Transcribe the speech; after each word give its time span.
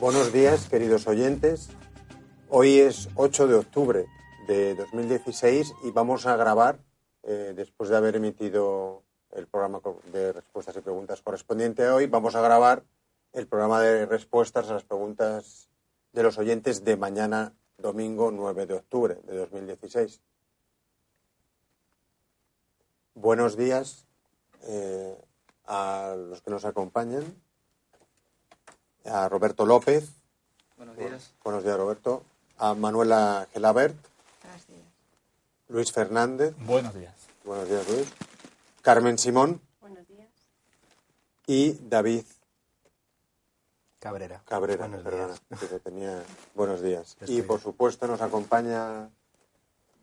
Buenos 0.00 0.32
días, 0.32 0.66
queridos 0.70 1.06
oyentes. 1.06 1.68
Hoy 2.48 2.78
es 2.78 3.10
8 3.16 3.46
de 3.48 3.54
octubre 3.54 4.06
de 4.46 4.74
2016 4.74 5.74
y 5.84 5.90
vamos 5.90 6.24
a 6.24 6.36
grabar, 6.36 6.78
eh, 7.22 7.52
después 7.54 7.90
de 7.90 7.98
haber 7.98 8.16
emitido 8.16 9.02
el 9.32 9.46
programa 9.46 9.82
de 10.10 10.32
respuestas 10.32 10.74
y 10.78 10.80
preguntas 10.80 11.20
correspondiente 11.20 11.84
a 11.84 11.94
hoy, 11.94 12.06
vamos 12.06 12.34
a 12.34 12.40
grabar 12.40 12.82
el 13.34 13.46
programa 13.46 13.82
de 13.82 14.06
respuestas 14.06 14.70
a 14.70 14.72
las 14.72 14.84
preguntas 14.84 15.68
de 16.14 16.22
los 16.22 16.38
oyentes 16.38 16.82
de 16.82 16.96
mañana, 16.96 17.52
domingo 17.76 18.30
9 18.30 18.64
de 18.64 18.74
octubre 18.76 19.18
de 19.26 19.36
2016. 19.36 20.22
Buenos 23.12 23.54
días 23.54 24.06
eh, 24.62 25.14
a 25.66 26.16
los 26.16 26.40
que 26.40 26.50
nos 26.50 26.64
acompañan 26.64 27.22
a 29.10 29.28
Roberto 29.28 29.66
López. 29.66 30.08
Buenos 30.76 30.96
días. 30.96 31.32
Buenos 31.42 31.64
días, 31.64 31.76
Roberto. 31.76 32.22
A 32.58 32.74
Manuela 32.74 33.48
Gelabert. 33.52 33.96
Buenos 34.42 34.66
días. 34.66 34.86
Luis 35.68 35.92
Fernández. 35.92 36.54
Buenos 36.60 36.94
días. 36.94 37.14
Buenos 37.44 37.68
días, 37.68 37.88
Luis. 37.88 38.08
Carmen 38.82 39.18
Simón. 39.18 39.60
Buenos 39.80 40.06
días. 40.06 40.28
Y 41.46 41.72
David 41.88 42.24
Cabrera. 43.98 44.42
Cabrera. 44.46 44.86
Buenos 44.86 45.04
perdona, 45.04 45.26
días. 45.26 45.60
que 45.60 45.66
te 45.66 45.80
tenía... 45.80 46.22
Buenos 46.54 46.80
días. 46.80 47.16
Y 47.26 47.42
por 47.42 47.60
supuesto 47.60 48.06
nos 48.06 48.22
acompaña 48.22 49.10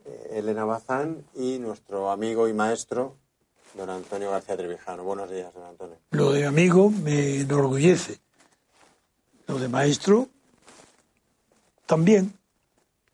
eh, 0.06 0.34
Elena 0.34 0.66
Bazán 0.66 1.26
y 1.34 1.58
nuestro 1.58 2.12
amigo 2.12 2.48
y 2.48 2.54
maestro, 2.54 3.16
don 3.74 3.90
Antonio 3.90 4.30
García 4.30 4.56
Trevijano. 4.56 5.04
Buenos 5.04 5.32
días, 5.32 5.52
don 5.54 5.64
Antonio. 5.64 5.98
Lo 6.12 6.32
de 6.32 6.46
amigo 6.46 6.92
me 6.92 7.42
enorgullece. 7.42 8.20
Lo 9.48 9.58
de 9.60 9.68
maestro 9.68 10.30
también, 11.86 12.34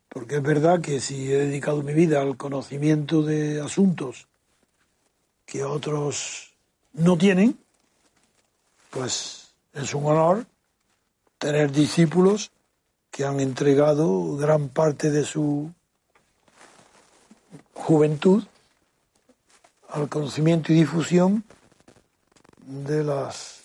porque 0.08 0.36
es 0.36 0.42
verdad 0.42 0.80
que 0.80 1.00
si 1.00 1.32
he 1.32 1.38
dedicado 1.38 1.82
mi 1.82 1.94
vida 1.94 2.20
al 2.20 2.36
conocimiento 2.36 3.22
de 3.22 3.60
asuntos 3.60 4.26
que 5.46 5.64
otros 5.64 6.54
no 6.92 7.16
tienen, 7.16 7.58
pues 8.90 9.54
es 9.72 9.94
un 9.94 10.06
honor 10.06 10.46
tener 11.38 11.70
discípulos 11.72 12.50
que 13.10 13.24
han 13.24 13.38
entregado 13.38 14.36
gran 14.36 14.68
parte 14.68 15.10
de 15.10 15.24
su 15.24 15.70
juventud 17.74 18.44
al 19.88 20.08
conocimiento 20.08 20.72
y 20.72 20.76
difusión 20.76 21.44
de 22.66 23.04
las 23.04 23.62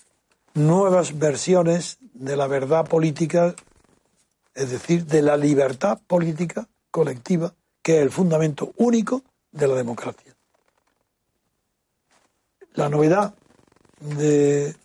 nuevas 0.53 1.17
versiones 1.17 1.97
de 2.19 2.35
la 2.35 2.47
verdad 2.47 2.85
política, 2.85 3.55
es 4.53 4.71
decir, 4.71 5.05
de 5.05 5.21
la 5.21 5.37
libertad 5.37 6.01
política 6.05 6.67
colectiva, 6.91 7.53
que 7.81 7.95
es 7.97 8.01
el 8.01 8.11
fundamento 8.11 8.73
único 8.75 9.23
de 9.51 9.67
la 9.69 9.75
democracia. 9.75 10.35
La 12.73 12.89
novedad 12.89 13.33
de 14.01 14.75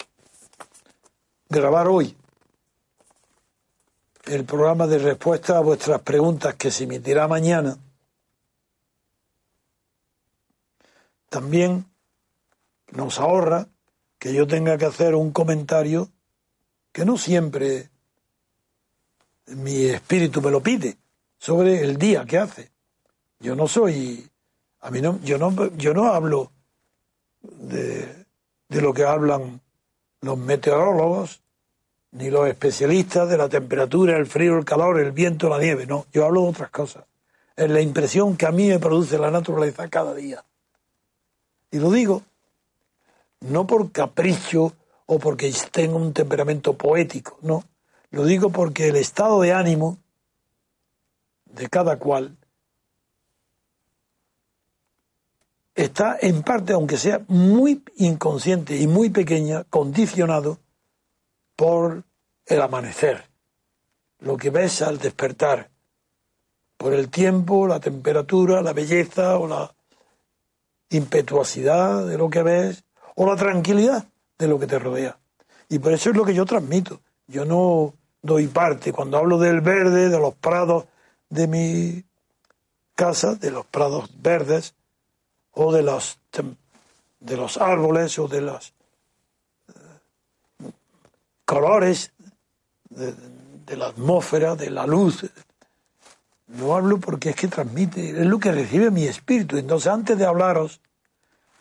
grabar 1.49 1.89
hoy 1.89 2.17
el 4.27 4.45
programa 4.45 4.87
de 4.87 4.99
respuesta 4.99 5.59
a 5.59 5.61
vuestras 5.61 6.01
preguntas 6.03 6.55
que 6.55 6.71
se 6.71 6.85
emitirá 6.85 7.27
mañana, 7.27 7.77
también 11.29 11.85
nos 12.93 13.19
ahorra 13.19 13.67
que 14.21 14.33
yo 14.33 14.47
tenga 14.47 14.79
que 14.79 14.87
hacer 14.87 15.17
un 15.17 15.33
comentario 15.33 16.14
que 16.95 17.05
no 17.05 17.19
siempre 17.19 17.91
mi 19.49 19.87
espíritu 19.87 20.41
me 20.41 20.53
lo 20.53 20.63
pide 20.63 20.97
sobre 21.37 21.81
el 21.81 21.99
día 21.99 22.25
que 22.25 22.39
hace. 22.39 22.71
Yo 23.41 23.57
no 23.57 23.67
soy, 23.67 24.31
a 24.81 24.93
mí 24.93 25.03
no, 25.03 25.19
yo 25.25 25.37
no, 25.37 25.77
yo 25.77 25.93
no 25.93 26.13
hablo 26.13 26.53
de, 27.43 28.27
de 28.69 28.81
lo 28.81 28.95
que 28.95 29.03
hablan 29.03 29.61
los 30.21 30.39
meteorólogos 30.39 31.43
ni 32.13 32.31
los 32.31 32.47
especialistas 32.47 33.29
de 33.29 33.39
la 33.39 33.49
temperatura, 33.49 34.17
el 34.17 34.27
frío, 34.27 34.57
el 34.57 34.65
calor, 34.65 35.01
el 35.01 35.11
viento, 35.11 35.49
la 35.49 35.59
nieve. 35.59 35.87
No, 35.87 36.07
yo 36.13 36.25
hablo 36.25 36.43
de 36.43 36.49
otras 36.51 36.71
cosas. 36.71 37.07
Es 37.57 37.69
la 37.69 37.81
impresión 37.81 38.37
que 38.37 38.47
a 38.47 38.53
mí 38.53 38.69
me 38.69 38.79
produce 38.79 39.19
la 39.19 39.33
naturaleza 39.33 39.89
cada 39.89 40.15
día. 40.15 40.45
Y 41.73 41.81
lo 41.81 41.91
digo 41.91 42.23
no 43.41 43.67
por 43.67 43.91
capricho 43.91 44.75
o 45.07 45.19
porque 45.19 45.53
tengo 45.71 45.97
un 45.97 46.13
temperamento 46.13 46.77
poético, 46.77 47.39
no. 47.43 47.65
Lo 48.11 48.25
digo 48.25 48.51
porque 48.51 48.89
el 48.89 48.97
estado 48.97 49.41
de 49.41 49.53
ánimo 49.53 49.99
de 51.47 51.69
cada 51.69 51.99
cual 51.99 52.37
está 55.75 56.17
en 56.21 56.43
parte, 56.43 56.73
aunque 56.73 56.97
sea 56.97 57.25
muy 57.29 57.83
inconsciente 57.97 58.77
y 58.77 58.87
muy 58.87 59.11
pequeña, 59.11 59.65
condicionado 59.65 60.61
por 61.57 62.05
el 62.47 62.63
amanecer, 62.63 63.29
lo 64.21 64.37
que 64.37 64.51
ves 64.51 64.83
al 64.83 64.99
despertar, 64.99 65.71
por 66.77 66.93
el 66.93 67.09
tiempo, 67.09 67.67
la 67.67 67.81
temperatura, 67.81 68.63
la 68.63 68.73
belleza 68.73 69.39
o 69.39 69.47
la 69.47 69.75
impetuosidad 70.91 72.07
de 72.07 72.19
lo 72.19 72.29
que 72.31 72.43
ves 72.43 72.85
o 73.17 73.27
la 73.27 73.37
tranquilidad 73.37 74.07
de 74.39 74.49
lo 74.49 74.59
que 74.59 74.67
te 74.67 74.79
rodea. 74.79 75.19
Y 75.69 75.79
por 75.79 75.93
eso 75.93 76.11
es 76.11 76.17
lo 76.17 76.25
que 76.25 76.35
yo 76.35 76.45
transmito. 76.45 77.01
Yo 77.27 77.45
no 77.45 77.95
doy 78.23 78.47
parte 78.49 78.93
cuando 78.93 79.19
hablo 79.19 79.39
del 79.39 79.61
verde, 79.61 80.09
de 80.09 80.19
los 80.19 80.35
prados 80.35 80.85
de 81.29 81.47
mi 81.47 82.05
casa, 82.95 83.35
de 83.35 83.51
los 83.51 83.67
prados 83.67 84.11
verdes 84.21 84.75
o 85.53 85.73
de 85.73 85.83
los 85.83 86.19
de 87.21 87.37
los 87.37 87.57
árboles 87.57 88.19
o 88.19 88.29
de 88.29 88.41
los 88.43 88.75
eh, 89.69 90.71
colores 91.47 92.13
de, 92.91 93.15
de 93.65 93.77
la 93.77 93.87
atmósfera, 93.87 94.57
de 94.57 94.71
la 94.71 94.87
luz. 94.87 95.25
No 96.49 96.75
hablo 96.75 96.99
porque 96.99 97.31
es 97.31 97.37
que 97.37 97.49
transmite, 97.49 98.11
es 98.11 98.27
lo 98.27 98.39
que 98.39 98.53
recibe 98.53 98.91
mi 98.91 99.05
espíritu. 99.05 99.57
Entonces, 99.57 99.91
antes 99.91 100.19
de 100.19 100.27
hablaros, 100.27 100.81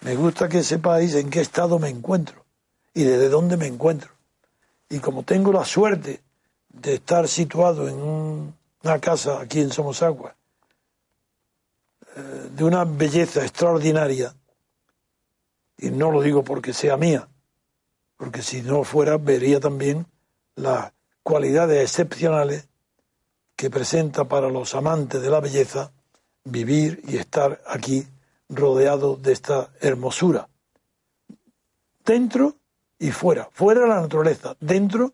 me 0.01 0.16
gusta 0.16 0.50
que 0.50 0.63
sepáis 0.63 1.16
en 1.16 1.29
qué 1.29 1.39
estado 1.39 1.79
me 1.79 1.88
encuentro 1.88 2.43
y 2.94 3.04
desde 3.04 3.30
dónde 3.30 3.58
me 3.58 3.68
encuentro. 3.68 4.12
Y 4.90 5.00
como 5.00 5.24
tengo 5.24 5.52
la 5.52 5.66
suerte 5.66 6.22
de 6.69 6.95
estar 6.95 7.28
situado 7.28 7.88
en 7.88 7.95
un- 7.95 8.56
una 8.84 9.00
casa 9.00 9.40
aquí 9.40 9.62
en 9.62 9.72
Somosagua, 9.72 10.36
eh, 12.16 12.50
de 12.51 12.63
una 12.63 12.86
belleza 12.86 13.42
extraordinaria, 13.42 14.36
y 15.78 15.90
no 15.90 16.12
lo 16.12 16.22
digo 16.22 16.44
porque 16.44 16.74
sea 16.74 16.98
mía, 16.98 17.28
porque 18.18 18.42
si 18.42 18.62
no 18.62 18.84
fuera 18.84 19.18
vería 19.18 19.60
también 19.60 20.06
las 20.56 20.92
cualidades 21.24 21.81
excepcionales 21.81 22.68
que 23.56 23.69
presenta 23.69 24.25
para 24.25 24.50
los 24.50 24.75
amantes 24.75 25.22
de 25.22 25.30
la 25.30 25.39
belleza 25.39 25.92
vivir 26.44 27.01
y 27.07 27.18
estar 27.18 27.62
aquí 27.66 28.07
rodeado 28.50 29.16
de 29.16 29.31
esta 29.31 29.72
hermosura. 29.80 30.50
Dentro 32.06 32.57
y 33.03 33.11
fuera. 33.11 33.50
Fuera 33.51 33.85
la 33.85 34.00
naturaleza. 34.00 34.55
Dentro 34.61 35.11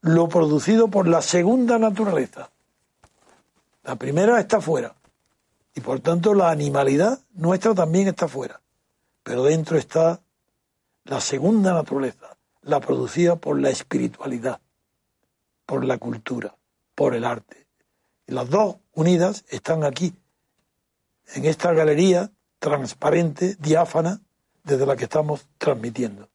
lo 0.00 0.28
producido 0.28 0.86
por 0.86 1.08
la 1.08 1.20
segunda 1.22 1.76
naturaleza. 1.76 2.50
La 3.82 3.96
primera 3.96 4.38
está 4.38 4.60
fuera. 4.60 4.94
Y 5.74 5.80
por 5.80 5.98
tanto 5.98 6.34
la 6.34 6.50
animalidad 6.52 7.18
nuestra 7.34 7.74
también 7.74 8.06
está 8.06 8.28
fuera. 8.28 8.60
Pero 9.24 9.42
dentro 9.42 9.76
está 9.76 10.20
la 11.02 11.20
segunda 11.20 11.72
naturaleza, 11.72 12.36
la 12.62 12.78
producida 12.78 13.34
por 13.34 13.58
la 13.58 13.70
espiritualidad, 13.70 14.60
por 15.66 15.84
la 15.84 15.98
cultura, 15.98 16.54
por 16.94 17.12
el 17.12 17.24
arte. 17.24 17.66
Y 18.28 18.34
las 18.34 18.50
dos 18.50 18.76
unidas 18.94 19.44
están 19.48 19.82
aquí, 19.82 20.14
en 21.34 21.44
esta 21.46 21.72
galería 21.72 22.30
transparente, 22.60 23.56
diáfana, 23.58 24.20
desde 24.62 24.86
la 24.86 24.94
que 24.94 25.04
estamos 25.04 25.48
transmitiendo. 25.58 26.28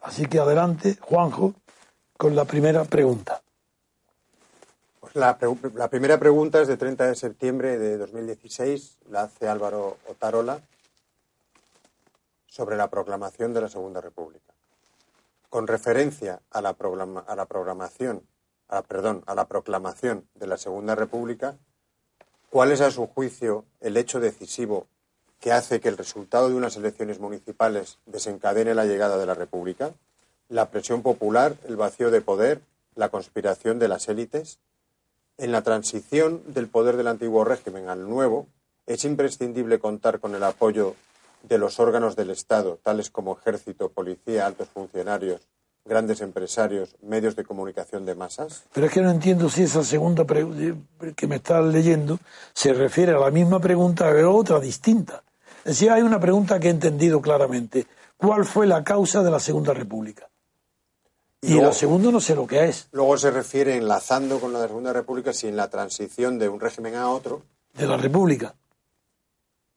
Así 0.00 0.26
que 0.26 0.38
adelante, 0.38 0.96
Juanjo, 1.00 1.54
con 2.16 2.34
la 2.34 2.44
primera 2.44 2.84
pregunta. 2.84 3.42
Pues 5.00 5.14
la, 5.16 5.38
la 5.74 5.88
primera 5.88 6.18
pregunta 6.18 6.60
es 6.60 6.68
de 6.68 6.76
30 6.76 7.06
de 7.06 7.14
septiembre 7.14 7.78
de 7.78 7.96
2016, 7.98 8.98
la 9.10 9.22
hace 9.22 9.48
Álvaro 9.48 9.96
Otarola, 10.08 10.60
sobre 12.46 12.76
la 12.76 12.88
proclamación 12.90 13.54
de 13.54 13.60
la 13.62 13.68
Segunda 13.68 14.00
República. 14.00 14.52
Con 15.48 15.66
referencia 15.66 16.40
a 16.50 16.60
la, 16.60 16.74
programa- 16.74 17.24
a 17.26 17.34
la 17.36 17.46
programación, 17.46 18.22
a- 18.68 18.82
perdón, 18.82 19.22
a 19.26 19.34
la 19.34 19.46
proclamación 19.48 20.28
de 20.34 20.46
la 20.46 20.56
Segunda 20.56 20.94
República, 20.94 21.56
¿cuál 22.50 22.72
es 22.72 22.80
a 22.80 22.90
su 22.90 23.06
juicio 23.06 23.64
el 23.80 23.96
hecho 23.96 24.20
decisivo 24.20 24.86
que 25.40 25.52
hace 25.52 25.80
que 25.80 25.88
el 25.88 25.96
resultado 25.96 26.48
de 26.48 26.54
unas 26.54 26.76
elecciones 26.76 27.18
municipales 27.18 27.98
desencadene 28.06 28.74
la 28.74 28.84
llegada 28.84 29.18
de 29.18 29.26
la 29.26 29.34
República? 29.34 29.92
¿La 30.48 30.70
presión 30.70 31.02
popular, 31.02 31.54
el 31.66 31.76
vacío 31.76 32.10
de 32.10 32.20
poder, 32.20 32.60
la 32.94 33.08
conspiración 33.08 33.78
de 33.78 33.88
las 33.88 34.08
élites. 34.08 34.58
En 35.38 35.52
la 35.52 35.62
transición 35.62 36.42
del 36.46 36.68
poder 36.68 36.96
del 36.96 37.08
antiguo 37.08 37.44
régimen 37.44 37.88
al 37.88 38.08
nuevo, 38.08 38.46
es 38.86 39.04
imprescindible 39.04 39.78
contar 39.78 40.20
con 40.20 40.34
el 40.34 40.44
apoyo 40.44 40.94
de 41.42 41.56
los 41.56 41.80
órganos 41.80 42.16
del 42.16 42.30
Estado, 42.30 42.78
tales 42.82 43.10
como 43.10 43.38
ejército, 43.38 43.88
policía, 43.88 44.46
altos 44.46 44.68
funcionarios, 44.68 45.40
grandes 45.86 46.20
empresarios, 46.20 46.94
medios 47.00 47.36
de 47.36 47.44
comunicación 47.44 48.04
de 48.04 48.14
masas? 48.14 48.64
Pero 48.74 48.86
es 48.86 48.92
que 48.92 49.00
no 49.00 49.10
entiendo 49.10 49.48
si 49.48 49.62
esa 49.62 49.82
segunda 49.82 50.26
pregunta 50.26 50.78
que 51.16 51.26
me 51.26 51.36
estás 51.36 51.64
leyendo 51.64 52.18
se 52.52 52.74
refiere 52.74 53.12
a 53.12 53.18
la 53.18 53.30
misma 53.30 53.60
pregunta 53.60 54.10
o 54.10 54.36
otra 54.36 54.60
distinta. 54.60 55.22
Decir, 55.64 55.90
hay 55.90 56.02
una 56.02 56.20
pregunta 56.20 56.58
que 56.58 56.68
he 56.68 56.70
entendido 56.70 57.20
claramente. 57.20 57.86
¿Cuál 58.16 58.44
fue 58.44 58.66
la 58.66 58.84
causa 58.84 59.22
de 59.22 59.30
la 59.30 59.40
Segunda 59.40 59.72
República? 59.72 60.28
Y, 61.42 61.58
la 61.58 61.72
segunda 61.72 62.10
no 62.10 62.20
sé 62.20 62.34
lo 62.34 62.46
que 62.46 62.64
es. 62.64 62.88
Luego 62.92 63.16
se 63.16 63.30
refiere, 63.30 63.76
enlazando 63.76 64.38
con 64.40 64.52
la 64.52 64.60
Segunda 64.60 64.92
República, 64.92 65.32
si 65.32 65.48
en 65.48 65.56
la 65.56 65.70
transición 65.70 66.38
de 66.38 66.50
un 66.50 66.60
régimen 66.60 66.96
a 66.96 67.08
otro. 67.10 67.42
De 67.72 67.86
la 67.86 67.96
República. 67.96 68.54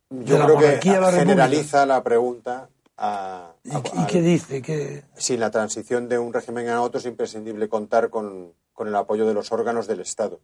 Yo 0.09 0.43
creo 0.43 0.59
que 0.59 0.79
generaliza 0.81 1.85
la 1.85 2.03
pregunta 2.03 2.67
a, 2.97 3.53
¿Y, 3.63 4.05
qué 4.07 4.21
dice? 4.21 4.61
Que... 4.61 5.03
Si 5.15 5.35
en 5.35 5.39
la 5.39 5.51
transición 5.51 6.09
de 6.09 6.19
un 6.19 6.33
régimen 6.33 6.69
a 6.69 6.81
otro 6.81 6.99
es 6.99 7.05
imprescindible 7.05 7.69
contar 7.69 8.09
con, 8.09 8.53
el 8.79 8.95
apoyo 8.95 9.25
de 9.25 9.33
los 9.33 9.51
órganos 9.51 9.87
del 9.87 10.01
Estado. 10.01 10.41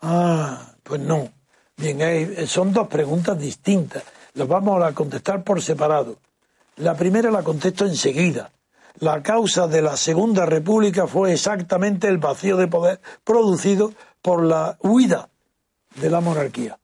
Ah, 0.00 0.74
pues 0.82 1.00
no. 1.00 1.28
Bien, 1.76 2.46
son 2.46 2.72
dos 2.72 2.88
preguntas 2.88 3.38
distintas. 3.38 4.02
Las 4.34 4.48
vamos 4.48 4.82
a 4.82 4.92
contestar 4.92 5.42
por 5.42 5.60
separado. 5.60 6.16
La 6.76 6.94
primera 6.94 7.30
la 7.30 7.42
contesto 7.42 7.84
enseguida. 7.84 8.50
La 8.98 9.22
causa 9.22 9.66
de 9.66 9.82
la 9.82 9.96
Segunda 9.96 10.46
República 10.46 11.06
fue 11.06 11.32
exactamente 11.32 12.08
el 12.08 12.18
vacío 12.18 12.56
de 12.56 12.68
poder 12.68 13.00
producido 13.24 13.92
por 14.22 14.44
la 14.44 14.76
huida 14.80 15.28
de 15.96 16.10
la 16.10 16.20
monarquía, 16.20 16.78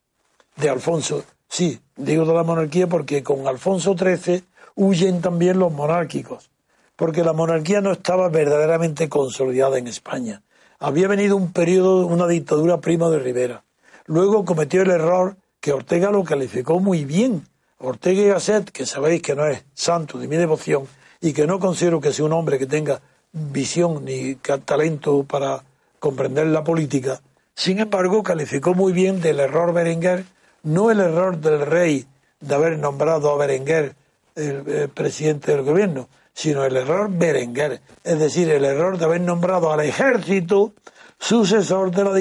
de 0.57 0.71
Alfonso. 0.71 1.25
Sí, 1.49 1.81
digo 1.97 2.25
de 2.25 2.35
la 2.35 2.43
monarquía 2.43 2.87
porque 2.87 3.23
con 3.23 3.47
Alfonso 3.47 3.97
XIII 3.97 4.45
huyen 4.75 5.21
también 5.21 5.59
los 5.59 5.73
monárquicos, 5.73 6.51
porque 6.97 7.23
la 7.23 7.33
monarquía 7.33 7.81
no 7.81 7.93
estaba 7.93 8.29
verdaderamente 8.29 9.09
consolidada 9.09 9.79
en 9.79 9.87
España. 9.87 10.43
Había 10.79 11.09
venido 11.09 11.37
un 11.37 11.53
periodo, 11.53 12.07
una 12.07 12.27
dictadura 12.27 12.81
prima 12.81 13.09
de 13.09 13.19
Rivera. 13.19 13.65
Luego 14.07 14.45
cometió 14.45 14.83
el 14.83 14.91
error 14.91 15.37
que 15.67 15.73
Ortega 15.73 16.13
lo 16.13 16.23
calificó 16.23 16.79
muy 16.79 17.05
bien. 17.05 17.45
Ortega 17.79 18.23
y 18.23 18.29
Gasset, 18.29 18.71
que 18.71 18.87
sabéis 18.87 19.21
que 19.21 19.35
no 19.35 19.49
es 19.49 19.65
santo 19.75 20.17
de 20.17 20.29
mi 20.29 20.37
devoción 20.37 20.87
y 21.21 21.33
que 21.33 21.45
no 21.45 21.59
considero 21.59 22.01
que 22.01 22.13
sea 22.13 22.25
un 22.25 22.35
hombre 22.35 22.57
que 22.57 22.67
tenga 22.67 23.01
visión 23.33 24.05
ni 24.05 24.37
talento 24.37 25.25
para 25.25 25.65
comprender 25.99 26.47
la 26.47 26.63
política, 26.63 27.21
sin 27.57 27.81
embargo 27.81 28.23
calificó 28.23 28.75
muy 28.75 28.93
bien 28.93 29.21
del 29.21 29.41
error 29.41 29.73
Berenguer, 29.73 30.25
no 30.63 30.93
el 30.93 31.01
error 31.01 31.37
del 31.37 31.67
rey 31.67 32.07
de 32.39 32.55
haber 32.55 32.79
nombrado 32.79 33.33
a 33.33 33.37
Berenguer 33.37 33.97
el, 34.37 34.89
presidente 34.91 35.51
del 35.51 35.65
gobierno, 35.65 36.09
sino 36.33 36.65
el 36.65 36.77
error 36.77 37.11
Berenguer, 37.11 37.81
es 38.05 38.21
decir, 38.21 38.49
el 38.51 38.65
error 38.65 38.99
de 38.99 39.05
haber 39.05 39.21
nombrado 39.21 39.73
al 39.73 39.81
ejército 39.81 40.75
sucesor 41.19 41.91
de 41.91 42.05
la 42.05 42.13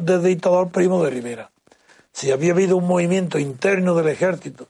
del 0.00 0.22
dictador 0.22 0.70
Primo 0.70 1.04
de 1.04 1.10
Rivera. 1.10 1.50
Si 2.14 2.30
había 2.30 2.52
habido 2.52 2.76
un 2.76 2.86
movimiento 2.86 3.40
interno 3.40 3.96
del 3.96 4.06
ejército 4.06 4.68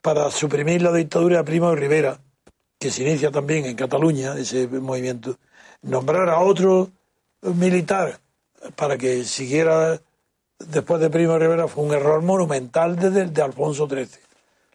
para 0.00 0.30
suprimir 0.30 0.82
la 0.82 0.92
dictadura 0.92 1.38
de 1.38 1.44
Primo 1.44 1.70
de 1.70 1.76
Rivera, 1.76 2.20
que 2.78 2.92
se 2.92 3.02
inicia 3.02 3.32
también 3.32 3.66
en 3.66 3.74
Cataluña, 3.74 4.38
ese 4.38 4.68
movimiento, 4.68 5.36
nombrar 5.82 6.28
a 6.28 6.38
otro 6.38 6.92
militar 7.42 8.20
para 8.76 8.96
que 8.96 9.24
siguiera 9.24 10.00
después 10.60 11.00
de 11.00 11.10
Primo 11.10 11.32
de 11.32 11.40
Rivera 11.40 11.66
fue 11.66 11.82
un 11.82 11.92
error 11.92 12.22
monumental 12.22 12.94
desde 12.94 13.26
de 13.26 13.42
Alfonso 13.42 13.88
XIII. 13.88 14.20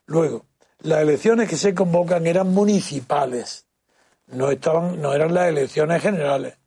Luego, 0.06 0.46
las 0.82 1.00
elecciones 1.00 1.48
que 1.48 1.56
se 1.56 1.74
convocan 1.74 2.28
eran 2.28 2.54
municipales, 2.54 3.68
no, 4.28 4.52
estaban, 4.52 5.02
no 5.02 5.14
eran 5.14 5.34
las 5.34 5.48
elecciones 5.48 6.02
generales. 6.02 6.58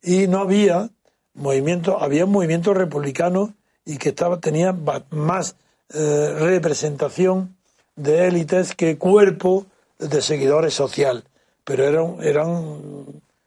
Y 0.00 0.28
no 0.28 0.38
había 0.38 0.88
movimiento, 1.32 2.00
había 2.00 2.26
un 2.26 2.30
movimiento 2.30 2.74
republicano 2.74 3.54
y 3.84 3.98
que 3.98 4.10
estaba, 4.10 4.40
tenía 4.40 4.74
más 5.10 5.56
eh, 5.92 6.34
representación 6.38 7.56
de 7.96 8.26
élites 8.26 8.74
que 8.74 8.98
cuerpo 8.98 9.66
de 9.98 10.22
seguidores 10.22 10.74
social. 10.74 11.24
Pero 11.64 11.84
eran, 11.84 12.16
eran 12.22 13.06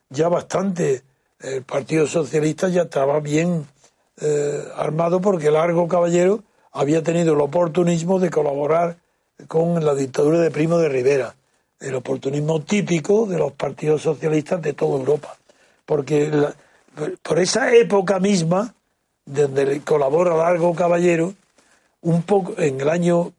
ya 0.10 0.28
bastante, 0.30 1.04
el 1.40 1.64
Partido 1.64 2.08
Socialista 2.08 2.70
ya 2.70 2.84
estaba 2.84 3.20
bien 3.20 3.68
eh, 4.20 4.64
armado 4.76 5.22
porque 5.22 5.52
Largo 5.52 5.88
Caballero 5.88 6.44
había 6.72 7.04
tenido 7.04 7.34
el 7.34 7.42
oportunismo 7.42 8.20
de 8.20 8.30
colaborar 8.30 8.98
con 9.48 9.84
la 9.84 9.94
dictadura 9.94 10.40
de 10.40 10.52
Primo 10.52 10.78
de 10.80 10.90
Rivera, 10.90 11.36
el 11.80 11.96
oportunismo 11.96 12.62
típico 12.62 13.28
de 13.28 13.38
los 13.38 13.52
partidos 13.52 14.02
socialistas 14.02 14.62
de 14.62 14.74
toda 14.74 14.98
Europa. 14.98 15.38
Porque 15.86 16.32
por 17.22 17.40
esa 17.40 17.74
época 17.74 18.20
misma, 18.20 18.74
donde 19.28 19.82
colabora 19.82 20.36
Largo 20.36 20.74
Caballero, 20.74 21.36
un 22.02 22.24
poco 22.24 22.56
en 22.58 22.82
el 22.82 22.90
año, 22.90 23.34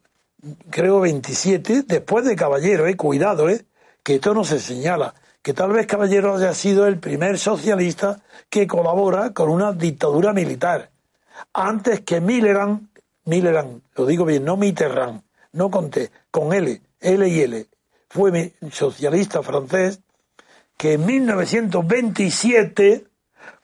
creo, 0.70 1.00
27, 1.00 1.82
después 1.82 2.24
de 2.24 2.36
Caballero, 2.36 2.86
eh, 2.86 2.96
cuidado, 2.96 3.48
eh, 3.48 3.64
que 4.02 4.16
esto 4.16 4.34
no 4.34 4.44
se 4.44 4.60
señala, 4.60 5.14
que 5.42 5.54
tal 5.54 5.72
vez 5.72 5.86
Caballero 5.86 6.36
haya 6.36 6.54
sido 6.54 6.86
el 6.86 6.98
primer 6.98 7.38
socialista 7.38 8.20
que 8.50 8.66
colabora 8.66 9.32
con 9.32 9.48
una 9.48 9.72
dictadura 9.72 10.32
militar. 10.32 10.90
Antes 11.54 12.02
que 12.02 12.20
Millerand, 12.20 12.88
Millerand, 13.24 13.80
lo 13.96 14.06
digo 14.06 14.26
bien, 14.26 14.44
no 14.44 14.56
Mitterrand, 14.56 15.22
no 15.52 15.70
conté, 15.70 16.10
con 16.30 16.52
L, 16.52 16.80
L 17.00 17.28
y 17.28 17.40
L, 17.40 17.66
fue 18.10 18.52
socialista 18.70 19.42
francés 19.42 20.00
que 20.76 20.92
en 20.94 21.06
1927, 21.06 23.07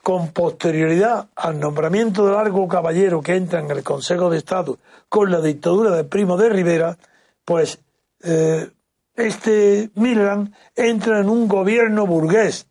con 0.05 0.33
posterioridad 0.33 1.29
al 1.35 1.59
nombramiento 1.59 2.27
de 2.27 2.33
Largo 2.33 2.69
Caballero 2.69 3.23
que 3.23 3.37
entra 3.37 3.61
en 3.61 3.71
el 3.71 3.83
Consejo 3.83 4.29
de 4.29 4.37
Estado 4.37 4.79
con 5.09 5.31
la 5.33 5.41
dictadura 5.41 5.97
de 5.97 6.05
Primo 6.05 6.37
de 6.37 6.51
Rivera, 6.51 6.99
pues 7.43 7.81
eh, 8.23 8.71
este 9.17 9.91
Milán 9.95 10.55
entra 10.77 11.21
en 11.21 11.31
un 11.31 11.49
gobierno 11.49 12.07
burgués, 12.07 12.67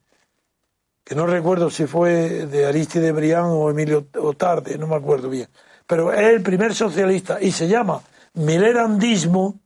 que 1.03 1.15
no 1.15 1.25
recuerdo 1.25 1.71
si 1.71 1.87
fue 1.87 2.45
de 2.45 2.67
Aristide 2.67 3.11
Briand 3.11 3.51
o 3.51 3.67
Emilio 3.71 4.05
Otarde, 4.21 4.77
no 4.77 4.85
me 4.85 4.95
acuerdo 4.95 5.27
bien, 5.27 5.47
pero 5.87 6.13
es 6.13 6.35
el 6.35 6.43
primer 6.43 6.75
socialista 6.75 7.41
y 7.41 7.51
se 7.51 7.67
llama 7.67 7.99
milerandismo 8.35 9.59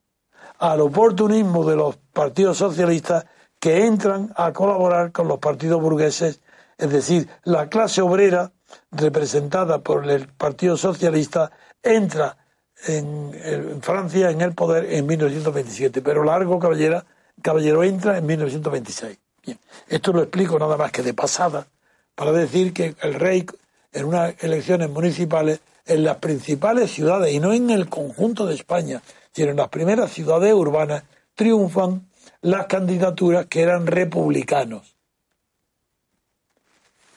al 0.59 0.79
oportunismo 0.79 1.65
de 1.65 1.75
los 1.75 1.97
partidos 2.13 2.59
socialistas 2.59 3.25
que 3.59 3.85
entran 3.85 4.31
a 4.37 4.53
colaborar 4.53 5.11
con 5.11 5.27
los 5.27 5.39
partidos 5.39 5.81
burgueses, 5.81 6.39
es 6.77 6.89
decir, 6.91 7.27
la 7.43 7.69
clase 7.69 8.01
obrera 8.01 8.51
representada 8.91 9.79
por 9.79 10.09
el 10.09 10.27
Partido 10.27 10.77
Socialista 10.77 11.51
entra 11.81 12.37
en, 12.85 13.81
Francia 13.81 14.29
en 14.29 14.41
el 14.41 14.53
poder 14.53 14.93
en 14.93 15.05
1927, 15.05 16.01
pero 16.01 16.23
Largo 16.23 16.59
Caballero, 16.59 17.03
Caballero 17.41 17.83
entra 17.83 18.17
en 18.17 18.25
1926. 18.25 19.17
Bien, 19.43 19.59
esto 19.87 20.13
lo 20.13 20.21
explico 20.21 20.59
nada 20.59 20.77
más 20.77 20.91
que 20.91 21.01
de 21.01 21.13
pasada 21.13 21.67
para 22.13 22.31
decir 22.31 22.73
que 22.73 22.95
el 23.01 23.13
rey 23.15 23.45
en 23.93 24.05
unas 24.05 24.35
elecciones 24.43 24.89
municipales 24.89 25.59
en 25.85 26.03
las 26.03 26.17
principales 26.17 26.91
ciudades 26.91 27.33
y 27.33 27.39
no 27.39 27.53
en 27.53 27.69
el 27.69 27.87
conjunto 27.87 28.45
de 28.45 28.55
España, 28.55 29.01
sino 29.31 29.51
en 29.51 29.57
las 29.57 29.69
primeras 29.69 30.11
ciudades 30.11 30.53
urbanas, 30.53 31.03
triunfan 31.33 32.07
las 32.41 32.65
candidaturas 32.65 33.45
que 33.45 33.61
eran 33.61 33.87
republicanos. 33.87 34.96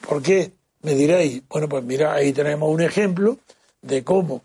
¿Por 0.07 0.21
qué? 0.21 0.51
Me 0.81 0.95
diréis, 0.95 1.43
bueno, 1.47 1.69
pues 1.69 1.83
mira, 1.83 2.13
ahí 2.13 2.33
tenemos 2.33 2.69
un 2.69 2.81
ejemplo 2.81 3.37
de 3.81 4.03
cómo 4.03 4.41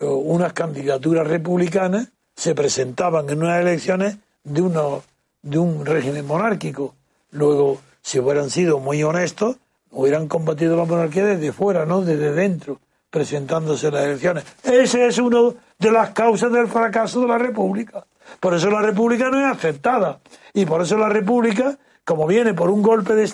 eh, 0.00 0.04
unas 0.04 0.52
candidaturas 0.52 1.26
republicanas 1.26 2.08
se 2.34 2.54
presentaban 2.54 3.28
en 3.30 3.42
unas 3.42 3.60
elecciones 3.60 4.16
de, 4.42 4.62
uno, 4.62 5.02
de 5.42 5.58
un 5.58 5.86
régimen 5.86 6.26
monárquico. 6.26 6.94
Luego, 7.30 7.80
si 8.02 8.18
hubieran 8.18 8.50
sido 8.50 8.80
muy 8.80 9.02
honestos, 9.02 9.56
hubieran 9.90 10.26
combatido 10.26 10.76
la 10.76 10.84
monarquía 10.84 11.24
desde 11.24 11.52
fuera, 11.52 11.86
no 11.86 12.02
desde 12.02 12.32
dentro 12.32 12.80
presentándose 13.10 13.90
las 13.90 14.04
elecciones. 14.04 14.44
Esa 14.62 15.04
es 15.04 15.18
una 15.18 15.52
de 15.78 15.90
las 15.90 16.10
causas 16.10 16.52
del 16.52 16.68
fracaso 16.68 17.20
de 17.20 17.28
la 17.28 17.38
República. 17.38 18.06
Por 18.38 18.54
eso 18.54 18.70
la 18.70 18.80
República 18.80 19.28
no 19.30 19.40
es 19.40 19.56
aceptada. 19.56 20.20
Y 20.54 20.64
por 20.64 20.82
eso 20.82 20.96
la 20.96 21.08
República, 21.08 21.76
como 22.04 22.26
viene 22.26 22.54
por 22.54 22.70
un 22.70 22.82
golpe 22.82 23.14
de. 23.14 23.30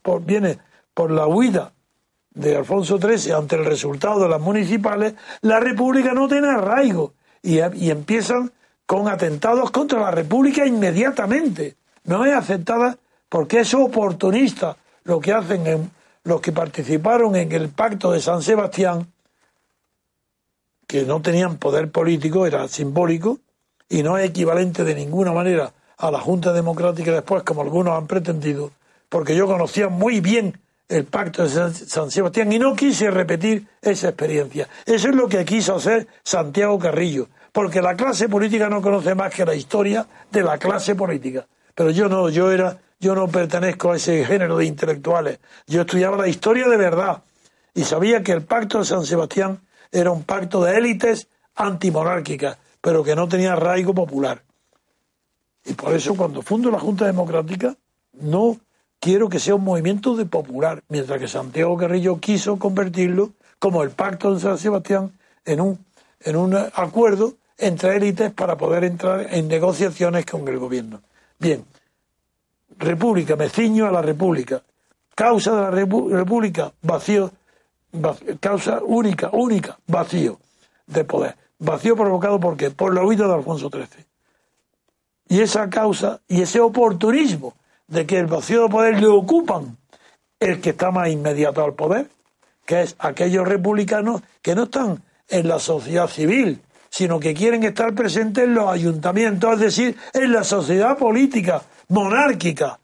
Por, 0.00 0.24
viene 0.24 0.58
por 0.96 1.10
la 1.10 1.26
huida 1.26 1.74
de 2.30 2.56
Alfonso 2.56 2.98
XIII 2.98 3.32
ante 3.32 3.56
el 3.56 3.66
resultado 3.66 4.20
de 4.20 4.30
las 4.30 4.40
municipales, 4.40 5.12
la 5.42 5.60
República 5.60 6.14
no 6.14 6.26
tiene 6.26 6.48
arraigo. 6.48 7.12
Y, 7.42 7.58
empiezan 7.58 8.50
con 8.86 9.06
atentados 9.06 9.70
contra 9.70 10.00
la 10.00 10.10
República 10.10 10.64
inmediatamente. 10.64 11.76
No 12.04 12.24
es 12.24 12.34
aceptada 12.34 12.96
porque 13.28 13.60
es 13.60 13.74
oportunista 13.74 14.78
lo 15.04 15.20
que 15.20 15.34
hacen 15.34 15.66
en 15.66 15.90
los 16.24 16.40
que 16.40 16.52
participaron 16.52 17.36
en 17.36 17.52
el 17.52 17.68
pacto 17.68 18.12
de 18.12 18.22
San 18.22 18.40
Sebastián, 18.40 19.06
que 20.86 21.02
no 21.02 21.20
tenían 21.20 21.58
poder 21.58 21.90
político, 21.90 22.46
era 22.46 22.66
simbólico, 22.68 23.38
y 23.90 24.02
no 24.02 24.16
es 24.16 24.30
equivalente 24.30 24.82
de 24.82 24.94
ninguna 24.94 25.32
manera 25.32 25.74
a 25.98 26.10
la 26.10 26.20
Junta 26.20 26.54
Democrática 26.54 27.12
después, 27.12 27.42
como 27.42 27.60
algunos 27.60 27.98
han 27.98 28.06
pretendido, 28.06 28.70
porque 29.10 29.36
yo 29.36 29.46
conocía 29.46 29.88
muy 29.88 30.20
bien 30.20 30.58
el 30.88 31.04
pacto 31.04 31.42
de 31.42 31.72
San 31.72 32.10
Sebastián 32.10 32.52
y 32.52 32.58
no 32.58 32.74
quise 32.74 33.10
repetir 33.10 33.66
esa 33.82 34.08
experiencia. 34.08 34.68
Eso 34.84 35.08
es 35.08 35.14
lo 35.14 35.28
que 35.28 35.44
quiso 35.44 35.76
hacer 35.76 36.06
Santiago 36.22 36.78
Carrillo, 36.78 37.28
porque 37.52 37.82
la 37.82 37.96
clase 37.96 38.28
política 38.28 38.68
no 38.68 38.80
conoce 38.80 39.14
más 39.14 39.34
que 39.34 39.44
la 39.44 39.54
historia 39.54 40.06
de 40.30 40.42
la 40.42 40.58
clase 40.58 40.94
política. 40.94 41.46
Pero 41.74 41.90
yo 41.90 42.08
no, 42.08 42.28
yo 42.28 42.50
era, 42.52 42.78
yo 43.00 43.14
no 43.14 43.28
pertenezco 43.28 43.92
a 43.92 43.96
ese 43.96 44.24
género 44.24 44.56
de 44.56 44.66
intelectuales. 44.66 45.40
Yo 45.66 45.82
estudiaba 45.82 46.16
la 46.16 46.28
historia 46.28 46.68
de 46.68 46.76
verdad 46.76 47.22
y 47.74 47.84
sabía 47.84 48.22
que 48.22 48.32
el 48.32 48.42
pacto 48.42 48.78
de 48.78 48.84
San 48.84 49.04
Sebastián 49.04 49.60
era 49.90 50.10
un 50.10 50.22
pacto 50.22 50.62
de 50.62 50.76
élites 50.76 51.28
antimonárquicas, 51.56 52.58
pero 52.80 53.02
que 53.02 53.16
no 53.16 53.28
tenía 53.28 53.54
arraigo 53.54 53.94
popular. 53.94 54.42
Y 55.64 55.74
por 55.74 55.92
eso 55.94 56.14
cuando 56.14 56.42
fundo 56.42 56.70
la 56.70 56.78
Junta 56.78 57.06
Democrática 57.06 57.76
no 58.12 58.56
quiero 59.06 59.28
que 59.28 59.38
sea 59.38 59.54
un 59.54 59.62
movimiento 59.62 60.16
de 60.16 60.26
popular, 60.26 60.82
mientras 60.88 61.20
que 61.20 61.28
Santiago 61.28 61.76
Carrillo 61.76 62.18
quiso 62.18 62.58
convertirlo, 62.58 63.30
como 63.60 63.84
el 63.84 63.90
pacto 63.90 64.34
de 64.34 64.40
San 64.40 64.58
Sebastián, 64.58 65.12
en 65.44 65.60
un, 65.60 65.78
en 66.18 66.34
un 66.34 66.56
acuerdo 66.56 67.34
entre 67.56 67.94
élites 67.94 68.32
para 68.32 68.56
poder 68.56 68.82
entrar 68.82 69.32
en 69.32 69.46
negociaciones 69.46 70.26
con 70.26 70.48
el 70.48 70.58
gobierno. 70.58 71.02
Bien, 71.38 71.64
República, 72.78 73.36
me 73.36 73.48
ciño 73.48 73.86
a 73.86 73.92
la 73.92 74.02
República. 74.02 74.60
Causa 75.14 75.54
de 75.54 75.62
la 75.62 75.70
República, 75.70 76.72
vacío, 76.82 77.30
causa 78.40 78.80
única, 78.82 79.30
única, 79.32 79.78
vacío 79.86 80.40
de 80.84 81.04
poder. 81.04 81.36
Vacío 81.60 81.94
provocado 81.94 82.40
por 82.40 82.56
qué? 82.56 82.72
Por 82.72 82.92
la 82.92 83.04
huida 83.04 83.28
de 83.28 83.34
Alfonso 83.34 83.70
XIII. 83.70 84.04
Y 85.28 85.42
esa 85.42 85.70
causa 85.70 86.20
y 86.26 86.42
ese 86.42 86.58
oportunismo 86.58 87.54
de 87.88 88.06
que 88.06 88.18
el 88.18 88.26
vacío 88.26 88.64
de 88.64 88.68
poder 88.68 89.00
le 89.00 89.08
ocupan 89.08 89.76
el 90.40 90.60
que 90.60 90.70
está 90.70 90.90
más 90.90 91.08
inmediato 91.08 91.64
al 91.64 91.74
poder, 91.74 92.08
que 92.64 92.82
es 92.82 92.96
aquellos 92.98 93.46
republicanos 93.46 94.22
que 94.42 94.54
no 94.54 94.64
están 94.64 95.02
en 95.28 95.48
la 95.48 95.58
sociedad 95.58 96.08
civil, 96.08 96.60
sino 96.90 97.20
que 97.20 97.34
quieren 97.34 97.62
estar 97.64 97.94
presentes 97.94 98.44
en 98.44 98.54
los 98.54 98.68
ayuntamientos, 98.68 99.54
es 99.54 99.60
decir, 99.60 99.96
en 100.12 100.32
la 100.32 100.44
sociedad 100.44 100.96
política 100.96 101.62
monárquica, 101.88 102.78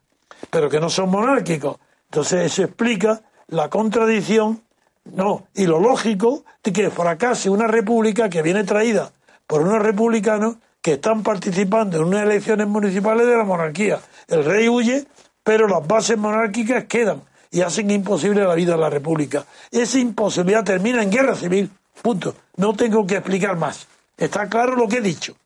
pero 0.50 0.68
que 0.68 0.80
no 0.80 0.88
son 0.88 1.11
monárquicos. 1.11 1.78
Entonces 2.04 2.52
eso 2.52 2.62
explica 2.62 3.23
la 3.49 3.68
contradicción, 3.68 4.62
no, 5.04 5.47
y 5.54 5.66
lo 5.66 5.80
lógico 5.80 6.44
de 6.62 6.73
que 6.73 6.90
fracase 6.90 7.50
una 7.50 7.66
república 7.66 8.28
que 8.28 8.42
viene 8.42 8.64
traída 8.64 9.12
por 9.47 9.62
unos 9.62 9.82
republicanos 9.82 10.56
que 10.80 10.94
están 10.94 11.23
participando 11.23 11.97
en 11.97 12.04
unas 12.04 12.23
elecciones 12.23 12.66
municipales 12.66 13.26
de 13.26 13.37
la 13.37 13.44
monarquía. 13.44 14.00
El 14.33 14.45
rey 14.45 14.69
huye, 14.69 15.07
pero 15.45 15.69
las 15.69 15.87
bases 15.87 16.19
monárquicas 16.19 16.85
quedan 16.85 17.23
y 17.51 17.61
hacen 17.61 17.91
imposible 17.91 18.43
la 18.43 18.55
vida 18.55 18.73
de 18.73 18.81
la 18.81 18.91
república. 18.91 19.45
Esa 19.71 19.99
imposibilidad 19.99 20.65
termina 20.65 21.03
en 21.03 21.11
guerra 21.11 21.37
civil. 21.37 21.71
Punto. 22.03 22.35
No 22.57 22.75
tengo 22.75 23.07
que 23.07 23.17
explicar 23.17 23.57
más. 23.57 23.87
Está 24.17 24.49
claro 24.49 24.75
lo 24.75 24.89
que 24.89 24.97
he 24.97 25.01
dicho. 25.03 25.37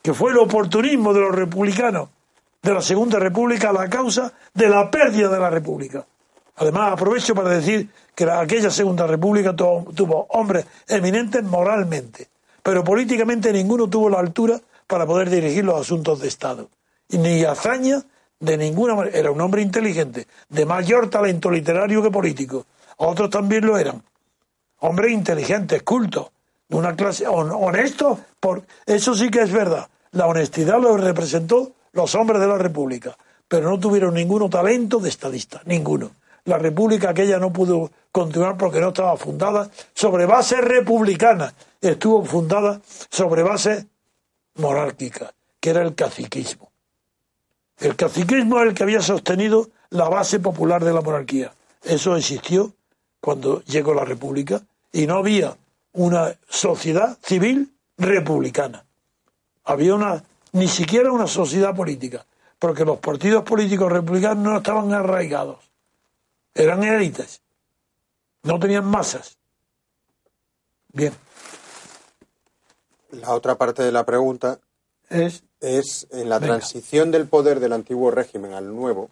Que 0.00 0.14
fue 0.14 0.30
el 0.30 0.38
oportunismo 0.38 1.12
de 1.12 1.20
los 1.20 1.34
republicanos 1.34 2.08
de 2.62 2.72
la 2.72 2.80
Segunda 2.80 3.18
República 3.18 3.72
la 3.72 3.90
causa 3.90 4.32
de 4.54 4.68
la 4.68 4.90
pérdida 4.90 5.28
de 5.28 5.38
la 5.38 5.50
República. 5.50 6.06
Además, 6.56 6.92
aprovecho 6.92 7.34
para 7.34 7.50
decir 7.50 7.90
que 8.14 8.24
aquella 8.24 8.70
Segunda 8.70 9.06
República 9.06 9.54
tuvo 9.54 10.26
hombres 10.30 10.64
eminentes 10.88 11.42
moralmente 11.42 12.28
pero 12.66 12.82
políticamente 12.82 13.52
ninguno 13.52 13.86
tuvo 13.86 14.10
la 14.10 14.18
altura 14.18 14.60
para 14.88 15.06
poder 15.06 15.30
dirigir 15.30 15.64
los 15.64 15.80
asuntos 15.80 16.18
de 16.18 16.26
Estado. 16.26 16.68
Ni 17.10 17.44
hazaña 17.44 18.02
de 18.40 18.56
ninguna 18.56 18.94
manera. 18.94 19.16
Era 19.16 19.30
un 19.30 19.40
hombre 19.40 19.62
inteligente, 19.62 20.26
de 20.48 20.66
mayor 20.66 21.08
talento 21.10 21.50
literario 21.50 22.02
que 22.02 22.10
político. 22.10 22.66
Otros 22.96 23.30
también 23.30 23.66
lo 23.66 23.78
eran. 23.78 24.02
Hombres 24.80 25.12
inteligentes, 25.12 25.82
cultos, 25.82 26.28
de 26.68 26.76
una 26.76 26.94
clase 26.94 27.26
honestos, 27.26 28.18
por 28.40 28.64
eso 28.84 29.14
sí 29.14 29.30
que 29.30 29.42
es 29.42 29.52
verdad. 29.52 29.88
La 30.12 30.26
honestidad 30.26 30.80
lo 30.80 30.96
representó 30.96 31.72
los 31.92 32.14
hombres 32.14 32.40
de 32.40 32.46
la 32.46 32.58
República, 32.58 33.16
pero 33.48 33.70
no 33.70 33.78
tuvieron 33.78 34.14
ninguno 34.14 34.50
talento 34.50 34.98
de 34.98 35.08
estadista, 35.08 35.62
ninguno. 35.64 36.10
La 36.44 36.58
República 36.58 37.10
aquella 37.10 37.38
no 37.38 37.52
pudo 37.52 37.90
continuar 38.12 38.56
porque 38.56 38.80
no 38.80 38.88
estaba 38.88 39.16
fundada 39.16 39.70
sobre 39.94 40.26
bases 40.26 40.60
republicanas 40.60 41.54
estuvo 41.80 42.24
fundada 42.24 42.80
sobre 43.10 43.42
base 43.42 43.86
monárquica, 44.56 45.34
que 45.60 45.70
era 45.70 45.82
el 45.82 45.94
caciquismo. 45.94 46.65
El 47.78 47.94
caciquismo 47.96 48.60
es 48.60 48.68
el 48.68 48.74
que 48.74 48.82
había 48.82 49.02
sostenido 49.02 49.68
la 49.90 50.08
base 50.08 50.40
popular 50.40 50.82
de 50.84 50.92
la 50.92 51.00
monarquía. 51.00 51.52
Eso 51.82 52.16
existió 52.16 52.72
cuando 53.20 53.62
llegó 53.64 53.94
la 53.94 54.04
República 54.04 54.62
y 54.92 55.06
no 55.06 55.16
había 55.16 55.56
una 55.92 56.34
sociedad 56.48 57.18
civil 57.22 57.72
republicana. 57.98 58.84
Había 59.64 59.94
una, 59.94 60.24
ni 60.52 60.68
siquiera 60.68 61.12
una 61.12 61.26
sociedad 61.26 61.74
política, 61.74 62.24
porque 62.58 62.84
los 62.84 62.98
partidos 62.98 63.44
políticos 63.44 63.90
republicanos 63.92 64.38
no 64.38 64.56
estaban 64.56 64.92
arraigados. 64.92 65.58
Eran 66.54 66.82
élites. 66.84 67.42
No 68.42 68.58
tenían 68.58 68.84
masas. 68.84 69.36
Bien. 70.92 71.12
La 73.10 73.32
otra 73.34 73.56
parte 73.56 73.82
de 73.82 73.92
la 73.92 74.06
pregunta 74.06 74.60
es, 75.10 75.42
es 75.60 76.06
en 76.10 76.28
la 76.28 76.40
transición 76.40 77.10
del 77.10 77.26
poder 77.26 77.60
del 77.60 77.72
antiguo 77.72 78.10
régimen 78.10 78.52
al 78.52 78.74
nuevo, 78.74 79.10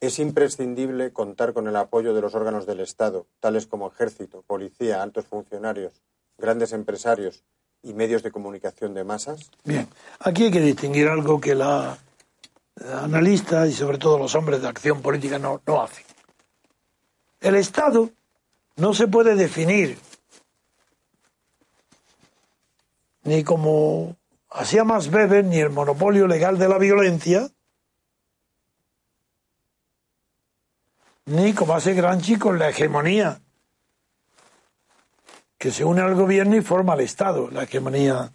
es 0.00 0.18
imprescindible 0.18 1.12
contar 1.12 1.52
con 1.52 1.68
el 1.68 1.76
apoyo 1.76 2.12
de 2.12 2.20
los 2.20 2.34
órganos 2.34 2.66
del 2.66 2.80
Estado, 2.80 3.26
tales 3.40 3.66
como 3.66 3.88
ejército, 3.88 4.42
policía, 4.46 5.02
altos 5.02 5.26
funcionarios, 5.26 5.92
grandes 6.38 6.72
empresarios 6.72 7.44
y 7.82 7.94
medios 7.94 8.22
de 8.22 8.32
comunicación 8.32 8.94
de 8.94 9.04
masas. 9.04 9.50
Bien, 9.64 9.86
aquí 10.20 10.44
hay 10.44 10.50
que 10.50 10.60
distinguir 10.60 11.08
algo 11.08 11.40
que 11.40 11.54
la 11.54 11.98
analista 13.00 13.66
y 13.66 13.72
sobre 13.72 13.98
todo 13.98 14.18
los 14.18 14.34
hombres 14.34 14.62
de 14.62 14.68
acción 14.68 15.02
política 15.02 15.38
no, 15.38 15.60
no 15.66 15.82
hacen. 15.82 16.04
El 17.40 17.54
Estado 17.56 18.10
no 18.76 18.94
se 18.94 19.06
puede 19.06 19.34
definir 19.34 19.98
ni 23.24 23.44
como 23.44 24.16
hacía 24.54 24.84
más 24.84 25.08
Weber, 25.08 25.44
ni 25.44 25.58
el 25.58 25.70
monopolio 25.70 26.26
legal 26.26 26.58
de 26.58 26.68
la 26.68 26.78
violencia, 26.78 27.48
ni 31.26 31.52
como 31.52 31.74
hace 31.74 31.94
Granchi 31.94 32.36
con 32.36 32.58
la 32.58 32.70
hegemonía, 32.70 33.40
que 35.58 35.70
se 35.70 35.84
une 35.84 36.02
al 36.02 36.14
gobierno 36.14 36.56
y 36.56 36.60
forma 36.60 36.94
el 36.94 37.00
Estado, 37.00 37.48
la 37.50 37.62
hegemonía. 37.62 38.32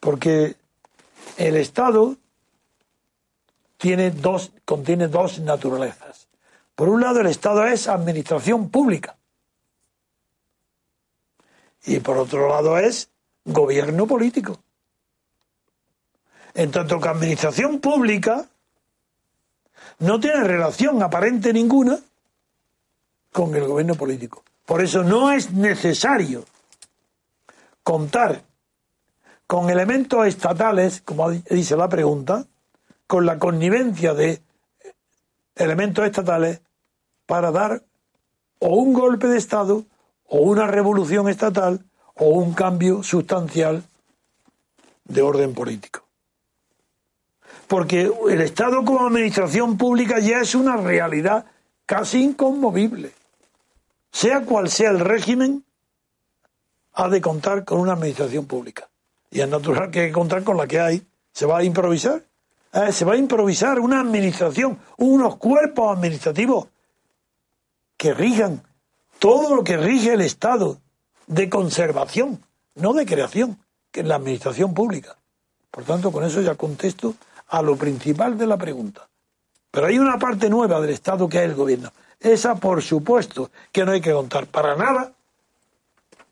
Porque 0.00 0.56
el 1.36 1.56
Estado 1.56 2.16
tiene 3.76 4.10
dos, 4.10 4.52
contiene 4.64 5.08
dos 5.08 5.38
naturalezas. 5.40 6.28
Por 6.74 6.88
un 6.88 7.02
lado, 7.02 7.20
el 7.20 7.26
Estado 7.26 7.66
es 7.66 7.88
administración 7.88 8.70
pública. 8.70 9.16
Y 11.84 12.00
por 12.00 12.16
otro 12.16 12.48
lado 12.48 12.78
es 12.78 13.10
gobierno 13.44 14.06
político. 14.06 14.58
En 16.54 16.70
tanto 16.70 17.00
que 17.00 17.08
administración 17.08 17.80
pública 17.80 18.46
no 19.98 20.20
tiene 20.20 20.44
relación 20.44 21.02
aparente 21.02 21.52
ninguna 21.52 21.98
con 23.32 23.54
el 23.54 23.66
gobierno 23.66 23.94
político. 23.94 24.44
Por 24.66 24.82
eso 24.82 25.02
no 25.02 25.32
es 25.32 25.52
necesario 25.52 26.44
contar 27.82 28.42
con 29.46 29.70
elementos 29.70 30.26
estatales, 30.26 31.02
como 31.02 31.30
dice 31.30 31.76
la 31.76 31.88
pregunta, 31.88 32.46
con 33.06 33.26
la 33.26 33.38
connivencia 33.38 34.14
de 34.14 34.40
elementos 35.56 36.04
estatales 36.06 36.60
para 37.26 37.50
dar 37.50 37.82
o 38.58 38.76
un 38.76 38.92
golpe 38.92 39.26
de 39.26 39.38
Estado 39.38 39.84
o 40.26 40.38
una 40.38 40.66
revolución 40.66 41.28
estatal 41.28 41.84
o 42.14 42.26
un 42.26 42.54
cambio 42.54 43.02
sustancial 43.02 43.84
de 45.04 45.22
orden 45.22 45.52
político. 45.52 46.01
Porque 47.72 48.12
el 48.28 48.42
Estado 48.42 48.84
como 48.84 49.06
administración 49.06 49.78
pública 49.78 50.18
ya 50.18 50.42
es 50.42 50.54
una 50.54 50.76
realidad 50.76 51.46
casi 51.86 52.22
inconmovible. 52.22 53.14
Sea 54.10 54.42
cual 54.42 54.68
sea 54.68 54.90
el 54.90 55.00
régimen, 55.00 55.64
ha 56.92 57.08
de 57.08 57.22
contar 57.22 57.64
con 57.64 57.80
una 57.80 57.94
administración 57.94 58.44
pública. 58.44 58.90
Y 59.30 59.40
es 59.40 59.48
natural 59.48 59.90
que 59.90 60.00
hay 60.00 60.06
que 60.08 60.12
contar 60.12 60.44
con 60.44 60.58
la 60.58 60.66
que 60.66 60.80
hay. 60.80 61.02
Se 61.32 61.46
va 61.46 61.60
a 61.60 61.64
improvisar. 61.64 62.22
Eh, 62.74 62.92
se 62.92 63.06
va 63.06 63.14
a 63.14 63.16
improvisar 63.16 63.80
una 63.80 64.00
administración, 64.00 64.78
unos 64.98 65.36
cuerpos 65.36 65.96
administrativos 65.96 66.66
que 67.96 68.12
rijan 68.12 68.62
todo 69.18 69.56
lo 69.56 69.64
que 69.64 69.78
rige 69.78 70.12
el 70.12 70.20
Estado 70.20 70.76
de 71.26 71.48
conservación, 71.48 72.38
no 72.74 72.92
de 72.92 73.06
creación, 73.06 73.58
que 73.90 74.00
es 74.00 74.06
la 74.06 74.16
administración 74.16 74.74
pública. 74.74 75.16
Por 75.70 75.84
tanto, 75.84 76.12
con 76.12 76.22
eso 76.22 76.42
ya 76.42 76.54
contesto 76.54 77.14
a 77.52 77.60
lo 77.60 77.76
principal 77.76 78.38
de 78.38 78.46
la 78.46 78.56
pregunta. 78.56 79.06
Pero 79.70 79.86
hay 79.86 79.98
una 79.98 80.18
parte 80.18 80.48
nueva 80.48 80.80
del 80.80 80.90
Estado 80.90 81.28
que 81.28 81.36
es 81.36 81.44
el 81.44 81.54
gobierno. 81.54 81.92
Esa, 82.18 82.54
por 82.54 82.82
supuesto, 82.82 83.50
que 83.70 83.84
no 83.84 83.92
hay 83.92 84.00
que 84.00 84.12
contar 84.12 84.46
para 84.46 84.74
nada 84.74 85.12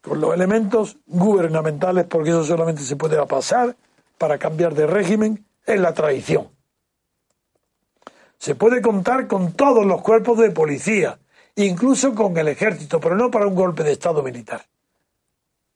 con 0.00 0.18
los 0.18 0.32
elementos 0.32 0.96
gubernamentales, 1.06 2.06
porque 2.06 2.30
eso 2.30 2.42
solamente 2.44 2.82
se 2.82 2.96
puede 2.96 3.22
pasar 3.26 3.76
para 4.16 4.38
cambiar 4.38 4.74
de 4.74 4.86
régimen, 4.86 5.44
en 5.66 5.82
la 5.82 5.92
traición. 5.92 6.48
Se 8.38 8.54
puede 8.54 8.80
contar 8.80 9.26
con 9.26 9.52
todos 9.52 9.84
los 9.84 10.00
cuerpos 10.00 10.38
de 10.38 10.50
policía, 10.50 11.18
incluso 11.54 12.14
con 12.14 12.34
el 12.38 12.48
ejército, 12.48 12.98
pero 12.98 13.14
no 13.14 13.30
para 13.30 13.46
un 13.46 13.54
golpe 13.54 13.84
de 13.84 13.92
Estado 13.92 14.22
militar. 14.22 14.64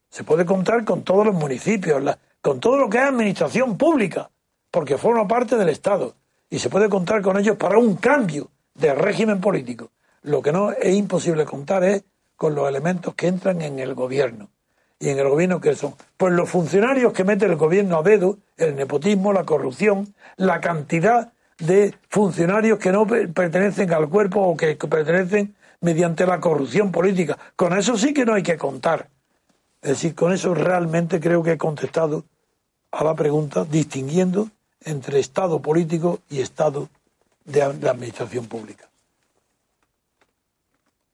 Se 0.09 0.25
puede 0.25 0.47
contar 0.47 0.87
con 0.87 1.03
todos 1.03 1.27
los 1.27 1.35
municipios, 1.35 2.03
con 2.41 2.61
todo 2.61 2.79
lo 2.79 2.89
que 2.89 2.97
es 2.99 3.05
administración 3.05 3.77
pública, 3.77 4.31
porque 4.75 4.99
forma 4.99 5.29
parte 5.29 5.57
del 5.57 5.69
Estado. 5.69 6.17
Y 6.51 6.59
se 6.59 6.69
puede 6.69 6.89
contar 6.89 7.23
con 7.23 7.39
ellos 7.39 7.57
para 7.57 7.79
un 7.79 7.95
cambio 7.95 8.51
de 8.75 8.93
régimen 8.93 9.41
político. 9.41 9.93
Lo 10.23 10.43
que 10.43 10.51
no 10.51 10.73
es 10.73 10.93
imposible 10.97 11.45
contar 11.45 11.85
es 11.85 12.03
con 12.35 12.57
los 12.57 12.69
elementos 12.69 13.15
que 13.15 13.29
entran 13.29 13.63
en 13.63 13.79
el 13.79 13.95
gobierno. 13.95 14.49
¿Y 14.99 15.11
en 15.11 15.21
el 15.21 15.29
gobierno 15.29 15.61
qué 15.61 15.77
son? 15.77 15.95
Pues 16.17 16.33
los 16.33 16.51
funcionarios 16.51 17.13
que 17.13 17.23
mete 17.23 17.47
el 17.47 17.55
gobierno 17.55 17.99
a 17.99 18.03
dedo, 18.03 18.39
el 18.57 18.75
nepotismo, 18.75 19.33
la 19.33 19.45
corrupción, 19.45 20.13
la 20.39 20.61
cantidad 20.61 21.33
de 21.59 21.95
funcionarios 22.09 22.81
que 22.81 22.91
no 22.91 23.07
pertenecen 23.07 23.93
al 23.93 24.09
cuerpo 24.09 24.41
o 24.41 24.57
que 24.57 24.75
pertenecen 24.75 25.55
mediante 25.83 26.27
la 26.27 26.41
corrupción 26.41 26.91
política. 26.91 27.39
Con 27.55 27.79
eso 27.79 27.97
sí 27.97 28.13
que 28.13 28.25
no 28.25 28.35
hay 28.35 28.43
que 28.43 28.59
contar. 28.59 29.09
Es 29.83 29.91
decir, 29.91 30.17
con 30.17 30.33
eso 30.33 30.53
realmente 30.53 31.21
creo 31.21 31.45
que 31.45 31.53
he 31.53 31.59
contestado 31.59 32.25
a 32.91 33.05
la 33.05 33.15
pregunta 33.15 33.65
distinguiendo 33.65 34.49
entre 34.85 35.19
Estado 35.19 35.61
político 35.61 36.21
y 36.31 36.41
Estado 36.41 36.89
de 37.45 37.61
la 37.81 37.91
administración 37.91 38.47
pública. 38.47 38.89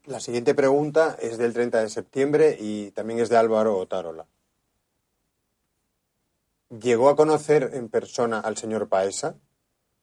La 0.06 0.20
siguiente 0.20 0.54
pregunta 0.54 1.16
es 1.20 1.38
del 1.38 1.52
30 1.52 1.82
de 1.82 1.88
septiembre 1.88 2.56
y 2.58 2.90
también 2.90 3.20
es 3.20 3.28
de 3.28 3.37
Álvaro 3.37 3.76
Otárola. 3.76 4.26
¿Llegó 6.70 7.09
a 7.09 7.16
conocer 7.16 7.70
en 7.74 7.88
persona 7.88 8.40
al 8.40 8.56
señor 8.56 8.88
Paesa? 8.88 9.35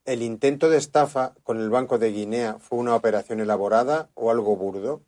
¿El 0.05 0.21
intento 0.21 0.69
de 0.69 0.77
estafa 0.77 1.33
con 1.43 1.59
el 1.59 1.69
Banco 1.69 1.97
de 1.97 2.11
Guinea 2.11 2.57
fue 2.59 2.79
una 2.79 2.95
operación 2.95 3.39
elaborada 3.39 4.09
o 4.13 4.31
algo 4.31 4.55
burdo? 4.55 5.01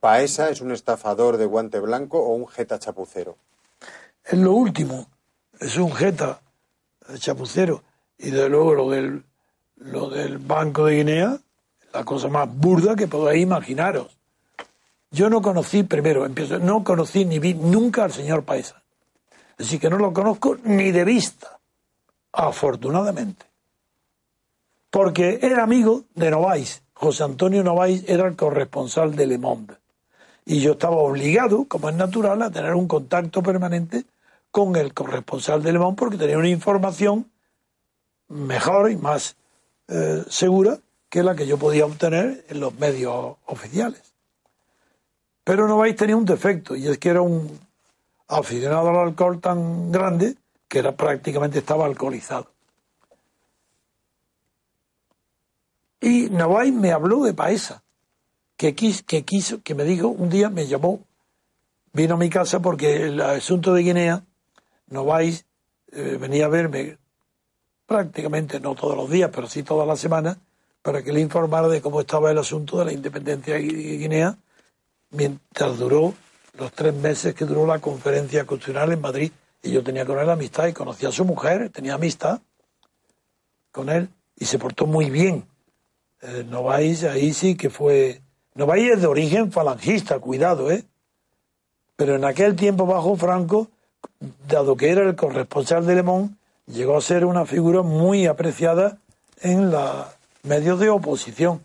¿Paesa 0.00 0.50
es 0.50 0.60
un 0.60 0.70
estafador 0.70 1.36
de 1.36 1.46
guante 1.46 1.80
blanco 1.80 2.20
o 2.20 2.34
un 2.34 2.46
jeta 2.46 2.78
chapucero? 2.78 3.36
Es 4.24 4.38
lo 4.38 4.52
último, 4.52 5.08
es 5.58 5.76
un 5.76 5.92
jeta 5.92 6.40
chapucero. 7.18 7.82
Y 8.18 8.30
de 8.30 8.48
luego 8.48 8.74
lo 8.74 8.90
del, 8.90 10.38
Banco 10.38 10.86
de 10.86 10.96
Guinea, 10.96 11.38
la 11.92 12.04
cosa 12.04 12.28
más 12.28 12.52
burda 12.52 12.96
que 12.96 13.06
podáis 13.06 13.42
imaginaros. 13.42 14.18
Yo 15.10 15.30
no 15.30 15.40
conocí, 15.40 15.84
primero, 15.84 16.26
empiezo, 16.26 16.58
no 16.58 16.84
conocí 16.84 17.24
ni 17.24 17.38
vi 17.38 17.54
nunca 17.54 18.04
al 18.04 18.12
señor 18.12 18.42
Paisa. 18.44 18.82
Así 19.58 19.78
que 19.78 19.88
no 19.88 19.96
lo 19.96 20.12
conozco 20.12 20.58
ni 20.64 20.90
de 20.90 21.04
vista, 21.04 21.58
afortunadamente. 22.32 23.46
Porque 24.90 25.38
era 25.40 25.62
amigo 25.62 26.04
de 26.14 26.30
Novais. 26.30 26.82
José 26.92 27.22
Antonio 27.22 27.62
Novais 27.62 28.04
era 28.08 28.26
el 28.26 28.36
corresponsal 28.36 29.14
de 29.14 29.26
Le 29.26 29.38
Monde. 29.38 29.76
Y 30.44 30.60
yo 30.60 30.72
estaba 30.72 30.96
obligado, 30.96 31.66
como 31.66 31.88
es 31.88 31.94
natural, 31.94 32.42
a 32.42 32.50
tener 32.50 32.74
un 32.74 32.88
contacto 32.88 33.42
permanente 33.42 34.04
con 34.50 34.76
el 34.76 34.92
corresponsal 34.94 35.62
de 35.62 35.72
Le 35.72 35.78
Monde 35.78 35.96
porque 35.98 36.16
tenía 36.16 36.38
una 36.38 36.48
información 36.48 37.30
mejor 38.28 38.90
y 38.90 38.96
más 38.96 39.36
eh, 39.88 40.24
segura 40.28 40.78
que 41.08 41.22
la 41.22 41.34
que 41.34 41.46
yo 41.46 41.58
podía 41.58 41.86
obtener 41.86 42.44
en 42.48 42.60
los 42.60 42.74
medios 42.74 43.36
oficiales. 43.46 44.02
Pero 45.44 45.66
Novais 45.66 45.96
tenía 45.96 46.16
un 46.16 46.26
defecto 46.26 46.76
y 46.76 46.86
es 46.86 46.98
que 46.98 47.08
era 47.08 47.22
un 47.22 47.58
aficionado 48.28 48.90
al 48.90 49.08
alcohol 49.08 49.40
tan 49.40 49.90
grande 49.90 50.36
que 50.68 50.80
era 50.80 50.92
prácticamente 50.92 51.58
estaba 51.60 51.86
alcoholizado. 51.86 52.50
Y 56.00 56.28
Novais 56.30 56.72
me 56.72 56.92
habló 56.92 57.24
de 57.24 57.32
Paesa, 57.32 57.82
que, 58.56 58.74
que 58.74 59.24
quiso, 59.24 59.62
que 59.62 59.74
me 59.74 59.84
dijo, 59.84 60.08
un 60.08 60.28
día 60.28 60.50
me 60.50 60.66
llamó, 60.66 61.00
vino 61.92 62.14
a 62.14 62.18
mi 62.18 62.28
casa 62.28 62.60
porque 62.60 63.06
el 63.06 63.20
asunto 63.20 63.72
de 63.72 63.82
Guinea, 63.82 64.24
Novais 64.88 65.46
eh, 65.92 66.18
venía 66.20 66.44
a 66.44 66.48
verme 66.48 66.98
prácticamente 67.88 68.60
no 68.60 68.74
todos 68.74 68.94
los 68.94 69.10
días, 69.10 69.30
pero 69.34 69.48
sí 69.48 69.62
todas 69.62 69.88
las 69.88 69.98
semanas, 69.98 70.36
para 70.82 71.02
que 71.02 71.10
le 71.10 71.20
informara 71.20 71.68
de 71.68 71.80
cómo 71.80 72.00
estaba 72.02 72.30
el 72.30 72.36
asunto 72.36 72.78
de 72.78 72.84
la 72.84 72.92
independencia 72.92 73.54
de 73.54 73.62
Guinea 73.62 74.36
mientras 75.10 75.78
duró 75.78 76.12
los 76.58 76.70
tres 76.72 76.94
meses 76.94 77.34
que 77.34 77.46
duró 77.46 77.66
la 77.66 77.78
conferencia 77.78 78.44
constitucional 78.44 78.92
en 78.92 79.00
Madrid. 79.00 79.32
Y 79.62 79.70
yo 79.70 79.82
tenía 79.82 80.04
con 80.04 80.18
él 80.18 80.28
amistad 80.28 80.66
y 80.66 80.74
conocía 80.74 81.08
a 81.08 81.12
su 81.12 81.24
mujer, 81.24 81.70
tenía 81.70 81.94
amistad 81.94 82.40
con 83.72 83.88
él 83.88 84.10
y 84.36 84.44
se 84.44 84.58
portó 84.58 84.86
muy 84.86 85.08
bien. 85.08 85.46
Eh, 86.20 86.46
ahí 87.10 87.32
sí 87.32 87.56
que 87.56 87.70
fue... 87.70 88.20
Novais 88.54 88.92
es 88.92 89.00
de 89.00 89.06
origen 89.06 89.50
falangista, 89.50 90.18
cuidado, 90.18 90.70
¿eh? 90.70 90.84
Pero 91.96 92.16
en 92.16 92.24
aquel 92.24 92.54
tiempo 92.54 92.86
bajo 92.86 93.16
Franco, 93.16 93.68
dado 94.46 94.76
que 94.76 94.90
era 94.90 95.02
el 95.02 95.16
corresponsal 95.16 95.86
de 95.86 95.94
Lemón, 95.94 96.37
llegó 96.68 96.96
a 96.96 97.00
ser 97.00 97.24
una 97.24 97.46
figura 97.46 97.82
muy 97.82 98.26
apreciada 98.26 98.98
en 99.40 99.70
los 99.70 100.06
medios 100.42 100.78
de 100.78 100.90
oposición. 100.90 101.64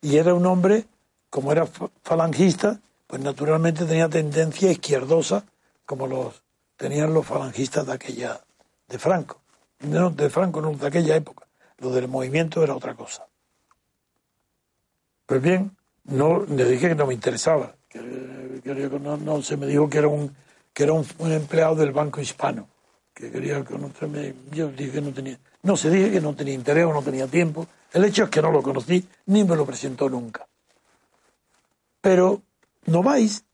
Y 0.00 0.16
era 0.16 0.34
un 0.34 0.46
hombre 0.46 0.86
como 1.30 1.52
era 1.52 1.66
falangista, 2.02 2.78
pues 3.06 3.22
naturalmente 3.22 3.84
tenía 3.84 4.08
tendencia 4.08 4.70
izquierdosa, 4.70 5.44
como 5.86 6.06
los 6.06 6.42
tenían 6.76 7.14
los 7.14 7.26
falangistas 7.26 7.86
de 7.86 7.92
aquella, 7.92 8.40
de 8.88 8.98
Franco. 8.98 9.40
No, 9.80 10.10
de 10.10 10.28
Franco, 10.30 10.60
no, 10.60 10.72
de 10.72 10.86
aquella 10.86 11.16
época. 11.16 11.46
Lo 11.78 11.90
del 11.90 12.08
movimiento 12.08 12.62
era 12.62 12.74
otra 12.74 12.94
cosa. 12.94 13.26
Pues 15.26 15.40
bien, 15.40 15.76
no, 16.04 16.44
le 16.44 16.64
dije 16.66 16.88
que 16.88 16.94
no 16.94 17.06
me 17.06 17.14
interesaba. 17.14 17.74
Que, 17.88 17.98
no, 18.00 19.42
se 19.42 19.56
me 19.56 19.66
dijo 19.66 19.88
que 19.88 19.98
era 19.98 20.08
un 20.08 20.34
que 20.72 20.84
era 20.84 20.92
un, 20.92 21.06
empleado 21.32 21.74
del 21.74 21.92
Banco 21.92 22.20
Hispano, 22.20 22.68
que 23.14 23.30
quería 23.30 23.64
conocerme. 23.64 24.34
Yo 24.52 24.68
dije 24.68 24.92
que 24.92 25.00
no 25.00 25.12
tenía. 25.12 25.38
No, 25.62 25.76
se 25.76 25.90
dije 25.90 26.10
que 26.10 26.20
no 26.20 26.34
tenía 26.34 26.54
interés 26.54 26.86
o 26.86 26.92
no 26.92 27.02
tenía 27.02 27.26
tiempo. 27.26 27.66
El 27.92 28.04
hecho 28.04 28.24
es 28.24 28.30
que 28.30 28.42
no 28.42 28.50
lo 28.50 28.62
conocí 28.62 29.06
ni 29.26 29.44
me 29.44 29.56
lo 29.56 29.66
presentó 29.66 30.08
nunca. 30.08 30.46
Pero 32.00 32.42
Novais, 32.86 33.44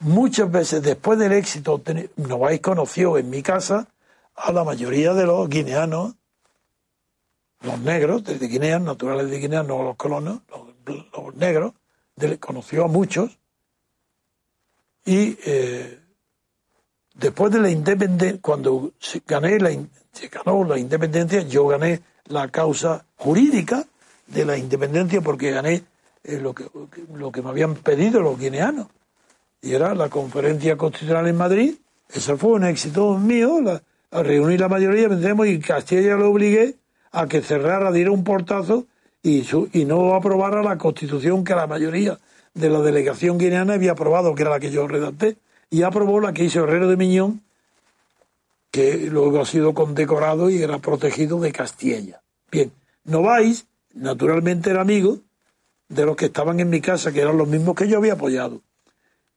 muchas 0.00 0.50
veces 0.50 0.82
después 0.82 1.18
del 1.18 1.32
éxito, 1.32 1.82
Novais 2.16 2.60
conoció 2.60 3.18
en 3.18 3.30
mi 3.30 3.42
casa 3.42 3.88
a 4.36 4.52
la 4.52 4.64
mayoría 4.64 5.12
de 5.12 5.26
los 5.26 5.48
guineanos, 5.48 6.14
los 7.62 7.78
negros 7.80 8.24
de 8.24 8.38
Guinea, 8.38 8.78
naturales 8.78 9.30
de 9.30 9.38
Guinea, 9.38 9.62
no 9.62 9.82
los 9.82 9.96
colonos, 9.96 10.40
los, 10.48 11.34
negros, 11.34 11.74
conoció 12.38 12.84
a 12.84 12.88
muchos. 12.88 13.38
Y 15.04 15.36
eh, 15.44 16.00
después 17.20 17.52
de 17.52 17.60
la 17.60 17.70
independencia, 17.70 18.40
cuando 18.40 18.92
gané 19.26 19.58
la, 19.58 19.70
se 20.12 20.28
ganó 20.28 20.64
la 20.64 20.78
independencia, 20.78 21.42
yo 21.42 21.66
gané 21.66 22.00
la 22.26 22.48
causa 22.48 23.04
jurídica 23.16 23.84
de 24.26 24.44
la 24.44 24.56
independencia 24.56 25.20
porque 25.20 25.50
gané 25.50 25.84
lo, 26.24 26.54
que, 26.54 26.64
lo 27.14 27.30
que 27.30 27.42
me 27.42 27.50
habían 27.50 27.74
pedido 27.74 28.20
los 28.20 28.38
guineanos. 28.38 28.88
Y 29.62 29.74
era 29.74 29.94
la 29.94 30.08
conferencia 30.08 30.76
constitucional 30.76 31.28
en 31.28 31.36
Madrid. 31.36 31.74
Eso 32.08 32.38
fue 32.38 32.52
un 32.52 32.64
éxito 32.64 33.18
mío, 33.18 33.60
la, 33.60 33.82
a 34.10 34.22
reunir 34.22 34.60
la 34.60 34.68
mayoría, 34.68 35.08
vendemos 35.08 35.46
y 35.46 35.60
Castilla 35.60 36.16
lo 36.16 36.30
obligué 36.30 36.76
a 37.12 37.26
que 37.26 37.42
cerrara, 37.42 37.92
diera 37.92 38.10
un 38.10 38.24
portazo 38.24 38.86
y, 39.22 39.46
y 39.72 39.84
no 39.84 40.14
aprobara 40.14 40.62
la 40.62 40.78
constitución 40.78 41.44
que 41.44 41.54
la 41.54 41.66
mayoría 41.66 42.18
de 42.54 42.70
la 42.70 42.80
delegación 42.80 43.38
guineana 43.38 43.74
había 43.74 43.92
aprobado, 43.92 44.34
que 44.34 44.42
era 44.42 44.50
la 44.50 44.60
que 44.60 44.70
yo 44.70 44.88
redacté, 44.88 45.36
y 45.70 45.82
aprobó 45.82 46.20
la 46.20 46.32
que 46.32 46.44
hizo 46.44 46.64
Herrero 46.64 46.88
de 46.88 46.96
Miñón, 46.96 47.42
que 48.70 49.08
luego 49.10 49.40
ha 49.40 49.46
sido 49.46 49.72
condecorado 49.74 50.50
y 50.50 50.62
era 50.62 50.78
protegido 50.78 51.40
de 51.40 51.52
Castilla. 51.52 52.20
Bien, 52.50 52.72
Novais, 53.04 53.66
naturalmente 53.94 54.70
era 54.70 54.80
amigo, 54.82 55.18
de 55.88 56.06
los 56.06 56.16
que 56.16 56.26
estaban 56.26 56.60
en 56.60 56.70
mi 56.70 56.80
casa, 56.80 57.12
que 57.12 57.20
eran 57.20 57.36
los 57.36 57.48
mismos 57.48 57.74
que 57.74 57.88
yo 57.88 57.98
había 57.98 58.12
apoyado. 58.12 58.60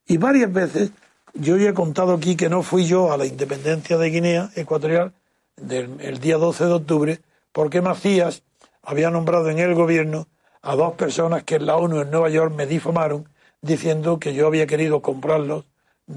Y 0.06 0.18
varias 0.18 0.52
veces 0.52 0.90
yo 1.34 1.56
he 1.56 1.74
contado 1.74 2.14
aquí 2.14 2.36
que 2.36 2.48
no 2.48 2.62
fui 2.62 2.86
yo 2.86 3.12
a 3.12 3.16
la 3.16 3.26
independencia 3.26 3.98
de 3.98 4.10
Guinea 4.10 4.50
Ecuatorial 4.54 5.12
del, 5.56 6.00
el 6.00 6.20
día 6.20 6.36
12 6.36 6.64
de 6.64 6.72
octubre, 6.72 7.20
porque 7.52 7.80
Macías 7.80 8.42
había 8.82 9.10
nombrado 9.10 9.50
en 9.50 9.58
el 9.58 9.74
gobierno 9.74 10.28
a 10.62 10.76
dos 10.76 10.94
personas 10.94 11.42
que 11.42 11.56
en 11.56 11.66
la 11.66 11.76
ONU 11.76 12.00
en 12.00 12.10
Nueva 12.10 12.28
York 12.30 12.54
me 12.54 12.66
difamaron 12.66 13.28
diciendo 13.60 14.18
que 14.18 14.34
yo 14.34 14.46
había 14.46 14.66
querido 14.66 15.02
comprarlos, 15.02 15.64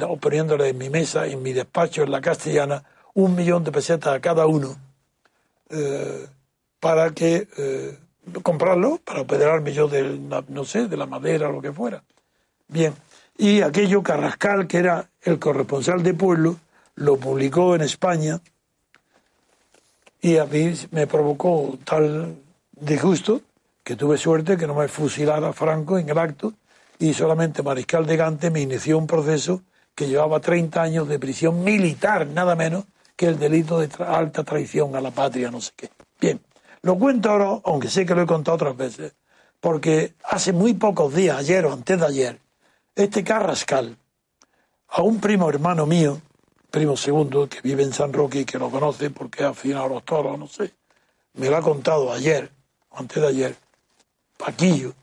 o 0.01 0.17
poniéndole 0.17 0.69
en 0.69 0.77
mi 0.77 0.89
mesa, 0.89 1.27
en 1.27 1.41
mi 1.41 1.53
despacho, 1.53 2.03
en 2.03 2.11
la 2.11 2.21
castellana, 2.21 2.83
un 3.13 3.35
millón 3.35 3.63
de 3.63 3.71
pesetas 3.71 4.13
a 4.13 4.19
cada 4.19 4.45
uno, 4.45 4.75
eh, 5.69 6.27
para 6.79 7.11
que 7.11 7.47
eh, 7.57 7.97
comprarlo, 8.43 8.99
para 9.03 9.21
operarme 9.21 9.73
yo 9.73 9.87
de, 9.87 10.19
no 10.49 10.65
sé, 10.65 10.87
de 10.87 10.97
la 10.97 11.05
madera 11.05 11.49
o 11.49 11.53
lo 11.53 11.61
que 11.61 11.71
fuera. 11.71 12.03
Bien, 12.67 12.93
y 13.37 13.61
aquello 13.61 14.03
Carrascal, 14.03 14.67
que 14.67 14.77
era 14.77 15.09
el 15.21 15.39
corresponsal 15.39 16.03
de 16.03 16.13
pueblo, 16.13 16.57
lo 16.95 17.17
publicó 17.17 17.75
en 17.75 17.81
España 17.81 18.41
y 20.21 20.37
a 20.37 20.45
mí 20.45 20.73
me 20.91 21.07
provocó 21.07 21.77
tal 21.85 22.35
disgusto 22.71 23.41
que 23.83 23.95
tuve 23.95 24.17
suerte 24.17 24.57
que 24.57 24.67
no 24.67 24.73
me 24.73 24.87
fusilara 24.87 25.53
Franco 25.53 25.97
en 25.97 26.09
el 26.09 26.17
acto 26.17 26.53
y 26.99 27.13
solamente 27.13 27.61
Mariscal 27.61 28.05
de 28.05 28.17
Gante 28.17 28.49
me 28.49 28.61
inició 28.61 28.97
un 28.97 29.07
proceso 29.07 29.61
que 29.97 30.07
llevaba 30.07 30.39
30 30.39 30.79
años 30.79 31.07
de 31.07 31.17
prisión 31.17 31.63
militar, 31.63 32.27
nada 32.27 32.55
menos 32.55 32.85
que 33.15 33.25
el 33.25 33.39
delito 33.39 33.79
de 33.79 33.89
alta 34.05 34.43
traición 34.43 34.95
a 34.95 35.01
la 35.01 35.09
patria, 35.09 35.49
no 35.49 35.59
sé 35.59 35.71
qué. 35.75 35.89
Bien, 36.21 36.39
lo 36.83 36.99
cuento 36.99 37.31
ahora, 37.31 37.59
aunque 37.65 37.89
sé 37.89 38.05
que 38.05 38.13
lo 38.13 38.21
he 38.21 38.27
contado 38.27 38.57
otras 38.57 38.77
veces, 38.77 39.15
porque 39.59 40.13
hace 40.23 40.53
muy 40.53 40.75
pocos 40.75 41.15
días, 41.15 41.37
ayer 41.37 41.65
o 41.65 41.73
antes 41.73 41.99
de 41.99 42.05
ayer, 42.05 42.39
este 42.95 43.23
Carrascal, 43.23 43.97
a 44.89 45.01
un 45.01 45.19
primo 45.19 45.49
hermano 45.49 45.87
mío, 45.87 46.21
primo 46.69 46.95
segundo, 46.95 47.49
que 47.49 47.61
vive 47.61 47.81
en 47.81 47.91
San 47.91 48.13
Roque 48.13 48.41
y 48.41 48.45
que 48.45 48.59
lo 48.59 48.69
conoce 48.69 49.09
porque 49.09 49.45
ha 49.45 49.49
afinado 49.49 49.89
los 49.89 50.05
toros, 50.05 50.37
no 50.37 50.45
sé, 50.45 50.75
me 51.33 51.49
lo 51.49 51.57
ha 51.57 51.61
contado 51.63 52.13
ayer, 52.13 52.51
antes 52.91 53.19
de 53.19 53.27
ayer, 53.29 53.55
Paquillo, 54.37 54.93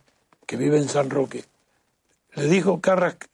que 0.47 0.57
vive 0.57 0.79
en 0.79 0.89
San 0.89 1.11
Roque, 1.11 1.45
le 2.37 2.49
dijo, 2.49 2.81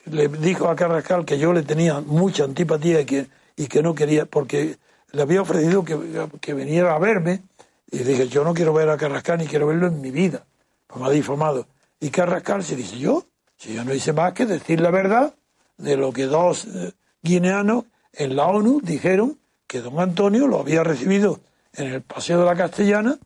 le 0.07 0.29
dijo 0.29 0.69
a 0.69 0.77
Carrascal 0.77 1.25
que 1.25 1.39
yo 1.39 1.53
le 1.53 1.63
tenía 1.63 2.01
mucha 2.01 2.45
antipatía 2.45 3.01
y 3.01 3.05
que, 3.05 3.27
y 3.57 3.67
que 3.67 3.83
no 3.83 3.95
quería, 3.95 4.27
porque 4.27 4.77
le 5.13 5.23
había 5.23 5.43
ofrecido 5.43 5.85
que, 5.85 5.99
que 6.41 6.55
viniera 6.55 6.95
a 6.95 6.99
verme, 6.99 7.43
y 7.91 7.99
dije, 7.99 8.29
yo 8.29 8.45
no 8.45 8.55
quiero 8.55 8.73
ver 8.73 8.89
a 8.89 8.97
Carrascal 8.97 9.39
ni 9.39 9.47
quiero 9.47 9.67
verlo 9.67 9.89
en 9.89 10.01
mi 10.01 10.11
vida, 10.11 10.45
pues 10.87 11.01
me 11.01 11.07
ha 11.07 11.11
difamado. 11.11 11.67
Y 11.99 12.11
Carrascal 12.11 12.63
se 12.63 12.77
dice, 12.77 12.99
¿yo? 12.99 13.25
Si 13.57 13.75
yo 13.75 13.85
no 13.85 13.93
hice 13.93 14.13
más 14.13 14.33
que 14.33 14.47
decir 14.47 14.81
la 14.81 14.91
verdad 14.91 15.35
de 15.77 15.97
lo 15.97 16.13
que 16.13 16.27
dos 16.27 16.67
eh, 16.67 16.93
guineanos 17.23 17.85
en 18.13 18.37
la 18.37 18.47
ONU 18.47 18.81
dijeron 18.83 19.39
que 19.67 19.81
don 19.81 19.99
Antonio 19.99 20.47
lo 20.47 20.61
había 20.61 20.83
recibido 20.83 21.41
en 21.75 21.87
el 21.87 22.03
Paseo 22.03 22.41
de 22.41 22.47
la 22.47 22.57
Castellana 22.57 23.19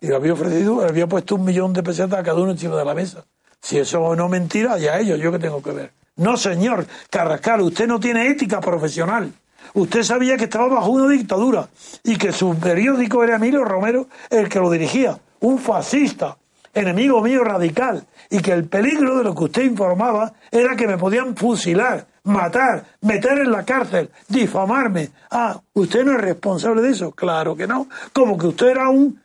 y 0.00 0.08
le 0.08 0.16
había 0.16 0.32
ofrecido, 0.32 0.80
le 0.80 0.88
había 0.88 1.06
puesto 1.06 1.34
un 1.34 1.44
millón 1.44 1.72
de 1.72 1.82
pesetas 1.82 2.18
a 2.18 2.22
cada 2.22 2.40
uno 2.40 2.52
encima 2.52 2.76
de 2.76 2.84
la 2.84 2.94
mesa. 2.94 3.24
Si 3.60 3.78
eso 3.78 4.14
no 4.14 4.28
mentira, 4.28 4.78
ya 4.78 4.98
ellos, 4.98 5.18
yo 5.18 5.32
que 5.32 5.38
tengo 5.38 5.62
que 5.62 5.72
ver. 5.72 5.92
No, 6.16 6.36
señor 6.36 6.86
Carrascal, 7.10 7.60
usted 7.60 7.86
no 7.86 8.00
tiene 8.00 8.28
ética 8.28 8.60
profesional. 8.60 9.32
Usted 9.74 10.02
sabía 10.02 10.36
que 10.36 10.44
estaba 10.44 10.68
bajo 10.68 10.90
una 10.90 11.08
dictadura 11.08 11.68
y 12.02 12.16
que 12.16 12.32
su 12.32 12.58
periódico 12.58 13.22
era 13.22 13.36
Emilio 13.36 13.64
Romero 13.64 14.08
el 14.30 14.48
que 14.48 14.58
lo 14.58 14.70
dirigía, 14.70 15.18
un 15.40 15.58
fascista, 15.58 16.36
enemigo 16.74 17.20
mío 17.20 17.44
radical, 17.44 18.06
y 18.30 18.40
que 18.40 18.52
el 18.52 18.64
peligro 18.64 19.16
de 19.18 19.24
lo 19.24 19.34
que 19.34 19.44
usted 19.44 19.62
informaba 19.62 20.32
era 20.50 20.76
que 20.76 20.86
me 20.86 20.98
podían 20.98 21.36
fusilar, 21.36 22.06
matar, 22.24 22.84
meter 23.00 23.38
en 23.38 23.50
la 23.50 23.64
cárcel, 23.64 24.10
difamarme. 24.28 25.10
Ah, 25.30 25.60
¿usted 25.72 26.04
no 26.04 26.12
es 26.12 26.20
responsable 26.20 26.82
de 26.82 26.90
eso? 26.90 27.12
Claro 27.12 27.56
que 27.56 27.66
no. 27.66 27.88
Como 28.12 28.36
que 28.38 28.46
usted 28.48 28.68
era 28.68 28.88
un... 28.88 29.22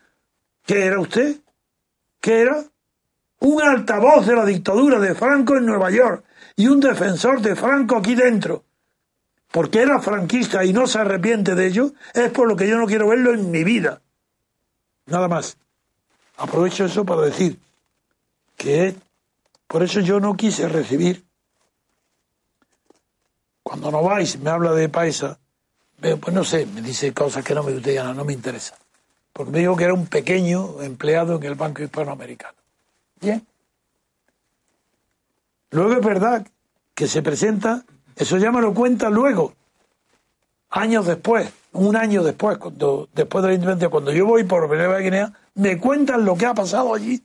¿Qué 0.65 0.85
era 0.85 0.99
usted? 0.99 1.37
¿Qué 2.21 2.41
era? 2.41 2.63
Un 3.43 3.61
altavoz 3.61 4.25
de 4.25 4.35
la 4.35 4.45
dictadura 4.45 4.99
de 4.99 5.15
Franco 5.15 5.57
en 5.57 5.65
Nueva 5.65 5.91
York 5.91 6.23
y 6.55 6.67
un 6.67 6.79
defensor 6.79 7.41
de 7.41 7.57
Franco 7.57 7.97
aquí 7.97 8.15
dentro. 8.15 8.63
Porque 9.51 9.81
era 9.81 9.99
franquista 9.99 10.63
y 10.63 10.71
no 10.71 10.87
se 10.87 10.99
arrepiente 10.99 11.53
de 11.53 11.67
ello, 11.67 11.91
es 12.13 12.31
por 12.31 12.47
lo 12.47 12.55
que 12.55 12.69
yo 12.69 12.77
no 12.77 12.87
quiero 12.87 13.09
verlo 13.09 13.33
en 13.33 13.51
mi 13.51 13.65
vida. 13.65 14.01
Nada 15.07 15.27
más. 15.27 15.57
Aprovecho 16.37 16.85
eso 16.85 17.03
para 17.03 17.23
decir 17.23 17.59
que 18.55 18.95
por 19.67 19.83
eso 19.83 19.99
yo 19.99 20.21
no 20.21 20.37
quise 20.37 20.69
recibir. 20.69 21.25
Cuando 23.61 23.91
no 23.91 24.01
vais, 24.01 24.39
me 24.39 24.51
habla 24.51 24.71
de 24.71 24.87
paisa, 24.87 25.37
pues 25.99 26.33
no 26.33 26.45
sé, 26.45 26.65
me 26.65 26.81
dice 26.81 27.13
cosas 27.13 27.43
que 27.43 27.53
no 27.53 27.61
me 27.61 27.73
gustan, 27.73 28.15
no 28.15 28.23
me 28.23 28.31
interesa. 28.31 28.77
Porque 29.33 29.51
me 29.51 29.59
dijo 29.59 29.75
que 29.75 29.83
era 29.83 29.93
un 29.93 30.07
pequeño 30.07 30.81
empleado 30.81 31.35
en 31.35 31.43
el 31.43 31.55
Banco 31.55 31.83
Hispanoamericano. 31.83 32.62
Luego 35.71 35.93
es 35.93 36.05
verdad 36.05 36.47
que 36.93 37.07
se 37.07 37.21
presenta, 37.21 37.83
eso 38.15 38.37
ya 38.37 38.51
me 38.51 38.61
lo 38.61 38.73
cuenta 38.73 39.09
luego, 39.09 39.53
años 40.69 41.05
después, 41.05 41.51
un 41.71 41.95
año 41.95 42.23
después, 42.23 42.57
cuando, 42.57 43.09
después 43.13 43.41
de 43.41 43.47
la 43.49 43.53
independencia, 43.55 43.89
cuando 43.89 44.11
yo 44.11 44.25
voy 44.25 44.43
por 44.43 44.67
Nueva 44.67 44.99
Guinea, 44.99 45.33
me 45.55 45.79
cuentan 45.79 46.25
lo 46.25 46.35
que 46.35 46.45
ha 46.45 46.53
pasado 46.53 46.93
allí, 46.93 47.23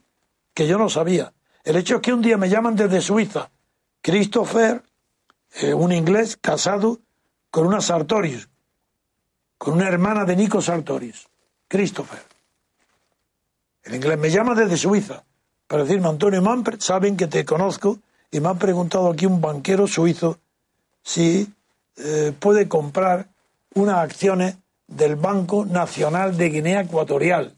que 0.55 0.67
yo 0.67 0.79
no 0.79 0.89
sabía. 0.89 1.33
El 1.65 1.77
hecho 1.77 1.97
es 1.97 2.01
que 2.01 2.13
un 2.13 2.23
día 2.23 2.39
me 2.39 2.49
llaman 2.49 2.75
desde 2.75 3.03
Suiza, 3.03 3.51
Christopher, 4.01 4.83
eh, 5.61 5.75
un 5.75 5.93
inglés 5.93 6.39
casado 6.41 7.01
con 7.51 7.67
una 7.67 7.81
Sartorius, 7.81 8.49
con 9.59 9.75
una 9.75 9.89
hermana 9.89 10.25
de 10.25 10.37
Nico 10.37 10.63
Sartorius, 10.63 11.29
Christopher. 11.69 12.23
El 13.83 13.95
inglés 13.95 14.19
me 14.19 14.31
llama 14.31 14.55
desde 14.55 14.77
Suiza 14.77 15.25
para 15.69 15.85
decirme, 15.85 16.09
Antonio 16.09 16.41
Manfred, 16.41 16.81
saben 16.81 17.17
que 17.17 17.27
te 17.27 17.45
conozco 17.45 17.99
y 18.31 18.41
me 18.41 18.49
han 18.49 18.59
preguntado 18.59 19.11
aquí 19.11 19.27
un 19.27 19.41
banquero 19.41 19.87
suizo 19.87 20.39
si 21.03 21.53
eh, 21.97 22.33
puede 22.39 22.69
comprar 22.69 23.29
unas 23.75 23.99
acciones 23.99 24.57
del 24.87 25.17
Banco 25.17 25.67
Nacional 25.67 26.37
de 26.39 26.49
Guinea 26.49 26.81
Ecuatorial. 26.81 27.55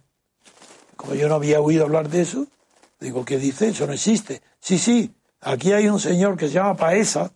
Como 0.97 1.15
yo 1.15 1.29
no 1.29 1.37
había 1.37 1.61
oído 1.61 1.85
hablar 1.85 2.09
de 2.09 2.23
eso, 2.23 2.47
digo, 2.99 3.25
¿qué 3.25 3.39
dice? 3.39 3.69
Eso 3.69 3.87
no 3.87 3.93
existe. 3.93 4.43
Sí, 4.59 4.79
sí, 4.79 5.15
aquí 5.41 5.73
hay 5.73 5.89
un 5.89 6.01
señor 6.01 6.37
que 6.37 6.49
se 6.49 6.55
llama 6.55 6.77
Paesa, 6.77 7.31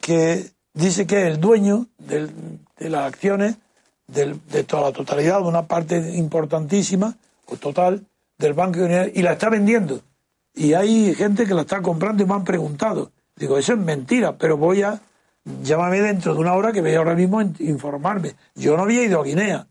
que 0.00 0.50
dice 0.74 1.06
que 1.06 1.22
es 1.22 1.26
el 1.28 1.40
dueño 1.40 1.86
de 1.96 2.28
las 2.78 3.06
acciones 3.06 3.56
de 4.06 4.64
toda 4.64 4.82
la 4.82 4.92
totalidad, 4.92 5.40
de 5.40 5.48
una 5.48 5.66
parte 5.66 5.96
importantísima 6.14 7.16
o 7.46 7.56
total 7.56 8.04
del 8.38 8.54
Banco 8.54 8.80
Guinea, 8.80 9.08
y 9.12 9.22
la 9.22 9.32
está 9.32 9.48
vendiendo. 9.48 10.00
Y 10.54 10.74
hay 10.74 11.14
gente 11.14 11.46
que 11.46 11.54
la 11.54 11.62
está 11.62 11.82
comprando 11.82 12.22
y 12.22 12.26
me 12.26 12.34
han 12.34 12.44
preguntado. 12.44 13.12
Digo, 13.36 13.58
eso 13.58 13.72
es 13.72 13.78
mentira, 13.78 14.36
pero 14.38 14.56
voy 14.56 14.82
a 14.82 15.00
llámame 15.62 16.00
dentro 16.00 16.34
de 16.34 16.40
una 16.40 16.54
hora 16.54 16.72
que 16.72 16.80
voy 16.80 16.94
ahora 16.94 17.14
mismo 17.14 17.40
a 17.40 17.44
informarme. 17.60 18.34
Yo 18.54 18.76
no 18.76 18.84
había 18.84 19.02
ido 19.02 19.20
a 19.20 19.24
Guinea. 19.24 19.66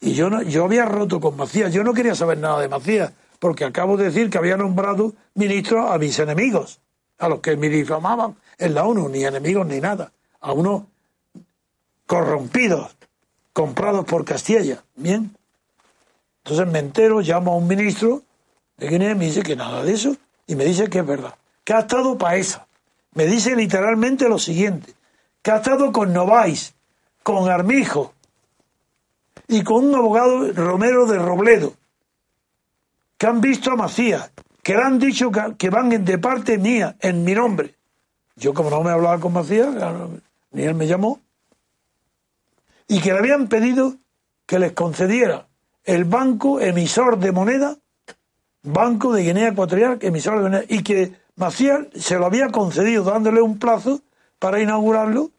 Y 0.00 0.14
yo, 0.14 0.30
no, 0.30 0.42
yo 0.42 0.64
había 0.64 0.86
roto 0.86 1.20
con 1.20 1.36
Macías. 1.36 1.72
Yo 1.72 1.84
no 1.84 1.92
quería 1.92 2.14
saber 2.14 2.38
nada 2.38 2.60
de 2.60 2.68
Macías, 2.68 3.12
porque 3.38 3.64
acabo 3.64 3.96
de 3.96 4.04
decir 4.04 4.30
que 4.30 4.38
había 4.38 4.56
nombrado 4.56 5.14
ministro 5.34 5.90
a 5.90 5.98
mis 5.98 6.18
enemigos, 6.18 6.80
a 7.18 7.28
los 7.28 7.40
que 7.40 7.56
me 7.56 7.68
difamaban 7.68 8.36
en 8.58 8.74
la 8.74 8.84
ONU, 8.84 9.08
ni 9.08 9.24
enemigos 9.24 9.66
ni 9.66 9.80
nada. 9.80 10.12
A 10.40 10.52
unos 10.52 10.84
corrompidos, 12.06 12.96
comprados 13.52 14.04
por 14.06 14.24
Castilla. 14.24 14.82
Bien. 14.96 15.36
Entonces 16.44 16.66
me 16.72 16.78
entero, 16.78 17.20
llamo 17.20 17.52
a 17.52 17.56
un 17.56 17.66
ministro 17.66 18.22
de 18.76 18.88
Guinea 18.88 19.12
y 19.12 19.14
me 19.14 19.24
dice 19.26 19.42
que 19.42 19.56
nada 19.56 19.82
de 19.84 19.92
eso. 19.92 20.16
Y 20.46 20.54
me 20.54 20.64
dice 20.64 20.88
que 20.88 21.00
es 21.00 21.06
verdad. 21.06 21.34
Que 21.64 21.74
ha 21.74 21.80
estado 21.80 22.16
Paesa 22.18 22.66
me 23.14 23.26
dice 23.26 23.56
literalmente 23.56 24.28
lo 24.28 24.38
siguiente, 24.38 24.94
que 25.42 25.50
ha 25.50 25.56
estado 25.56 25.92
con 25.92 26.12
Novais, 26.12 26.74
con 27.22 27.50
Armijo 27.50 28.14
y 29.48 29.64
con 29.64 29.86
un 29.86 29.94
abogado 29.94 30.52
Romero 30.52 31.06
de 31.06 31.18
Robledo, 31.18 31.74
que 33.18 33.26
han 33.26 33.40
visto 33.40 33.72
a 33.72 33.76
Macías, 33.76 34.30
que 34.62 34.74
le 34.74 34.82
han 34.82 34.98
dicho 34.98 35.30
que, 35.58 35.70
van 35.70 36.04
de 36.04 36.18
parte 36.18 36.56
mía, 36.56 36.96
en 37.00 37.24
mi 37.24 37.34
nombre. 37.34 37.74
Yo 38.36 38.54
como 38.54 38.70
no 38.70 38.82
me 38.82 38.90
hablaba 38.90 39.18
con 39.18 39.32
Macías, 39.32 39.74
ni 40.52 40.62
él 40.62 40.74
me 40.74 40.86
llamó, 40.86 41.20
y 42.86 43.00
que 43.00 43.12
le 43.12 43.18
habían 43.18 43.48
pedido 43.48 43.96
que 44.46 44.58
les 44.58 44.72
concediera 44.72 45.48
el 45.84 46.04
banco 46.04 46.60
emisor 46.60 47.18
de 47.18 47.32
moneda, 47.32 47.76
Banco 48.62 49.12
de 49.12 49.22
Guinea 49.22 49.48
Ecuatorial, 49.48 49.98
emisor 50.02 50.36
de 50.36 50.42
moneda, 50.42 50.64
y 50.68 50.82
que 50.82 51.14
Macías 51.36 51.86
se 51.94 52.18
lo 52.18 52.26
había 52.26 52.48
concedido 52.48 53.04
dándole 53.04 53.40
un 53.40 53.58
plazo 53.58 54.00
para 54.38 54.60
inaugurarlo 54.60 55.30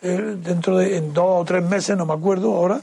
dentro 0.00 0.78
de 0.78 1.00
dos 1.00 1.42
o 1.42 1.44
tres 1.44 1.62
meses, 1.64 1.96
no 1.96 2.06
me 2.06 2.14
acuerdo 2.14 2.54
ahora, 2.54 2.80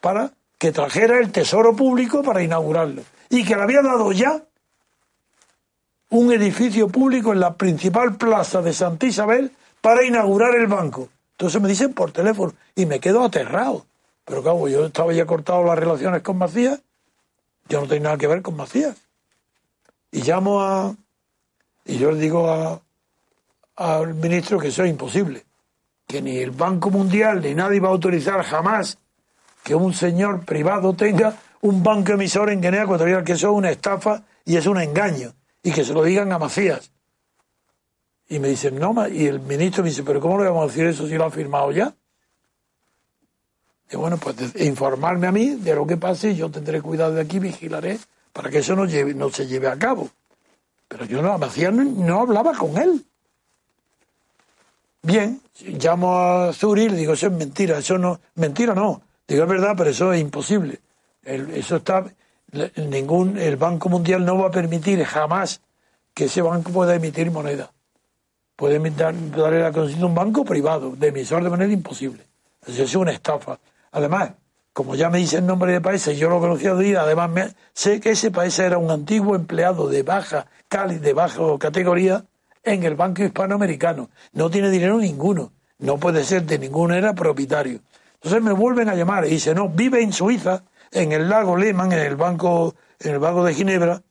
para 0.00 0.32
que 0.58 0.72
trajera 0.72 1.18
el 1.18 1.32
tesoro 1.32 1.74
público 1.74 2.22
para 2.22 2.42
inaugurarlo. 2.42 3.02
Y 3.28 3.44
que 3.44 3.56
le 3.56 3.62
había 3.62 3.82
dado 3.82 4.12
ya 4.12 4.42
un 6.10 6.32
edificio 6.32 6.88
público 6.88 7.32
en 7.32 7.40
la 7.40 7.54
principal 7.54 8.16
plaza 8.16 8.62
de 8.62 8.72
Santa 8.72 9.06
Isabel 9.06 9.50
para 9.80 10.04
inaugurar 10.04 10.54
el 10.54 10.66
banco. 10.66 11.08
Entonces 11.32 11.60
me 11.60 11.68
dicen 11.68 11.92
por 11.92 12.12
teléfono 12.12 12.52
y 12.76 12.86
me 12.86 13.00
quedo 13.00 13.24
aterrado. 13.24 13.84
Pero 14.24 14.42
claro, 14.42 14.68
yo 14.68 14.86
estaba 14.86 15.12
ya 15.12 15.26
cortado 15.26 15.64
las 15.64 15.78
relaciones 15.78 16.22
con 16.22 16.38
Macías, 16.38 16.80
yo 17.68 17.80
no 17.80 17.86
tenía 17.86 18.04
nada 18.04 18.18
que 18.18 18.26
ver 18.26 18.42
con 18.42 18.56
Macías. 18.56 18.96
Y 20.10 20.22
llamo 20.22 20.62
a, 20.62 20.94
Y 21.84 21.98
yo 21.98 22.12
le 22.12 22.18
digo 22.18 22.48
a, 22.48 22.80
al 23.76 24.14
ministro 24.14 24.58
que 24.58 24.68
eso 24.68 24.84
es 24.84 24.90
imposible, 24.90 25.44
que 26.06 26.22
ni 26.22 26.38
el 26.38 26.52
Banco 26.52 26.90
Mundial 26.90 27.42
ni 27.42 27.54
nadie 27.54 27.80
va 27.80 27.88
a 27.88 27.92
autorizar 27.92 28.42
jamás 28.42 28.98
que 29.62 29.74
un 29.74 29.94
señor 29.94 30.44
privado 30.44 30.94
tenga 30.94 31.36
un 31.62 31.82
banco 31.82 32.12
emisor 32.12 32.50
en 32.50 32.60
Guinea 32.60 32.82
Ecuatorial, 32.82 33.24
que 33.24 33.32
eso 33.32 33.50
es 33.50 33.56
una 33.56 33.70
estafa 33.70 34.22
y 34.44 34.56
es 34.56 34.66
un 34.66 34.78
engaño, 34.78 35.32
y 35.62 35.72
que 35.72 35.84
se 35.84 35.94
lo 35.94 36.04
digan 36.04 36.30
a 36.32 36.38
Macías. 36.38 36.92
Y 38.28 38.38
me 38.38 38.48
dicen, 38.48 38.78
no, 38.78 39.08
y 39.08 39.26
el 39.26 39.40
ministro 39.40 39.82
me 39.82 39.88
dice, 39.88 40.02
pero 40.02 40.20
¿cómo 40.20 40.38
le 40.38 40.44
vamos 40.44 40.64
a 40.64 40.66
decir 40.66 40.86
eso 40.86 41.06
si 41.06 41.14
lo 41.14 41.24
ha 41.24 41.30
firmado 41.30 41.72
ya? 41.72 41.94
Y 43.90 43.96
bueno, 43.96 44.16
pues 44.16 44.36
informarme 44.56 45.26
a 45.26 45.32
mí 45.32 45.56
de 45.56 45.74
lo 45.74 45.86
que 45.86 45.96
pase 45.96 46.34
yo 46.34 46.50
tendré 46.50 46.80
cuidado 46.80 47.14
de 47.14 47.20
aquí, 47.20 47.38
vigilaré 47.38 47.98
para 48.32 48.50
que 48.50 48.58
eso 48.58 48.74
no, 48.74 48.88
se 49.30 49.46
lleve 49.46 49.68
a 49.68 49.78
cabo. 49.78 50.10
Pero 50.88 51.04
yo 51.04 51.22
no, 51.22 51.38
Macías 51.38 51.72
no 51.72 52.20
hablaba 52.20 52.52
con 52.52 52.76
él. 52.76 53.04
Bien, 55.02 55.40
llamo 55.60 56.18
a 56.18 56.52
Zuri 56.52 56.84
y 56.84 56.88
le 56.88 56.96
digo, 56.96 57.12
eso 57.12 57.26
es 57.26 57.32
mentira, 57.32 57.78
eso 57.78 57.98
no, 57.98 58.20
mentira 58.36 58.74
no, 58.74 59.02
digo, 59.28 59.42
es 59.42 59.48
verdad, 59.48 59.74
pero 59.76 59.90
eso 59.90 60.12
es 60.14 60.20
imposible. 60.20 60.80
eso 61.22 61.76
está, 61.76 62.06
ningún, 62.76 63.36
el 63.36 63.56
Banco 63.56 63.90
Mundial 63.90 64.24
no 64.24 64.38
va 64.38 64.48
a 64.48 64.50
permitir 64.50 65.04
jamás 65.04 65.60
que 66.14 66.24
ese 66.24 66.40
banco 66.40 66.72
pueda 66.72 66.94
emitir 66.94 67.30
moneda. 67.30 67.70
Puede 68.56 68.78
darle 68.78 69.60
la 69.60 69.72
concesión 69.72 70.04
a 70.04 70.06
un 70.06 70.14
banco 70.14 70.44
privado, 70.44 70.96
de 70.96 71.08
emisor 71.08 71.42
de 71.44 71.50
moneda 71.50 71.72
imposible. 71.72 72.24
Eso 72.66 72.84
es 72.84 72.94
una 72.94 73.12
estafa. 73.12 73.58
Además, 73.94 74.32
como 74.72 74.96
ya 74.96 75.08
me 75.08 75.18
dice 75.18 75.36
el 75.36 75.46
nombre 75.46 75.72
de 75.72 75.80
país, 75.80 76.04
yo 76.04 76.28
lo 76.28 76.40
conocía 76.40 76.74
de 76.74 76.82
día, 76.82 77.02
además 77.02 77.54
sé 77.72 78.00
que 78.00 78.10
ese 78.10 78.32
país 78.32 78.58
era 78.58 78.76
un 78.76 78.90
antiguo 78.90 79.36
empleado 79.36 79.88
de 79.88 80.02
baja 80.02 80.46
cali, 80.68 80.98
de 80.98 81.12
baja 81.12 81.40
categoría, 81.60 82.24
en 82.64 82.82
el 82.82 82.96
Banco 82.96 83.22
Hispanoamericano. 83.22 84.10
No 84.32 84.50
tiene 84.50 84.68
dinero 84.70 84.98
ninguno. 84.98 85.52
No 85.78 85.98
puede 85.98 86.24
ser 86.24 86.42
de 86.42 86.58
ninguna 86.58 86.98
era 86.98 87.14
propietario. 87.14 87.78
Entonces 88.14 88.42
me 88.42 88.50
vuelven 88.50 88.88
a 88.88 88.96
llamar 88.96 89.26
y 89.26 89.30
dice, 89.30 89.54
no, 89.54 89.68
vive 89.68 90.02
en 90.02 90.12
Suiza, 90.12 90.64
en 90.90 91.12
el 91.12 91.28
lago 91.28 91.56
Lehmann, 91.56 91.92
en 91.92 92.00
el 92.00 92.16
banco, 92.16 92.74
en 92.98 93.12
el 93.12 93.20
banco 93.20 93.44
de 93.44 93.54
Ginebra, 93.54 94.02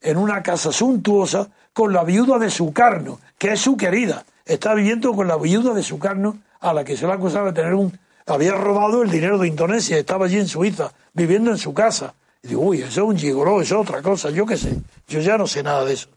en 0.00 0.16
una 0.16 0.42
casa 0.42 0.72
suntuosa, 0.72 1.50
con 1.74 1.92
la 1.92 2.04
viuda 2.04 2.38
de 2.38 2.48
su 2.48 2.72
carno, 2.72 3.20
que 3.36 3.52
es 3.52 3.60
su 3.60 3.76
querida. 3.76 4.24
Está 4.46 4.72
viviendo 4.72 5.12
con 5.12 5.28
la 5.28 5.36
viuda 5.36 5.74
de 5.74 5.82
su 5.82 5.98
carno, 5.98 6.38
a 6.60 6.72
la 6.72 6.84
que 6.84 6.96
se 6.96 7.06
le 7.06 7.12
acusaba 7.12 7.48
de 7.48 7.52
tener 7.52 7.74
un. 7.74 7.98
Había 8.26 8.52
robado 8.52 9.02
el 9.02 9.10
dinero 9.10 9.38
de 9.38 9.48
Indonesia, 9.48 9.96
estaba 9.96 10.26
allí 10.26 10.38
en 10.38 10.48
Suiza, 10.48 10.92
viviendo 11.12 11.50
en 11.50 11.58
su 11.58 11.72
casa. 11.72 12.14
Y 12.42 12.48
digo, 12.48 12.62
uy, 12.62 12.82
eso 12.82 12.88
es 12.88 13.08
un 13.08 13.16
gigoló, 13.16 13.60
eso 13.60 13.76
es 13.76 13.88
otra 13.88 14.02
cosa, 14.02 14.30
yo 14.30 14.44
qué 14.46 14.56
sé. 14.56 14.76
Yo 15.08 15.20
ya 15.20 15.38
no 15.38 15.46
sé 15.46 15.62
nada 15.62 15.84
de 15.84 15.94
eso. 15.94 16.08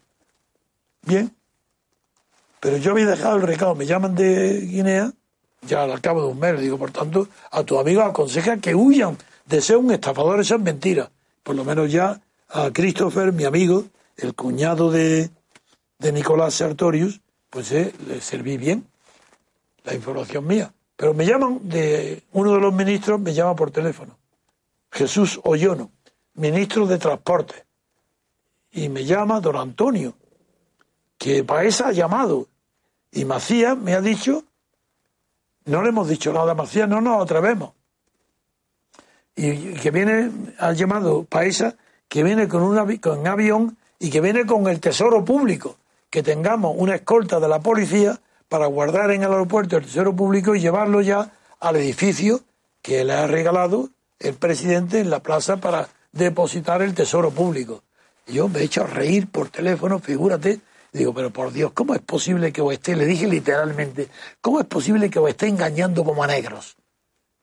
Bien, 1.02 1.34
pero 2.60 2.76
yo 2.76 2.92
había 2.92 3.06
dejado 3.06 3.36
el 3.36 3.42
recado, 3.42 3.74
me 3.74 3.86
llaman 3.86 4.14
de 4.14 4.60
Guinea, 4.60 5.12
ya 5.62 5.84
al 5.84 6.00
cabo 6.00 6.22
de 6.22 6.28
un 6.28 6.38
mes, 6.38 6.60
digo, 6.60 6.78
por 6.78 6.90
tanto, 6.90 7.28
a 7.50 7.62
tu 7.64 7.78
amigo 7.78 8.02
aconseja 8.02 8.58
que 8.58 8.74
huyan 8.74 9.16
de 9.46 9.60
ser 9.60 9.78
un 9.78 9.90
estafador, 9.90 10.40
eso 10.40 10.56
es 10.56 10.60
mentira. 10.60 11.10
Por 11.42 11.56
lo 11.56 11.64
menos 11.64 11.90
ya 11.90 12.20
a 12.48 12.70
Christopher, 12.70 13.32
mi 13.32 13.44
amigo, 13.44 13.84
el 14.16 14.34
cuñado 14.34 14.90
de, 14.90 15.30
de 15.98 16.12
Nicolás 16.12 16.54
Sartorius, 16.54 17.20
pues 17.48 17.72
eh, 17.72 17.94
le 18.06 18.20
serví 18.20 18.56
bien 18.58 18.86
la 19.84 19.94
información 19.94 20.46
mía. 20.46 20.72
Pero 21.00 21.14
me 21.14 21.24
llaman 21.24 21.60
de 21.62 22.24
uno 22.32 22.52
de 22.52 22.60
los 22.60 22.74
ministros, 22.74 23.18
me 23.18 23.32
llama 23.32 23.56
por 23.56 23.70
teléfono, 23.70 24.18
Jesús 24.92 25.40
Oyono, 25.44 25.90
ministro 26.34 26.86
de 26.86 26.98
Transporte. 26.98 27.64
Y 28.70 28.90
me 28.90 29.06
llama 29.06 29.40
don 29.40 29.56
Antonio, 29.56 30.12
que 31.16 31.42
Paesa 31.42 31.88
ha 31.88 31.92
llamado 31.92 32.48
y 33.10 33.24
Macías 33.24 33.78
me 33.78 33.94
ha 33.94 34.02
dicho, 34.02 34.44
no 35.64 35.80
le 35.80 35.88
hemos 35.88 36.06
dicho 36.06 36.34
nada 36.34 36.52
a 36.52 36.54
Macías, 36.54 36.86
no 36.86 37.00
nos 37.00 37.22
atrevemos. 37.22 37.72
Y 39.34 39.72
que 39.76 39.90
viene, 39.90 40.30
ha 40.58 40.74
llamado 40.74 41.24
Paesa, 41.24 41.76
que 42.08 42.22
viene 42.22 42.46
con 42.46 42.62
un 42.62 42.76
avión 42.76 43.78
y 43.98 44.10
que 44.10 44.20
viene 44.20 44.44
con 44.44 44.68
el 44.68 44.80
tesoro 44.80 45.24
público, 45.24 45.78
que 46.10 46.22
tengamos 46.22 46.74
una 46.76 46.96
escolta 46.96 47.40
de 47.40 47.48
la 47.48 47.60
policía 47.60 48.20
para 48.50 48.66
guardar 48.66 49.12
en 49.12 49.22
el 49.22 49.30
aeropuerto 49.30 49.78
el 49.78 49.84
tesoro 49.84 50.14
público 50.14 50.54
y 50.54 50.60
llevarlo 50.60 51.00
ya 51.00 51.30
al 51.60 51.76
edificio 51.76 52.40
que 52.82 53.04
le 53.04 53.14
ha 53.14 53.26
regalado 53.26 53.88
el 54.18 54.34
presidente 54.34 55.00
en 55.00 55.08
la 55.08 55.20
plaza 55.20 55.58
para 55.58 55.88
depositar 56.12 56.82
el 56.82 56.92
tesoro 56.92 57.30
público. 57.30 57.84
Yo 58.26 58.48
me 58.48 58.60
he 58.60 58.64
hecho 58.64 58.82
a 58.82 58.86
reír 58.86 59.30
por 59.30 59.48
teléfono, 59.48 59.98
figúrate, 60.00 60.60
Digo, 60.92 61.14
pero 61.14 61.30
por 61.30 61.52
Dios, 61.52 61.70
¿cómo 61.72 61.94
es 61.94 62.00
posible 62.00 62.52
que 62.52 62.60
os 62.60 62.72
esté, 62.72 62.96
le 62.96 63.06
dije 63.06 63.28
literalmente, 63.28 64.08
¿cómo 64.40 64.58
es 64.58 64.66
posible 64.66 65.08
que 65.08 65.20
os 65.20 65.28
esté 65.28 65.46
engañando 65.46 66.02
como 66.02 66.24
a 66.24 66.26
negros? 66.26 66.76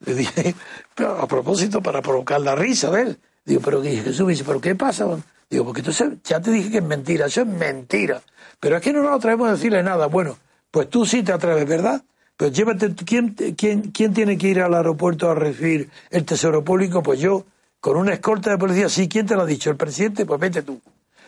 Le 0.02 0.16
dije, 0.16 0.54
pero 0.96 1.18
a 1.18 1.28
propósito, 1.28 1.82
para 1.82 2.02
provocar 2.02 2.42
la 2.42 2.56
risa 2.56 2.92
de 2.92 3.02
él. 3.04 3.20
Digo, 3.46 3.62
pero 3.64 3.82
Jesús 3.82 4.26
me 4.26 4.34
dice, 4.34 4.44
¿pero 4.44 4.60
qué 4.60 4.76
pasa? 4.76 5.08
Digo, 5.50 5.64
porque 5.64 5.80
entonces 5.80 6.10
ya 6.26 6.42
te 6.42 6.52
dije 6.52 6.70
que 6.70 6.78
es 6.80 6.84
mentira, 6.84 7.28
eso 7.28 7.42
es 7.42 7.48
mentira. 7.48 8.22
Pero 8.60 8.76
es 8.76 8.82
que 8.82 8.92
no 8.92 9.02
nos 9.02 9.16
atrevemos 9.16 9.48
a 9.48 9.54
decirle 9.54 9.82
nada. 9.82 10.08
Bueno, 10.08 10.38
pues 10.72 10.90
tú 10.90 11.06
sí 11.06 11.24
te 11.24 11.32
atreves, 11.32 11.68
¿verdad? 11.68 12.04
Pues 12.36 12.52
llévate, 12.52 12.94
¿quién, 12.94 13.34
quién, 13.58 13.92
¿quién 13.92 14.14
tiene 14.14 14.38
que 14.38 14.48
ir 14.48 14.62
al 14.62 14.74
aeropuerto 14.76 15.30
a 15.30 15.36
recibir 15.36 15.90
el 16.12 16.24
tesoro 16.24 16.64
público? 16.64 17.02
Pues 17.02 17.20
yo, 17.20 17.46
con 17.80 17.98
una 17.98 18.14
escolta 18.14 18.52
de 18.52 18.58
policía, 18.58 18.90
sí, 18.90 19.08
¿quién 19.08 19.26
te 19.26 19.36
lo 19.36 19.42
ha 19.42 19.46
dicho? 19.46 19.72
¿El 19.72 19.78
presidente? 19.78 20.26
Pues 20.26 20.40
vete 20.40 20.62
tú. 20.62 20.80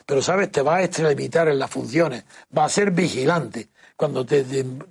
Pero, 0.06 0.22
¿sabes? 0.22 0.52
Te 0.52 0.62
va 0.62 0.78
a 0.78 0.84
extralimitar 0.84 1.48
en 1.48 1.60
las 1.60 1.70
funciones, 1.70 2.26
va 2.56 2.66
a 2.66 2.70
ser 2.70 2.92
vigilante. 2.92 3.70
Cuando 3.96 4.26
te 4.26 4.44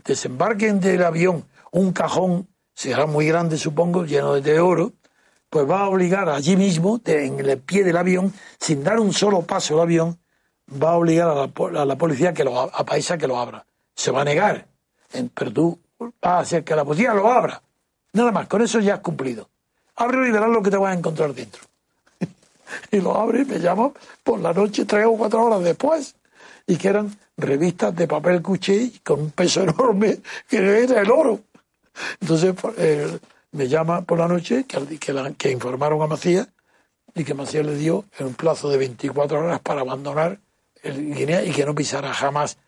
desembarquen 0.04 0.80
del 0.80 1.04
avión 1.04 1.44
un 1.70 1.92
cajón, 1.92 2.48
será 2.74 3.06
muy 3.06 3.26
grande, 3.26 3.56
supongo, 3.56 4.04
lleno 4.04 4.40
de 4.40 4.60
oro, 4.60 4.92
pues 5.50 5.68
va 5.68 5.80
a 5.80 5.88
obligar 5.88 6.28
allí 6.28 6.56
mismo, 6.56 7.00
en 7.04 7.40
el 7.40 7.58
pie 7.58 7.84
del 7.84 7.96
avión, 7.96 8.32
sin 8.58 8.84
dar 8.84 9.00
un 9.00 9.12
solo 9.12 9.42
paso 9.42 9.74
al 9.74 9.80
avión, 9.80 10.18
va 10.70 10.90
a 10.90 10.96
obligar 10.96 11.28
a 11.28 11.84
la, 11.84 11.96
policía 11.96 12.34
que 12.34 12.44
lo, 12.44 12.58
a 12.60 12.84
Paisa 12.84 13.16
que 13.16 13.26
lo 13.26 13.38
abra. 13.38 13.64
Se 13.98 14.12
va 14.12 14.20
a 14.20 14.24
negar, 14.24 14.64
pero 15.34 15.52
tú 15.52 15.78
vas 15.98 16.12
a 16.22 16.38
hacer 16.38 16.62
que 16.62 16.76
la 16.76 16.84
policía 16.84 17.12
lo 17.14 17.28
abra. 17.28 17.60
Nada 18.12 18.30
más, 18.30 18.46
con 18.46 18.62
eso 18.62 18.78
ya 18.78 18.94
has 18.94 19.00
cumplido. 19.00 19.48
Ábrelo 19.96 20.24
y 20.24 20.30
verás 20.30 20.50
lo 20.50 20.62
que 20.62 20.70
te 20.70 20.76
vas 20.76 20.94
a 20.94 20.98
encontrar 20.98 21.34
dentro. 21.34 21.62
y 22.92 23.00
lo 23.00 23.16
abre 23.18 23.42
y 23.42 23.44
me 23.44 23.58
llama 23.58 23.90
por 24.22 24.38
la 24.38 24.52
noche 24.52 24.84
tres 24.84 25.04
o 25.04 25.16
cuatro 25.16 25.42
horas 25.42 25.64
después 25.64 26.14
y 26.64 26.76
que 26.76 26.86
eran 26.86 27.10
revistas 27.36 27.96
de 27.96 28.06
papel 28.06 28.40
cuché 28.40 28.92
con 29.02 29.20
un 29.20 29.30
peso 29.32 29.62
enorme 29.64 30.20
que 30.48 30.58
era 30.58 31.00
el 31.00 31.10
oro. 31.10 31.40
Entonces 32.20 32.54
eh, 32.76 33.18
me 33.50 33.66
llama 33.66 34.02
por 34.02 34.20
la 34.20 34.28
noche 34.28 34.64
que, 34.64 35.34
que, 35.36 35.50
informaron 35.50 36.00
a 36.02 36.06
Macías 36.06 36.46
y 37.16 37.24
que 37.24 37.34
Macías 37.34 37.66
le 37.66 37.74
dio 37.74 38.04
un 38.20 38.34
plazo 38.34 38.70
de 38.70 38.78
24 38.78 39.40
horas 39.40 39.58
para 39.58 39.80
abandonar 39.80 40.38
el 40.84 41.16
Guinea 41.16 41.42
y 41.42 41.50
que 41.50 41.66
no 41.66 41.74
pisara 41.74 42.14
jamás 42.14 42.58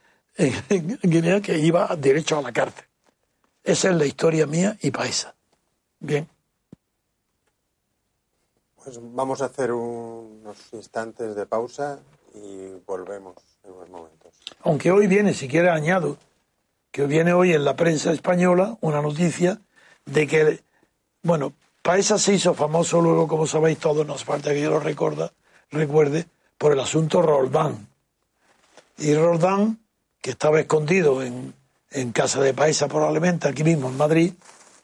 en, 0.40 0.98
Guinea, 1.02 1.40
que 1.40 1.58
iba 1.58 1.94
derecho 1.96 2.38
a 2.38 2.42
la 2.42 2.52
cárcel. 2.52 2.84
Esa 3.62 3.90
es 3.90 3.96
la 3.96 4.06
historia 4.06 4.46
mía 4.46 4.76
y 4.80 4.90
paisa. 4.90 5.34
Bien. 5.98 6.28
Pues 8.82 8.98
vamos 9.00 9.42
a 9.42 9.46
hacer 9.46 9.72
unos 9.72 10.56
instantes 10.72 11.36
de 11.36 11.46
pausa 11.46 12.00
y 12.34 12.70
volvemos 12.86 13.36
en 13.64 13.72
unos 13.72 13.90
momentos. 13.90 14.32
Aunque 14.62 14.90
hoy 14.90 15.06
viene, 15.06 15.34
si 15.34 15.48
quiere 15.48 15.68
añado, 15.68 16.16
que 16.90 17.06
viene 17.06 17.34
hoy 17.34 17.52
en 17.52 17.64
la 17.64 17.76
prensa 17.76 18.12
española 18.12 18.78
una 18.80 19.02
noticia 19.02 19.60
de 20.06 20.26
que, 20.26 20.60
bueno, 21.22 21.52
Paesa 21.82 22.18
se 22.18 22.34
hizo 22.34 22.54
famoso 22.54 23.00
luego, 23.00 23.26
como 23.26 23.46
sabéis 23.46 23.78
todos, 23.78 24.06
nos 24.06 24.24
falta 24.24 24.52
que 24.52 24.60
yo 24.60 24.70
lo 24.70 24.80
recuerda, 24.80 25.32
recuerde, 25.70 26.26
por 26.58 26.72
el 26.72 26.80
asunto 26.80 27.22
Roldán. 27.22 27.88
Y 28.98 29.14
Roldán, 29.14 29.78
que 30.20 30.30
estaba 30.30 30.60
escondido 30.60 31.22
en, 31.22 31.54
en 31.90 32.12
casa 32.12 32.40
de 32.40 32.54
Paesa 32.54 32.88
probablemente, 32.88 33.48
aquí 33.48 33.64
mismo 33.64 33.88
en 33.88 33.96
Madrid, 33.96 34.34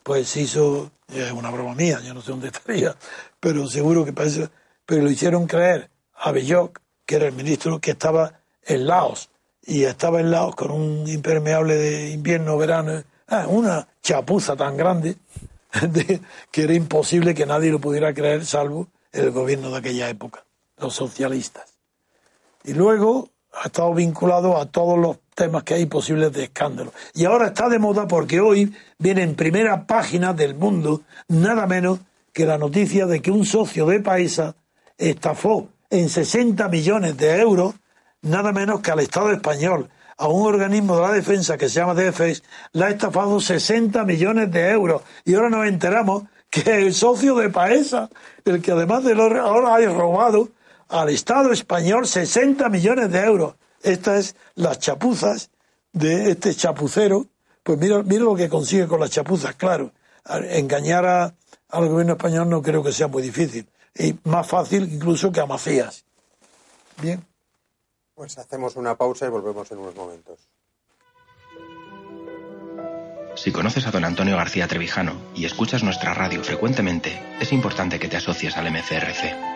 pues 0.03 0.37
hizo, 0.37 0.91
es 1.09 1.33
una 1.33 1.51
broma 1.51 1.75
mía, 1.75 2.01
yo 2.01 2.15
no 2.15 2.23
sé 2.23 2.31
dónde 2.31 2.49
estaría, 2.55 2.95
pero 3.41 3.67
seguro 3.67 4.05
que 4.05 4.13
parece, 4.13 4.49
pero 4.85 5.03
lo 5.03 5.11
hicieron 5.11 5.47
creer 5.47 5.91
a 6.15 6.33
Belloc, 6.33 6.81
que 7.05 7.17
era 7.17 7.27
el 7.27 7.33
ministro, 7.33 7.81
que 7.81 7.93
estaba 7.93 8.41
en 8.65 8.87
Laos, 8.87 9.31
y 9.63 9.85
estaba 9.85 10.21
en 10.21 10.31
Laos 10.31 10.55
con 10.55 10.71
un 10.71 11.09
impermeable 11.09 11.75
de 11.75 12.11
invierno, 12.11 12.57
verano, 12.57 13.03
ah, 13.29 13.47
una 13.49 13.89
chapuza 14.03 14.57
tan 14.57 14.77
grande 14.77 15.17
que 16.51 16.63
era 16.63 16.75
imposible 16.75 17.35
que 17.35 17.47
nadie 17.47 17.71
lo 17.71 17.81
pudiera 17.81 18.15
creer, 18.15 18.47
salvo 18.47 18.89
el 19.13 19.31
gobierno 19.31 19.71
de 19.71 19.79
aquella 19.79 20.09
época, 20.09 20.45
los 20.79 20.95
socialistas. 20.95 21.75
Y 22.65 22.75
luego 22.75 23.31
ha 23.53 23.67
estado 23.67 23.95
vinculado 23.95 24.57
a 24.57 24.67
todos 24.67 24.99
los 24.99 25.19
temas 25.37 25.63
que 25.63 25.75
hay 25.75 25.87
posibles 25.87 26.33
de 26.33 26.45
escándalo. 26.45 26.93
Y 27.15 27.27
ahora 27.27 27.49
está 27.49 27.69
de 27.69 27.79
moda 27.79 28.09
porque 28.09 28.41
hoy 28.41 28.75
viene 28.99 29.23
en 29.23 29.37
primera 29.37 29.87
página 29.87 30.33
del 30.33 30.57
mundo 30.57 31.03
nada 31.29 31.67
menos 31.67 32.01
que 32.33 32.47
la 32.47 32.59
noticia 32.59 33.07
de 33.07 33.23
que 33.23 33.31
un 33.31 33.47
socio 33.47 33.87
de 33.87 34.01
Paisa 34.01 34.57
estafó 34.99 35.69
en 35.91 36.09
60 36.09 36.69
millones 36.69 37.17
de 37.17 37.39
euros 37.39 37.75
nada 38.23 38.53
menos 38.53 38.81
que 38.81 38.91
al 38.91 39.01
Estado 39.01 39.31
español, 39.31 39.89
a 40.19 40.29
un 40.29 40.47
organismo 40.47 40.97
de 40.97 41.03
la 41.03 41.13
defensa 41.13 41.57
que 41.57 41.69
se 41.69 41.81
llama 41.81 41.95
DFS, 41.95 42.43
le 42.73 42.85
ha 42.85 42.91
estafado 42.91 43.41
60 43.41 44.05
millones 44.05 44.51
de 44.51 44.71
euros. 44.71 45.03
Y 45.25 45.35
ahora 45.35 45.51
nos 45.51 45.67
enteramos 45.67 46.25
que 46.51 46.87
el 46.87 46.95
socio 46.95 47.37
de 47.37 47.51
Paesa, 47.51 48.09
el 48.45 48.63
que 48.63 48.73
además 48.73 49.05
de 49.05 49.15
lo 49.15 49.25
ahora 49.25 49.75
ha 49.75 49.93
robado 49.93 50.49
al 50.89 51.11
Estado 51.11 51.53
español 51.53 52.07
60 52.07 52.69
millones 52.69 53.11
de 53.11 53.21
euros. 53.21 53.55
Estas 53.87 54.19
es 54.19 54.37
las 54.57 54.81
chapuzas 54.81 55.51
de 55.93 56.33
este 56.33 56.53
chapucero. 56.55 57.27
Pues 57.63 57.79
mira, 57.79 58.03
mira 58.03 58.25
lo 58.25 58.35
que 58.35 58.49
consigue 58.49 58.89
con 58.89 58.99
las 58.99 59.11
chapuzas, 59.11 59.55
claro. 59.55 59.93
Engañar 60.29 61.07
a, 61.07 61.35
al 61.69 61.89
gobierno 61.89 62.15
español 62.15 62.51
no 62.51 62.63
creo 62.63 62.83
que 62.83 62.91
sea 62.91 63.07
muy 63.07 63.23
difícil. 63.23 63.69
Y 63.95 64.17
más 64.25 64.49
fácil 64.49 64.93
incluso 64.93 65.31
que 65.31 65.41
a 65.41 65.47
Macías. 65.47 66.05
Bien. 67.01 67.25
Pues 68.17 68.37
hacemos 68.39 68.75
una 68.75 68.97
pausa 68.97 69.27
y 69.27 69.29
volvemos 69.29 69.71
en 69.71 69.79
unos 69.79 69.95
momentos. 69.95 70.41
Si 73.37 73.53
conoces 73.53 73.87
a 73.87 73.93
don 73.93 74.05
Antonio 74.05 74.37
García 74.37 74.67
Trevijano 74.67 75.15
y 75.33 75.45
escuchas 75.45 75.85
nuestra 75.85 76.13
radio 76.13 76.43
frecuentemente, 76.43 77.23
es 77.39 77.53
importante 77.53 78.01
que 78.01 78.09
te 78.09 78.17
asocies 78.17 78.57
al 78.57 78.69
MCRC. 78.69 79.56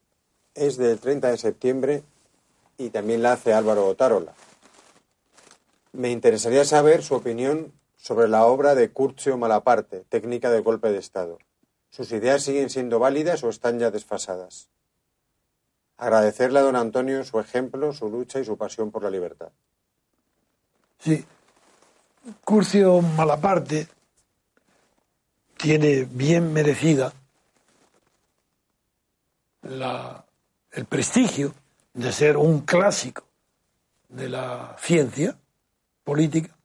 es 0.55 0.77
del 0.77 0.99
30 0.99 1.31
de 1.31 1.37
septiembre 1.37 2.03
y 2.77 2.89
también 2.89 3.21
la 3.21 3.33
hace 3.33 3.53
Álvaro 3.53 3.87
Otárola. 3.87 4.33
Me 5.93 6.11
interesaría 6.11 6.65
saber 6.65 7.03
su 7.03 7.15
opinión 7.15 7.73
sobre 7.97 8.27
la 8.27 8.45
obra 8.45 8.75
de 8.75 8.89
Curcio 8.89 9.37
Malaparte, 9.37 10.03
Técnica 10.09 10.49
de 10.49 10.61
Golpe 10.61 10.91
de 10.91 10.97
Estado. 10.97 11.37
¿Sus 11.89 12.11
ideas 12.11 12.43
siguen 12.43 12.69
siendo 12.69 12.99
válidas 12.99 13.43
o 13.43 13.49
están 13.49 13.77
ya 13.77 13.91
desfasadas? 13.91 14.69
Agradecerle 15.97 16.59
a 16.59 16.63
don 16.63 16.75
Antonio 16.75 17.23
su 17.23 17.39
ejemplo, 17.39 17.93
su 17.93 18.09
lucha 18.09 18.39
y 18.39 18.45
su 18.45 18.57
pasión 18.57 18.89
por 18.89 19.03
la 19.03 19.09
libertad. 19.11 19.49
Sí, 20.99 21.23
Curcio 22.43 23.01
Malaparte 23.01 23.87
tiene 25.57 26.05
bien 26.05 26.53
merecida 26.53 27.13
el 30.71 30.85
prestigio 30.85 31.53
de 31.93 32.11
ser 32.11 32.37
un 32.37 32.61
clásico 32.61 33.23
de 34.09 34.29
la 34.29 34.75
ciencia 34.79 35.37
política 36.03 36.55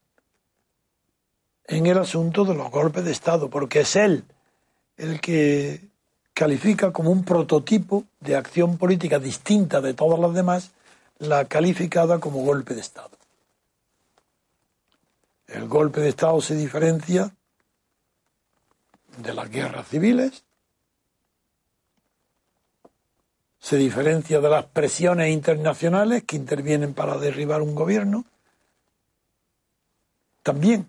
en 1.64 1.86
el 1.86 1.98
asunto 1.98 2.44
de 2.44 2.54
los 2.54 2.70
golpes 2.70 3.04
de 3.04 3.12
Estado, 3.12 3.50
porque 3.50 3.80
es 3.80 3.96
él 3.96 4.24
el 4.96 5.20
que 5.20 5.80
califica 6.32 6.92
como 6.92 7.10
un 7.10 7.24
prototipo 7.24 8.04
de 8.20 8.36
acción 8.36 8.78
política 8.78 9.18
distinta 9.18 9.80
de 9.80 9.94
todas 9.94 10.18
las 10.20 10.34
demás, 10.34 10.70
la 11.18 11.46
calificada 11.46 12.20
como 12.20 12.44
golpe 12.44 12.74
de 12.74 12.80
Estado. 12.80 13.10
El 15.46 15.68
golpe 15.68 16.00
de 16.00 16.10
Estado 16.10 16.40
se 16.40 16.54
diferencia 16.54 17.32
de 19.18 19.34
las 19.34 19.50
guerras 19.50 19.88
civiles, 19.88 20.44
se 23.66 23.78
diferencia 23.78 24.40
de 24.40 24.48
las 24.48 24.64
presiones 24.64 25.32
internacionales 25.32 26.22
que 26.22 26.36
intervienen 26.36 26.94
para 26.94 27.18
derribar 27.18 27.62
un 27.62 27.74
gobierno, 27.74 28.24
también 30.44 30.86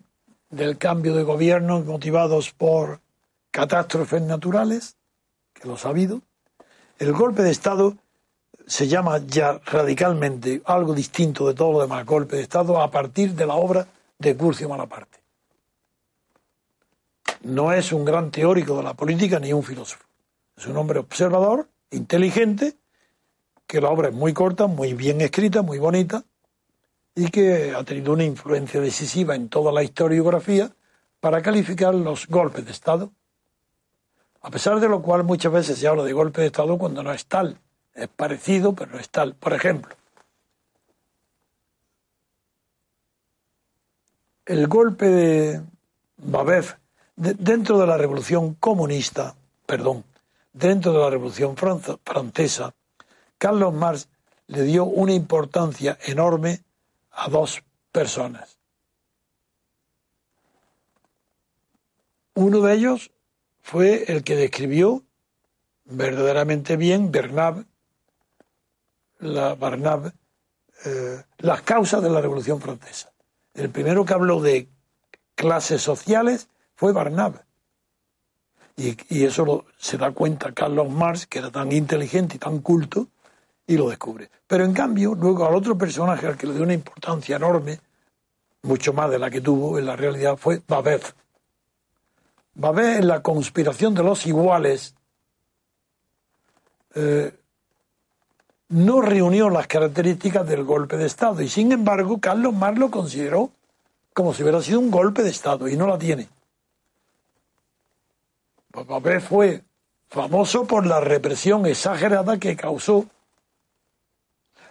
del 0.48 0.78
cambio 0.78 1.16
de 1.16 1.24
gobierno 1.24 1.80
motivados 1.80 2.52
por 2.52 3.00
catástrofes 3.50 4.22
naturales, 4.22 4.94
que 5.54 5.66
lo 5.66 5.74
ha 5.74 5.88
habido, 5.88 6.22
el 7.00 7.12
golpe 7.12 7.42
de 7.42 7.50
Estado 7.50 7.96
se 8.64 8.86
llama 8.86 9.18
ya 9.26 9.60
radicalmente 9.64 10.62
algo 10.64 10.94
distinto 10.94 11.48
de 11.48 11.54
todo 11.54 11.72
lo 11.72 11.80
demás 11.80 12.06
golpe 12.06 12.36
de 12.36 12.42
Estado 12.42 12.80
a 12.80 12.92
partir 12.92 13.34
de 13.34 13.44
la 13.44 13.56
obra 13.56 13.88
de 14.20 14.36
Curcio 14.36 14.68
Malaparte. 14.68 15.18
No 17.42 17.72
es 17.72 17.92
un 17.92 18.04
gran 18.04 18.30
teórico 18.30 18.76
de 18.76 18.84
la 18.84 18.94
política 18.94 19.40
ni 19.40 19.52
un 19.52 19.64
filósofo. 19.64 20.04
Es 20.56 20.64
un 20.66 20.76
hombre 20.76 21.00
observador, 21.00 21.66
inteligente, 21.90 22.74
que 23.66 23.80
la 23.80 23.90
obra 23.90 24.08
es 24.08 24.14
muy 24.14 24.32
corta, 24.32 24.66
muy 24.66 24.94
bien 24.94 25.20
escrita, 25.20 25.62
muy 25.62 25.78
bonita, 25.78 26.24
y 27.14 27.28
que 27.30 27.74
ha 27.74 27.84
tenido 27.84 28.12
una 28.12 28.24
influencia 28.24 28.80
decisiva 28.80 29.34
en 29.34 29.48
toda 29.48 29.72
la 29.72 29.82
historiografía 29.82 30.70
para 31.20 31.42
calificar 31.42 31.94
los 31.94 32.28
golpes 32.28 32.64
de 32.64 32.70
Estado 32.70 33.10
a 34.40 34.50
pesar 34.50 34.80
de 34.80 34.88
lo 34.88 35.02
cual 35.02 35.24
muchas 35.24 35.52
veces 35.52 35.78
se 35.78 35.88
habla 35.88 36.04
de 36.04 36.12
golpe 36.12 36.40
de 36.40 36.46
Estado 36.48 36.78
cuando 36.78 37.02
no 37.02 37.12
es 37.12 37.26
tal. 37.26 37.58
Es 37.94 38.08
parecido, 38.08 38.72
pero 38.74 38.92
no 38.92 38.98
es 38.98 39.10
tal. 39.10 39.34
Por 39.34 39.52
ejemplo, 39.52 39.94
el 44.46 44.66
golpe 44.68 45.06
de 45.06 45.62
Babev 46.16 46.78
dentro 47.16 47.78
de 47.78 47.86
la 47.86 47.98
revolución 47.98 48.54
comunista, 48.54 49.34
perdón, 49.66 50.04
dentro 50.58 50.92
de 50.92 50.98
la 50.98 51.10
revolución 51.10 51.56
francesa, 51.56 52.74
Carlos 53.38 53.72
Marx 53.72 54.08
le 54.48 54.62
dio 54.62 54.84
una 54.84 55.12
importancia 55.12 55.98
enorme 56.06 56.62
a 57.12 57.28
dos 57.28 57.62
personas. 57.92 58.58
Uno 62.34 62.60
de 62.60 62.74
ellos 62.74 63.10
fue 63.62 64.04
el 64.08 64.24
que 64.24 64.36
describió 64.36 65.02
verdaderamente 65.84 66.76
bien 66.76 67.10
Bernab, 67.10 67.64
la, 69.18 69.56
eh, 70.84 71.24
las 71.38 71.62
causas 71.62 72.02
de 72.02 72.10
la 72.10 72.20
Revolución 72.20 72.60
Francesa. 72.60 73.12
El 73.54 73.70
primero 73.70 74.04
que 74.04 74.14
habló 74.14 74.40
de 74.40 74.68
clases 75.34 75.82
sociales 75.82 76.48
fue 76.76 76.92
Barnab. 76.92 77.47
Y, 78.78 79.24
eso 79.24 79.64
se 79.76 79.98
da 79.98 80.12
cuenta 80.12 80.52
Carlos 80.52 80.88
Marx, 80.88 81.26
que 81.26 81.40
era 81.40 81.50
tan 81.50 81.72
inteligente 81.72 82.36
y 82.36 82.38
tan 82.38 82.60
culto, 82.60 83.08
y 83.66 83.76
lo 83.76 83.88
descubre. 83.88 84.30
Pero 84.46 84.64
en 84.64 84.72
cambio, 84.72 85.16
luego 85.16 85.46
al 85.46 85.56
otro 85.56 85.76
personaje 85.76 86.28
al 86.28 86.36
que 86.36 86.46
le 86.46 86.54
dio 86.54 86.62
una 86.62 86.74
importancia 86.74 87.36
enorme, 87.36 87.80
mucho 88.62 88.92
más 88.92 89.10
de 89.10 89.18
la 89.18 89.30
que 89.30 89.40
tuvo 89.40 89.80
en 89.80 89.86
la 89.86 89.96
realidad, 89.96 90.36
fue 90.36 90.62
a 90.68 90.80
ver 90.80 91.02
en 92.62 93.08
la 93.08 93.20
conspiración 93.20 93.94
de 93.94 94.04
los 94.04 94.24
iguales, 94.26 94.94
eh, 96.94 97.34
no 98.68 99.00
reunió 99.00 99.50
las 99.50 99.66
características 99.66 100.46
del 100.46 100.62
golpe 100.62 100.96
de 100.96 101.06
Estado. 101.06 101.42
Y 101.42 101.48
sin 101.48 101.72
embargo, 101.72 102.20
Carlos 102.20 102.54
Marx 102.54 102.78
lo 102.78 102.90
consideró 102.92 103.50
como 104.14 104.32
si 104.34 104.42
hubiera 104.42 104.62
sido 104.62 104.78
un 104.78 104.90
golpe 104.90 105.24
de 105.24 105.30
Estado 105.30 105.66
y 105.66 105.76
no 105.76 105.88
la 105.88 105.98
tiene. 105.98 106.28
Babé 108.84 109.20
fue 109.20 109.62
famoso 110.08 110.66
por 110.66 110.86
la 110.86 111.00
represión 111.00 111.66
exagerada 111.66 112.38
que 112.38 112.56
causó 112.56 113.06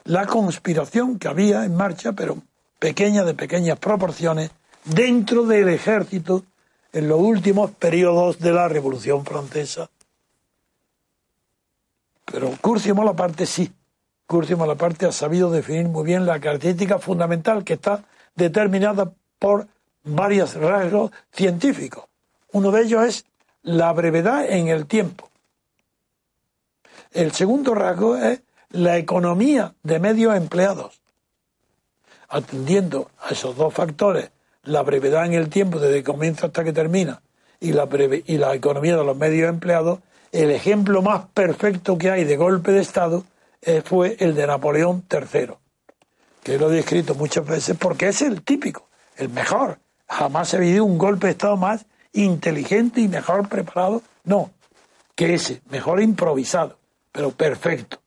la 0.04 0.26
conspiración 0.26 1.20
que 1.20 1.28
había 1.28 1.66
en 1.66 1.76
marcha, 1.76 2.14
pero 2.14 2.38
pequeña, 2.80 3.24
de 3.24 3.34
pequeñas 3.34 3.78
proporciones, 3.78 4.52
dentro 4.86 5.44
del 5.44 5.70
ejército 5.70 6.44
en 6.94 7.10
los 7.10 7.20
últimos 7.20 7.72
periodos 7.72 8.40
de 8.40 8.52
la 8.54 8.68
Revolución 8.68 9.26
Francesa. 9.26 9.90
Pero 12.26 12.52
Curcio 12.62 12.96
Malaparte 12.96 13.46
sí. 13.46 13.72
Curcio 14.26 14.58
Malaparte 14.58 15.06
ha 15.06 15.12
sabido 15.12 15.52
definir 15.52 15.88
muy 15.88 16.06
bien 16.06 16.26
la 16.26 16.40
característica 16.40 17.00
fundamental 17.00 17.64
que 17.64 17.74
está 17.74 18.04
determinada 18.36 19.12
por 19.40 19.68
varios 20.04 20.56
rasgos 20.56 21.12
científicos. 21.32 22.06
Uno 22.52 22.72
de 22.72 22.84
ellos 22.84 23.04
es 23.06 23.26
la 23.68 23.92
brevedad 23.92 24.50
en 24.50 24.70
el 24.70 24.86
tiempo. 24.86 25.30
El 27.12 27.34
segundo 27.34 27.76
rasgo 27.76 28.16
es 28.16 28.42
la 28.70 28.98
economía 28.98 29.74
de 29.84 30.00
medios 30.00 30.36
empleados. 30.36 31.02
Atendiendo 32.30 33.12
a 33.20 33.32
esos 33.32 33.58
dos 33.58 33.74
factores 33.74 34.32
la 34.64 34.84
brevedad 34.84 35.26
en 35.26 35.34
el 35.34 35.50
tiempo 35.50 35.80
desde 35.80 35.98
que 35.98 36.04
comienza 36.06 36.48
hasta 36.48 36.64
que 36.64 36.72
termina 36.72 37.22
y 37.60 37.74
la, 37.74 37.90
y 38.26 38.38
la 38.38 38.56
economía 38.56 38.96
de 38.96 39.04
los 39.04 39.18
medios 39.18 39.50
empleados, 39.50 40.00
el 40.32 40.52
ejemplo 40.52 41.02
más 41.02 41.26
perfecto 41.34 41.98
que 41.98 42.10
hay 42.10 42.24
de 42.24 42.38
golpe 42.38 42.72
de 42.72 42.80
Estado 42.80 43.26
fue 43.84 44.16
el 44.20 44.34
de 44.34 44.48
Napoleón 44.48 45.04
III, 45.12 45.56
que 46.42 46.58
lo 46.58 46.72
he 46.72 46.76
descrito 46.76 47.16
muchas 47.16 47.46
veces 47.46 47.76
porque 47.78 48.08
es 48.08 48.22
el 48.22 48.44
típico, 48.44 48.88
el 49.18 49.28
mejor. 49.28 49.80
Jamás 50.08 50.54
ha 50.54 50.58
habido 50.58 50.86
un 50.86 50.98
golpe 50.98 51.28
de 51.28 51.32
Estado 51.32 51.58
más 51.58 51.86
inteligente 52.14 53.02
y 53.02 53.08
mejor 53.08 53.48
preparado. 53.50 54.02
No, 54.24 54.52
que 55.16 55.34
ese, 55.34 55.62
mejor 55.70 56.02
improvisado, 56.02 56.78
pero 57.12 57.32
perfecto. 57.32 58.00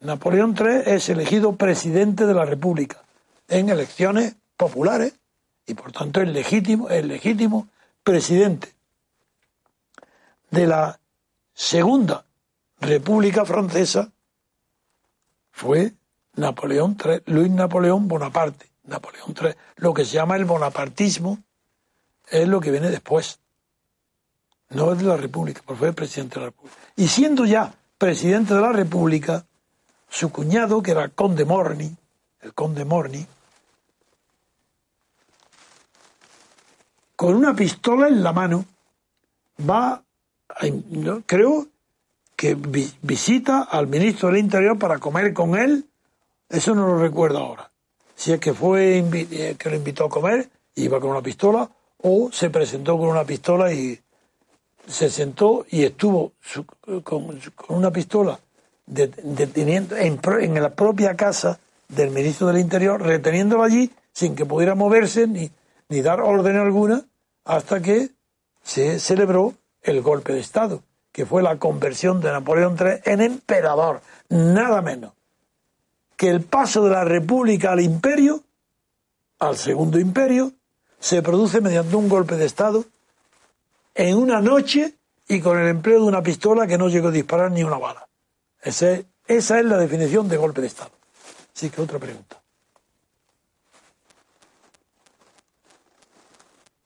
Napoleón 0.00 0.54
III 0.58 0.94
es 0.94 1.08
elegido 1.08 1.56
presidente 1.56 2.26
de 2.26 2.34
la 2.34 2.44
República 2.44 3.02
en 3.48 3.68
elecciones 3.68 4.36
populares 4.56 5.14
y 5.66 5.74
por 5.74 5.92
tanto 5.92 6.20
el 6.20 6.32
legítimo, 6.32 6.88
el 6.88 7.08
legítimo 7.08 7.68
presidente 8.02 8.74
de 10.50 10.66
la 10.66 10.98
Segunda 11.54 12.24
República 12.80 13.44
Francesa 13.44 14.10
fue 15.52 15.92
Napoleón 16.34 16.96
III, 17.02 17.22
Luis 17.26 17.50
Napoleón 17.50 18.08
Bonaparte. 18.08 18.70
Napoleón 18.84 19.34
III, 19.40 19.50
lo 19.76 19.94
que 19.94 20.04
se 20.04 20.12
llama 20.12 20.36
el 20.36 20.46
bonapartismo 20.46 21.38
es 22.30 22.48
lo 22.48 22.60
que 22.60 22.70
viene 22.70 22.90
después. 22.90 23.38
No 24.70 24.92
es 24.92 24.98
de 24.98 25.04
la 25.04 25.16
República, 25.16 25.62
porque 25.64 25.78
fue 25.78 25.92
presidente 25.92 26.36
de 26.36 26.40
la 26.40 26.46
República. 26.46 26.76
Y 26.96 27.08
siendo 27.08 27.44
ya 27.44 27.74
presidente 27.98 28.54
de 28.54 28.60
la 28.60 28.72
República, 28.72 29.44
su 30.08 30.30
cuñado, 30.30 30.82
que 30.82 30.92
era 30.92 31.04
el 31.04 31.12
conde 31.12 31.44
Morny, 31.44 31.94
el 32.40 32.54
conde 32.54 32.84
Morny, 32.84 33.26
con 37.16 37.34
una 37.34 37.54
pistola 37.54 38.08
en 38.08 38.22
la 38.22 38.32
mano, 38.32 38.64
va, 39.68 40.02
creo 41.26 41.66
que 42.34 42.54
visita 42.54 43.62
al 43.64 43.88
ministro 43.88 44.28
del 44.28 44.38
Interior 44.38 44.78
para 44.78 44.98
comer 44.98 45.34
con 45.34 45.58
él, 45.58 45.86
eso 46.48 46.74
no 46.74 46.86
lo 46.86 46.98
recuerdo 46.98 47.38
ahora. 47.38 47.70
Si 48.14 48.32
es 48.32 48.40
que 48.40 48.54
fue 48.54 48.98
eh, 48.98 49.56
que 49.58 49.70
lo 49.70 49.76
invitó 49.76 50.06
a 50.06 50.08
comer, 50.08 50.48
iba 50.76 51.00
con 51.00 51.10
una 51.10 51.22
pistola, 51.22 51.70
o 52.02 52.30
se 52.32 52.50
presentó 52.50 52.98
con 52.98 53.08
una 53.08 53.24
pistola 53.24 53.72
y 53.72 54.00
se 54.86 55.10
sentó 55.10 55.66
y 55.70 55.84
estuvo 55.84 56.32
con, 57.04 57.40
una 57.68 57.90
pistola 57.90 58.38
deteniendo 58.86 59.96
en, 59.96 60.20
en 60.40 60.62
la 60.62 60.74
propia 60.74 61.16
casa 61.16 61.60
del 61.88 62.10
ministro 62.10 62.48
del 62.48 62.58
Interior, 62.58 63.00
reteniéndolo 63.00 63.62
allí 63.62 63.90
sin 64.12 64.34
que 64.34 64.46
pudiera 64.46 64.74
moverse 64.74 65.26
ni, 65.26 65.50
ni 65.88 66.02
dar 66.02 66.20
orden 66.20 66.56
alguna, 66.56 67.04
hasta 67.44 67.80
que 67.80 68.10
se 68.62 68.98
celebró 68.98 69.54
el 69.82 70.02
golpe 70.02 70.32
de 70.32 70.40
Estado, 70.40 70.82
que 71.12 71.26
fue 71.26 71.42
la 71.42 71.58
conversión 71.58 72.20
de 72.20 72.32
Napoleón 72.32 72.76
III 72.78 73.12
en 73.12 73.20
emperador, 73.20 74.00
nada 74.28 74.82
menos 74.82 75.12
que 76.20 76.28
el 76.28 76.42
paso 76.42 76.84
de 76.84 76.90
la 76.90 77.02
República 77.02 77.72
al 77.72 77.80
imperio, 77.80 78.44
al 79.38 79.56
segundo 79.56 79.98
imperio, 79.98 80.52
se 81.00 81.22
produce 81.22 81.60
mediante 81.60 81.96
un 81.96 82.08
golpe 82.08 82.36
de 82.36 82.44
Estado 82.44 82.84
en 83.94 84.16
una 84.16 84.40
noche 84.40 84.94
y 85.26 85.40
con 85.40 85.58
el 85.58 85.68
empleo 85.68 86.00
de 86.00 86.06
una 86.06 86.22
pistola 86.22 86.66
que 86.66 86.78
no 86.78 86.88
llegó 86.88 87.08
a 87.08 87.12
disparar 87.12 87.50
ni 87.50 87.64
una 87.64 87.78
bala. 87.78 88.06
esa 88.62 89.04
es 89.26 89.64
la 89.64 89.78
definición 89.78 90.28
de 90.28 90.36
golpe 90.36 90.60
de 90.60 90.66
Estado. 90.68 90.90
Así 91.54 91.70
que 91.70 91.80
otra 91.80 91.98
pregunta. 91.98 92.40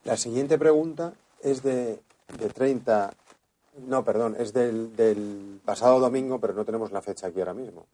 La 0.05 0.17
siguiente 0.17 0.59
pregunta 0.59 1.15
es 1.43 1.63
de, 1.63 1.99
de 2.39 2.49
30, 2.51 3.15
no, 3.87 4.05
perdón, 4.05 4.37
es 4.39 4.53
del, 4.53 4.95
del, 4.95 5.61
pasado 5.65 5.99
domingo, 5.99 6.39
pero 6.39 6.53
no 6.53 6.65
tenemos 6.65 6.93
la 6.93 7.01
fecha 7.01 7.29
aquí 7.29 7.41
ahora 7.41 7.55
mismo. 7.55 7.87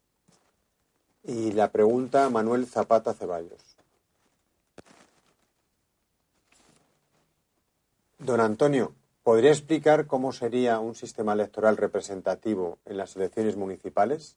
Y 1.22 1.52
la 1.52 1.70
pregunta 1.70 2.28
Manuel 2.28 2.66
Zapata 2.66 3.14
Ceballos. 3.14 3.69
Don 8.20 8.40
Antonio, 8.40 8.92
¿podría 9.22 9.50
explicar 9.50 10.06
cómo 10.06 10.32
sería 10.32 10.78
un 10.78 10.94
sistema 10.94 11.32
electoral 11.32 11.78
representativo 11.78 12.78
en 12.84 12.98
las 12.98 13.16
elecciones 13.16 13.56
municipales? 13.56 14.36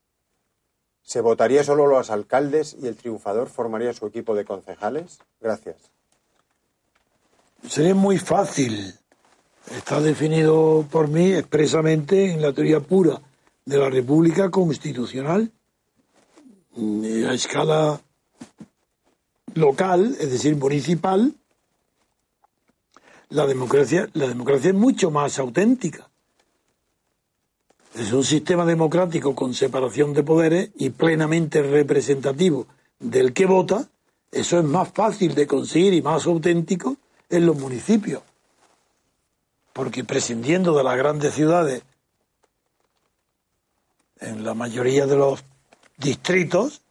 ¿Se 1.01 1.19
votaría 1.19 1.65
solo 1.65 1.85
los 1.87 2.09
alcaldes 2.09 2.77
y 2.81 2.87
el 2.87 2.95
triunfador 2.95 3.49
formaría 3.49 3.91
su 3.91 4.07
equipo 4.07 4.35
de 4.35 4.45
concejales? 4.45 5.19
Gracias. 5.41 5.75
Sería 7.67 7.93
muy 7.93 8.17
fácil. 8.17 8.93
Está 9.69 9.99
definido 9.99 10.85
por 10.89 11.09
mí 11.09 11.33
expresamente 11.33 12.31
en 12.31 12.41
la 12.41 12.53
teoría 12.53 12.79
pura 12.79 13.21
de 13.65 13.77
la 13.77 13.89
República 13.89 14.49
Constitucional 14.49 15.51
mm, 16.75 17.25
a 17.27 17.33
escala 17.33 17.99
local, 19.55 20.15
es 20.19 20.31
decir, 20.31 20.55
municipal, 20.55 21.33
la 23.33 23.47
democracia, 23.47 24.07
la 24.13 24.27
democracia 24.27 24.69
es 24.69 24.75
mucho 24.75 25.09
más 25.09 25.39
auténtica. 25.39 26.07
Es 27.95 28.11
un 28.11 28.23
sistema 28.23 28.63
democrático 28.63 29.33
con 29.33 29.55
separación 29.55 30.13
de 30.13 30.21
poderes 30.21 30.69
y 30.75 30.91
plenamente 30.91 31.63
representativo 31.63 32.67
del 32.99 33.33
que 33.33 33.47
vota. 33.47 33.87
Eso 34.31 34.59
es 34.59 34.63
más 34.63 34.89
fácil 34.91 35.33
de 35.33 35.47
conseguir 35.47 35.93
y 35.93 36.01
más 36.03 36.27
auténtico 36.27 36.97
en 37.29 37.47
los 37.47 37.57
municipios. 37.57 38.21
Porque 39.73 40.03
prescindiendo 40.03 40.77
de 40.77 40.83
las 40.83 40.97
grandes 40.97 41.33
ciudades, 41.33 41.81
en 44.19 44.43
la 44.43 44.53
mayoría 44.53 45.07
de 45.07 45.15
los 45.15 45.43
distritos, 45.97 46.81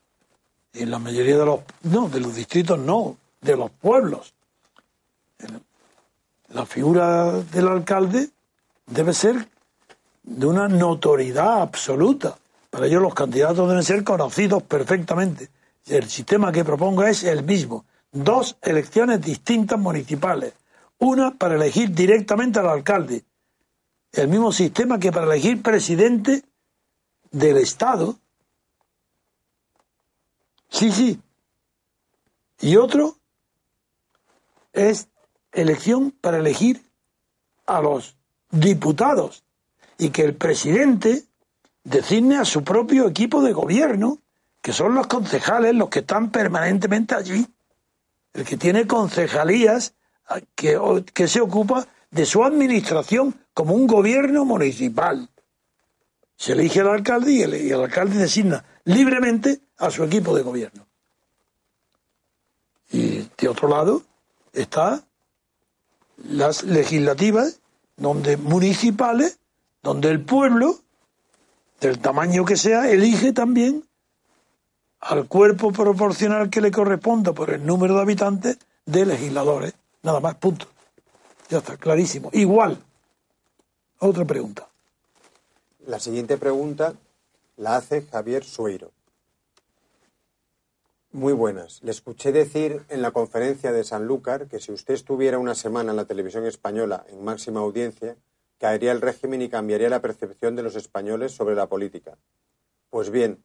en 0.73 0.91
la 0.91 0.99
mayoría 0.99 1.39
de 1.39 1.47
los, 1.47 1.61
no, 1.83 2.09
de 2.09 2.19
los 2.19 2.35
distritos 2.35 2.79
no, 2.81 3.17
de 3.41 3.57
los 3.57 3.71
pueblos, 3.71 4.35
la 6.53 6.67
figura 6.67 7.33
del 7.33 7.69
alcalde 7.69 8.31
debe 8.87 9.13
ser 9.13 9.49
de 10.23 10.47
una 10.47 10.69
notoriedad 10.69 11.63
absoluta. 11.63 12.37
Para 12.71 12.87
ello 12.87 13.01
los 13.01 13.15
candidatos 13.15 13.69
deben 13.69 13.83
ser 13.83 14.05
conocidos 14.05 14.63
perfectamente. 14.63 15.49
El 15.87 16.09
sistema 16.09 16.53
que 16.53 16.65
propongo 16.65 17.05
es 17.05 17.25
el 17.25 17.43
mismo 17.43 17.85
dos 18.13 18.57
elecciones 18.63 19.21
distintas 19.21 19.79
municipales. 19.79 20.55
Una 20.99 21.33
para 21.33 21.57
elegir 21.57 21.93
directamente 21.93 22.61
al 22.61 22.69
alcalde. 22.69 23.25
El 24.13 24.29
mismo 24.29 24.53
sistema 24.53 24.99
que 24.99 25.11
para 25.11 25.27
elegir 25.27 25.63
presidente 25.63 26.45
del 27.31 27.57
Estado. 27.57 28.17
Sí, 30.69 30.93
sí. 30.93 31.21
Y 32.61 32.77
otro 32.77 33.17
es 34.73 35.09
elección 35.53 36.11
para 36.11 36.39
elegir 36.39 36.83
a 37.67 37.81
los 37.81 38.17
diputados 38.51 39.45
y 39.99 40.11
que 40.11 40.23
el 40.23 40.35
presidente 40.35 41.25
designe 41.85 42.37
a 42.37 42.45
su 42.45 42.65
propio 42.65 43.09
equipo 43.09 43.43
de 43.43 43.53
gobierno, 43.53 44.19
que 44.61 44.73
son 44.73 44.95
los 44.95 45.07
concejales 45.07 45.75
los 45.75 45.89
que 45.89 46.01
están 46.01 46.31
permanentemente 46.31 47.15
allí 47.15 47.47
el 48.33 48.45
que 48.45 48.57
tiene 48.57 48.87
concejalías 48.87 49.95
que, 50.55 50.79
que 51.13 51.29
se 51.29 51.41
ocupa 51.41 51.87
de 52.11 52.27
su 52.27 52.45
administración 52.45 53.35
como 53.55 53.75
un 53.75 53.87
gobierno 53.87 54.45
municipal. 54.45 55.29
Se 56.37 56.53
elige 56.53 56.81
al 56.81 56.89
alcalde 56.89 57.33
y 57.33 57.43
el, 57.43 57.81
alcalde 57.81 58.19
designa 58.19 58.65
libremente 58.85 59.61
a 59.79 59.91
su 59.91 60.03
equipo 60.05 60.35
de 60.35 60.43
gobierno. 60.43 60.87
Y 62.91 63.29
de 63.39 63.49
otro 63.49 63.69
lado 63.69 64.03
está 64.53 65.03
las 66.29 66.65
legislativas, 66.65 67.61
donde 67.97 68.37
municipales, 68.37 69.39
donde 69.83 70.11
el 70.11 70.21
pueblo, 70.25 70.79
del 71.81 71.99
tamaño 71.99 72.45
que 72.45 72.57
sea, 72.57 72.91
elige 72.91 73.33
también 73.33 73.85
al 75.01 75.27
cuerpo 75.27 75.73
proporcional 75.73 76.49
que 76.49 76.61
le 76.61 76.71
corresponda 76.71 77.33
por 77.33 77.51
el 77.51 77.67
número 77.67 77.97
de 77.97 78.03
habitantes 78.03 78.59
de 78.87 79.05
legisladores. 79.05 79.75
Nada 80.03 80.21
más, 80.21 80.37
punto. 80.37 80.67
Ya 81.49 81.59
está, 81.59 81.77
clarísimo. 81.77 82.31
Igual. 82.33 82.79
Otra 83.99 84.25
pregunta. 84.25 84.69
La 85.87 85.99
siguiente 85.99 86.37
pregunta 86.39 86.95
la 87.57 87.77
hace 87.77 88.03
Javier 88.03 88.45
Sueiro. 88.45 88.91
Muy 91.15 91.35
buenas. 91.35 91.83
Le 91.83 91.91
escuché 91.91 92.33
decir 92.33 92.85
en 92.89 93.03
la 93.03 93.11
conferencia 93.11 93.71
de 93.71 93.85
Sanlúcar 93.85 94.49
que 94.49 94.61
si 94.61 94.73
usted 94.73 94.95
estuviera 94.95 95.39
una 95.39 95.55
semana 95.55 95.91
en 95.91 95.97
la 95.97 96.07
televisión 96.07 96.47
española 96.47 97.05
en 97.11 97.23
máxima 97.23 97.61
audiencia, 97.61 98.17
caería 98.57 98.93
el 98.93 99.03
régimen 99.03 99.43
y 99.43 99.51
cambiaría 99.51 99.91
la 99.91 100.01
percepción 100.01 100.57
de 100.57 100.63
los 100.63 100.75
españoles 100.75 101.33
sobre 101.33 101.55
la 101.55 101.67
política. 101.67 102.17
Pues 102.89 103.11
bien, 103.11 103.45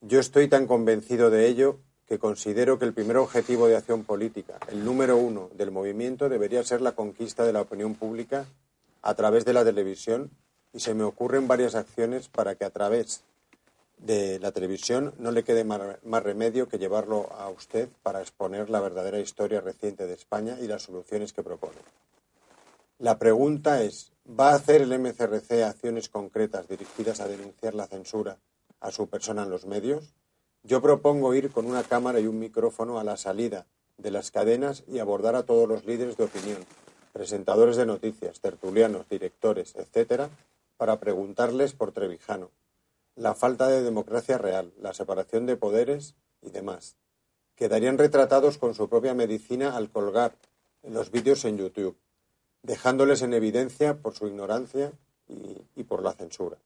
yo 0.00 0.20
estoy 0.20 0.46
tan 0.46 0.68
convencido 0.68 1.28
de 1.28 1.48
ello 1.48 1.80
que 2.06 2.20
considero 2.20 2.78
que 2.78 2.84
el 2.84 2.94
primer 2.94 3.16
objetivo 3.16 3.66
de 3.66 3.74
acción 3.74 4.04
política, 4.04 4.60
el 4.68 4.84
número 4.84 5.16
uno 5.16 5.50
del 5.54 5.72
movimiento, 5.72 6.28
debería 6.28 6.62
ser 6.62 6.80
la 6.82 6.92
conquista 6.92 7.44
de 7.44 7.52
la 7.52 7.62
opinión 7.62 7.96
pública 7.96 8.46
a 9.02 9.14
través 9.14 9.44
de 9.44 9.54
la 9.54 9.64
televisión 9.64 10.30
y 10.72 10.78
se 10.78 10.94
me 10.94 11.02
ocurren 11.02 11.48
varias 11.48 11.74
acciones 11.74 12.28
para 12.28 12.54
que 12.54 12.64
a 12.64 12.70
través 12.70 13.24
de 13.98 14.38
la 14.38 14.52
televisión, 14.52 15.14
no 15.18 15.30
le 15.30 15.44
quede 15.44 15.64
más 15.64 16.22
remedio 16.22 16.68
que 16.68 16.78
llevarlo 16.78 17.32
a 17.32 17.48
usted 17.48 17.88
para 18.02 18.20
exponer 18.20 18.70
la 18.70 18.80
verdadera 18.80 19.18
historia 19.18 19.60
reciente 19.60 20.06
de 20.06 20.14
España 20.14 20.56
y 20.60 20.66
las 20.66 20.82
soluciones 20.82 21.32
que 21.32 21.42
propone. 21.42 21.78
La 22.98 23.18
pregunta 23.18 23.82
es, 23.82 24.12
¿va 24.28 24.50
a 24.50 24.56
hacer 24.56 24.82
el 24.82 24.98
MCRC 24.98 25.62
acciones 25.62 26.08
concretas 26.08 26.68
dirigidas 26.68 27.20
a 27.20 27.28
denunciar 27.28 27.74
la 27.74 27.86
censura 27.86 28.38
a 28.80 28.90
su 28.90 29.08
persona 29.08 29.44
en 29.44 29.50
los 29.50 29.66
medios? 29.66 30.14
Yo 30.62 30.82
propongo 30.82 31.34
ir 31.34 31.50
con 31.50 31.66
una 31.66 31.84
cámara 31.84 32.20
y 32.20 32.26
un 32.26 32.38
micrófono 32.38 32.98
a 32.98 33.04
la 33.04 33.16
salida 33.16 33.66
de 33.96 34.10
las 34.10 34.30
cadenas 34.30 34.84
y 34.86 34.98
abordar 34.98 35.34
a 35.34 35.44
todos 35.44 35.68
los 35.68 35.84
líderes 35.84 36.16
de 36.16 36.24
opinión, 36.24 36.58
presentadores 37.12 37.76
de 37.76 37.86
noticias, 37.86 38.40
tertulianos, 38.40 39.08
directores, 39.08 39.74
etcétera, 39.76 40.30
para 40.76 41.00
preguntarles 41.00 41.72
por 41.72 41.92
Trevijano, 41.92 42.50
la 43.18 43.34
falta 43.34 43.66
de 43.66 43.82
democracia 43.82 44.38
real, 44.38 44.72
la 44.80 44.94
separación 44.94 45.44
de 45.44 45.56
poderes 45.56 46.14
y 46.40 46.50
demás. 46.50 46.96
Quedarían 47.56 47.98
retratados 47.98 48.58
con 48.58 48.74
su 48.74 48.88
propia 48.88 49.12
medicina 49.12 49.76
al 49.76 49.90
colgar 49.90 50.36
los 50.84 51.10
vídeos 51.10 51.44
en 51.44 51.58
YouTube, 51.58 51.96
dejándoles 52.62 53.22
en 53.22 53.34
evidencia 53.34 53.98
por 54.00 54.14
su 54.14 54.28
ignorancia 54.28 54.92
y, 55.26 55.56
y 55.74 55.82
por 55.82 56.04
la 56.04 56.12
censura. 56.12 56.58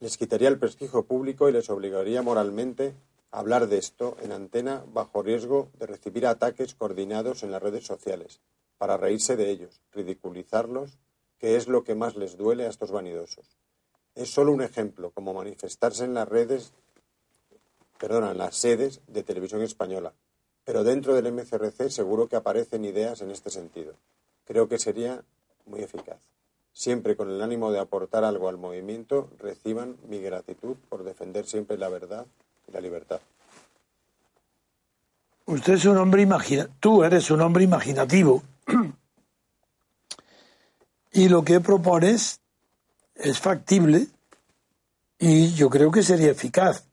Les 0.00 0.16
quitaría 0.16 0.48
el 0.48 0.58
prestigio 0.58 1.04
público 1.04 1.48
y 1.48 1.52
les 1.52 1.70
obligaría 1.70 2.22
moralmente 2.22 2.94
a 3.30 3.38
hablar 3.38 3.68
de 3.68 3.78
esto 3.78 4.16
en 4.20 4.32
antena 4.32 4.84
bajo 4.92 5.22
riesgo 5.22 5.70
de 5.78 5.86
recibir 5.86 6.26
ataques 6.26 6.74
coordinados 6.74 7.44
en 7.44 7.52
las 7.52 7.62
redes 7.62 7.86
sociales, 7.86 8.40
para 8.78 8.96
reírse 8.96 9.36
de 9.36 9.48
ellos, 9.48 9.80
ridiculizarlos, 9.92 10.98
que 11.38 11.54
es 11.54 11.68
lo 11.68 11.84
que 11.84 11.94
más 11.94 12.16
les 12.16 12.36
duele 12.36 12.66
a 12.66 12.68
estos 12.68 12.90
vanidosos. 12.90 13.58
Es 14.18 14.30
solo 14.30 14.50
un 14.50 14.62
ejemplo, 14.62 15.10
como 15.10 15.32
manifestarse 15.32 16.04
en 16.04 16.12
las 16.12 16.26
redes, 16.26 16.72
perdona, 18.00 18.32
en 18.32 18.38
las 18.38 18.56
sedes 18.56 19.00
de 19.06 19.22
televisión 19.22 19.62
española. 19.62 20.12
Pero 20.64 20.82
dentro 20.82 21.14
del 21.14 21.32
MCRC 21.32 21.88
seguro 21.88 22.28
que 22.28 22.34
aparecen 22.34 22.84
ideas 22.84 23.20
en 23.20 23.30
este 23.30 23.48
sentido. 23.48 23.94
Creo 24.44 24.68
que 24.68 24.80
sería 24.80 25.22
muy 25.66 25.82
eficaz. 25.82 26.18
Siempre 26.72 27.14
con 27.14 27.30
el 27.30 27.40
ánimo 27.40 27.70
de 27.70 27.78
aportar 27.78 28.24
algo 28.24 28.48
al 28.48 28.56
movimiento, 28.56 29.30
reciban 29.38 29.96
mi 30.08 30.20
gratitud 30.20 30.76
por 30.88 31.04
defender 31.04 31.46
siempre 31.46 31.78
la 31.78 31.88
verdad 31.88 32.26
y 32.66 32.72
la 32.72 32.80
libertad. 32.80 33.20
Usted 35.46 35.74
es 35.74 35.84
un 35.84 35.96
hombre 35.96 36.22
imagina, 36.22 36.68
tú 36.80 37.04
eres 37.04 37.30
un 37.30 37.40
hombre 37.40 37.62
imaginativo. 37.62 38.42
y 41.12 41.28
lo 41.28 41.44
que 41.44 41.60
propones 41.60 42.40
es 43.18 43.38
factible 43.38 44.06
y 45.18 45.52
yo 45.54 45.68
creo 45.68 45.90
que 45.90 46.02
sería 46.02 46.30
eficaz. 46.30 46.84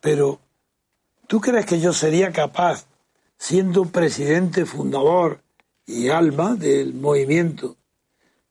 Pero, 0.00 0.40
¿tú 1.26 1.40
crees 1.40 1.66
que 1.66 1.80
yo 1.80 1.92
sería 1.92 2.32
capaz, 2.32 2.86
siendo 3.36 3.86
presidente 3.86 4.64
fundador 4.64 5.42
y 5.86 6.08
alma 6.08 6.54
del 6.54 6.94
movimiento, 6.94 7.76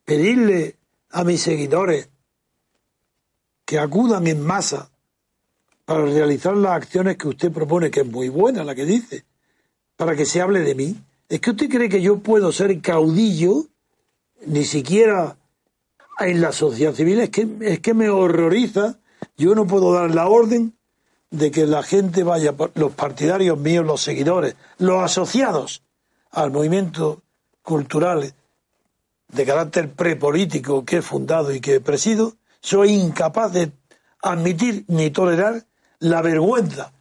pedirle 0.03 0.75
a 1.09 1.23
mis 1.23 1.41
seguidores 1.41 2.09
que 3.65 3.79
acudan 3.79 4.27
en 4.27 4.41
masa 4.41 4.91
para 5.85 6.05
realizar 6.05 6.55
las 6.55 6.73
acciones 6.73 7.17
que 7.17 7.27
usted 7.27 7.51
propone, 7.51 7.91
que 7.91 8.01
es 8.01 8.07
muy 8.07 8.29
buena 8.29 8.63
la 8.63 8.75
que 8.75 8.85
dice, 8.85 9.25
para 9.95 10.15
que 10.15 10.25
se 10.25 10.41
hable 10.41 10.59
de 10.59 10.75
mí? 10.75 10.97
¿Es 11.29 11.39
que 11.39 11.51
usted 11.51 11.69
cree 11.69 11.89
que 11.89 12.01
yo 12.01 12.19
puedo 12.19 12.51
ser 12.51 12.81
caudillo, 12.81 13.67
ni 14.45 14.65
siquiera 14.65 15.37
en 16.19 16.41
la 16.41 16.51
sociedad 16.51 16.93
civil? 16.93 17.19
Es 17.19 17.29
que, 17.29 17.47
es 17.61 17.79
que 17.79 17.93
me 17.93 18.09
horroriza. 18.09 18.99
Yo 19.37 19.55
no 19.55 19.65
puedo 19.65 19.93
dar 19.93 20.13
la 20.13 20.27
orden 20.27 20.75
de 21.31 21.49
que 21.49 21.65
la 21.65 21.81
gente 21.81 22.23
vaya, 22.23 22.53
los 22.75 22.93
partidarios 22.93 23.57
míos, 23.57 23.85
los 23.85 24.01
seguidores, 24.01 24.55
los 24.77 25.03
asociados 25.03 25.83
al 26.31 26.51
movimiento 26.51 27.23
cultural 27.63 28.33
de 29.29 29.45
carácter 29.45 29.91
prepolítico 29.91 30.85
que 30.85 30.97
he 30.97 31.01
fundado 31.01 31.51
y 31.51 31.59
que 31.59 31.81
presido, 31.81 32.35
soy 32.61 32.91
incapaz 32.91 33.51
de 33.53 33.71
admitir 34.21 34.85
ni 34.87 35.09
tolerar 35.09 35.65
la 35.99 36.21
vergüenza 36.21 36.93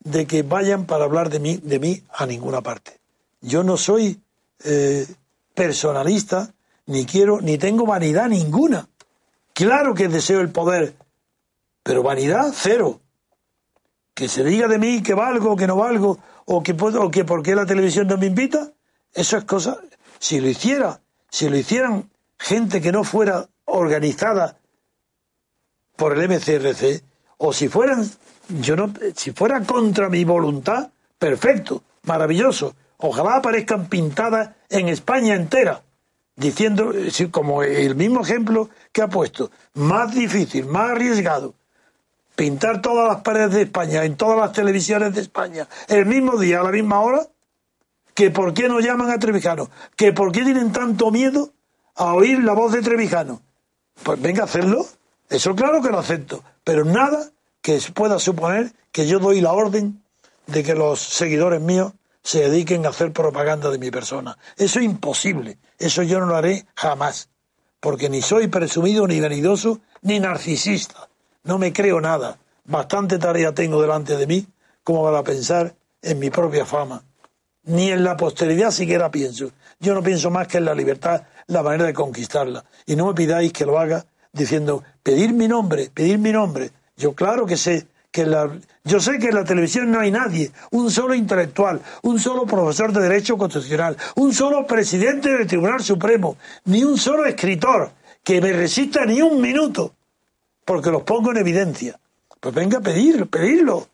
de 0.00 0.26
que 0.26 0.42
vayan 0.42 0.86
para 0.86 1.04
hablar 1.04 1.30
de 1.30 1.40
mí, 1.40 1.56
de 1.62 1.78
mí 1.78 2.02
a 2.12 2.26
ninguna 2.26 2.60
parte. 2.60 3.00
Yo 3.40 3.62
no 3.64 3.76
soy 3.76 4.20
eh, 4.64 5.06
personalista, 5.54 6.54
ni 6.90 7.06
quiero, 7.06 7.40
ni 7.40 7.56
tengo 7.56 7.86
vanidad 7.86 8.28
ninguna. 8.28 8.88
Claro 9.52 9.94
que 9.94 10.08
deseo 10.08 10.40
el 10.40 10.50
poder, 10.50 10.96
pero 11.84 12.02
vanidad 12.02 12.52
cero. 12.52 13.00
Que 14.12 14.28
se 14.28 14.42
diga 14.42 14.66
de 14.66 14.78
mí 14.78 15.00
que 15.00 15.14
valgo, 15.14 15.56
que 15.56 15.68
no 15.68 15.76
valgo, 15.76 16.18
o 16.46 16.64
que, 16.64 16.74
puedo, 16.74 17.04
o 17.04 17.10
que 17.10 17.24
por 17.24 17.44
qué 17.44 17.54
la 17.54 17.64
televisión 17.64 18.08
no 18.08 18.18
me 18.18 18.26
invita, 18.26 18.72
eso 19.14 19.36
es 19.36 19.44
cosa. 19.44 19.78
Si 20.18 20.40
lo 20.40 20.48
hiciera, 20.48 21.00
si 21.30 21.48
lo 21.48 21.56
hicieran 21.56 22.10
gente 22.36 22.80
que 22.80 22.90
no 22.90 23.04
fuera 23.04 23.48
organizada 23.66 24.58
por 25.94 26.18
el 26.18 26.28
MCRC, 26.28 27.04
o 27.36 27.52
si 27.52 27.68
fueran, 27.68 28.04
yo 28.48 28.74
no, 28.74 28.92
si 29.14 29.30
fuera 29.30 29.60
contra 29.62 30.08
mi 30.08 30.24
voluntad, 30.24 30.90
perfecto, 31.20 31.84
maravilloso. 32.02 32.74
Ojalá 32.96 33.36
aparezcan 33.36 33.88
pintadas 33.88 34.50
en 34.68 34.88
España 34.88 35.36
entera, 35.36 35.82
diciendo, 36.40 36.92
como 37.30 37.62
el 37.62 37.94
mismo 37.94 38.22
ejemplo 38.22 38.70
que 38.92 39.02
ha 39.02 39.08
puesto, 39.08 39.50
más 39.74 40.14
difícil, 40.14 40.64
más 40.66 40.92
arriesgado, 40.92 41.54
pintar 42.34 42.80
todas 42.80 43.06
las 43.06 43.22
paredes 43.22 43.52
de 43.52 43.62
España, 43.62 44.04
en 44.04 44.16
todas 44.16 44.38
las 44.38 44.52
televisiones 44.52 45.14
de 45.14 45.20
España, 45.20 45.68
el 45.88 46.06
mismo 46.06 46.38
día, 46.38 46.60
a 46.60 46.64
la 46.64 46.70
misma 46.70 47.00
hora, 47.00 47.26
que 48.14 48.30
por 48.30 48.54
qué 48.54 48.68
no 48.68 48.80
llaman 48.80 49.10
a 49.10 49.18
Trevijano, 49.18 49.68
que 49.96 50.12
por 50.12 50.32
qué 50.32 50.42
tienen 50.42 50.72
tanto 50.72 51.10
miedo 51.10 51.52
a 51.94 52.14
oír 52.14 52.42
la 52.42 52.54
voz 52.54 52.72
de 52.72 52.80
Trevijano. 52.80 53.42
Pues 54.02 54.20
venga 54.20 54.42
a 54.42 54.46
hacerlo, 54.46 54.86
eso 55.28 55.54
claro 55.54 55.82
que 55.82 55.90
lo 55.90 55.98
acepto, 55.98 56.42
pero 56.64 56.86
nada 56.86 57.30
que 57.60 57.78
pueda 57.94 58.18
suponer 58.18 58.72
que 58.92 59.06
yo 59.06 59.18
doy 59.18 59.42
la 59.42 59.52
orden 59.52 60.02
de 60.46 60.62
que 60.62 60.74
los 60.74 61.00
seguidores 61.00 61.60
míos 61.60 61.92
se 62.22 62.48
dediquen 62.48 62.86
a 62.86 62.90
hacer 62.90 63.12
propaganda 63.12 63.70
de 63.70 63.78
mi 63.78 63.90
persona. 63.90 64.36
Eso 64.56 64.78
es 64.78 64.84
imposible. 64.84 65.58
Eso 65.78 66.02
yo 66.02 66.20
no 66.20 66.26
lo 66.26 66.36
haré 66.36 66.66
jamás. 66.74 67.28
Porque 67.80 68.10
ni 68.10 68.20
soy 68.20 68.48
presumido, 68.48 69.06
ni 69.06 69.20
vanidoso, 69.20 69.80
ni 70.02 70.20
narcisista. 70.20 71.08
No 71.44 71.58
me 71.58 71.72
creo 71.72 72.00
nada. 72.00 72.38
Bastante 72.64 73.18
tarea 73.18 73.54
tengo 73.54 73.80
delante 73.80 74.16
de 74.16 74.26
mí 74.26 74.46
como 74.84 75.04
para 75.04 75.22
pensar 75.22 75.74
en 76.02 76.18
mi 76.18 76.30
propia 76.30 76.66
fama. 76.66 77.02
Ni 77.64 77.90
en 77.90 78.04
la 78.04 78.16
posteridad 78.16 78.70
siquiera 78.70 79.10
pienso. 79.10 79.50
Yo 79.78 79.94
no 79.94 80.02
pienso 80.02 80.30
más 80.30 80.46
que 80.46 80.58
en 80.58 80.66
la 80.66 80.74
libertad, 80.74 81.22
la 81.46 81.62
manera 81.62 81.86
de 81.86 81.94
conquistarla. 81.94 82.64
Y 82.86 82.96
no 82.96 83.06
me 83.06 83.14
pidáis 83.14 83.52
que 83.52 83.66
lo 83.66 83.78
haga 83.78 84.04
diciendo, 84.32 84.82
pedir 85.02 85.32
mi 85.32 85.48
nombre, 85.48 85.90
pedir 85.92 86.18
mi 86.18 86.32
nombre. 86.32 86.70
Yo 86.96 87.14
claro 87.14 87.46
que 87.46 87.56
sé 87.56 87.86
que 88.10 88.26
la, 88.26 88.50
yo 88.84 89.00
sé 89.00 89.18
que 89.18 89.28
en 89.28 89.36
la 89.36 89.44
televisión 89.44 89.90
no 89.90 90.00
hay 90.00 90.10
nadie, 90.10 90.50
un 90.72 90.90
solo 90.90 91.14
intelectual, 91.14 91.80
un 92.02 92.18
solo 92.18 92.44
profesor 92.44 92.92
de 92.92 93.02
Derecho 93.02 93.38
Constitucional, 93.38 93.96
un 94.16 94.32
solo 94.32 94.66
presidente 94.66 95.30
del 95.30 95.46
Tribunal 95.46 95.82
Supremo, 95.82 96.36
ni 96.64 96.82
un 96.82 96.98
solo 96.98 97.24
escritor 97.24 97.92
que 98.24 98.40
me 98.40 98.52
resista 98.52 99.04
ni 99.04 99.22
un 99.22 99.40
minuto, 99.40 99.94
porque 100.64 100.90
los 100.90 101.02
pongo 101.02 101.30
en 101.30 101.38
evidencia. 101.38 101.98
Pues 102.40 102.54
venga 102.54 102.78
a 102.78 102.82
pedir, 102.82 103.26
pedirlo. 103.28 103.88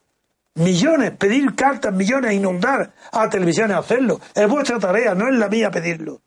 Millones, 0.54 1.10
pedir 1.12 1.54
cartas, 1.54 1.92
millones, 1.92 2.32
inundar 2.32 2.92
a 3.12 3.28
televisiones, 3.28 3.76
hacerlo. 3.76 4.20
Es 4.34 4.48
vuestra 4.48 4.78
tarea, 4.78 5.14
no 5.14 5.28
es 5.28 5.34
la 5.34 5.48
mía 5.48 5.70
pedirlo. 5.70 6.20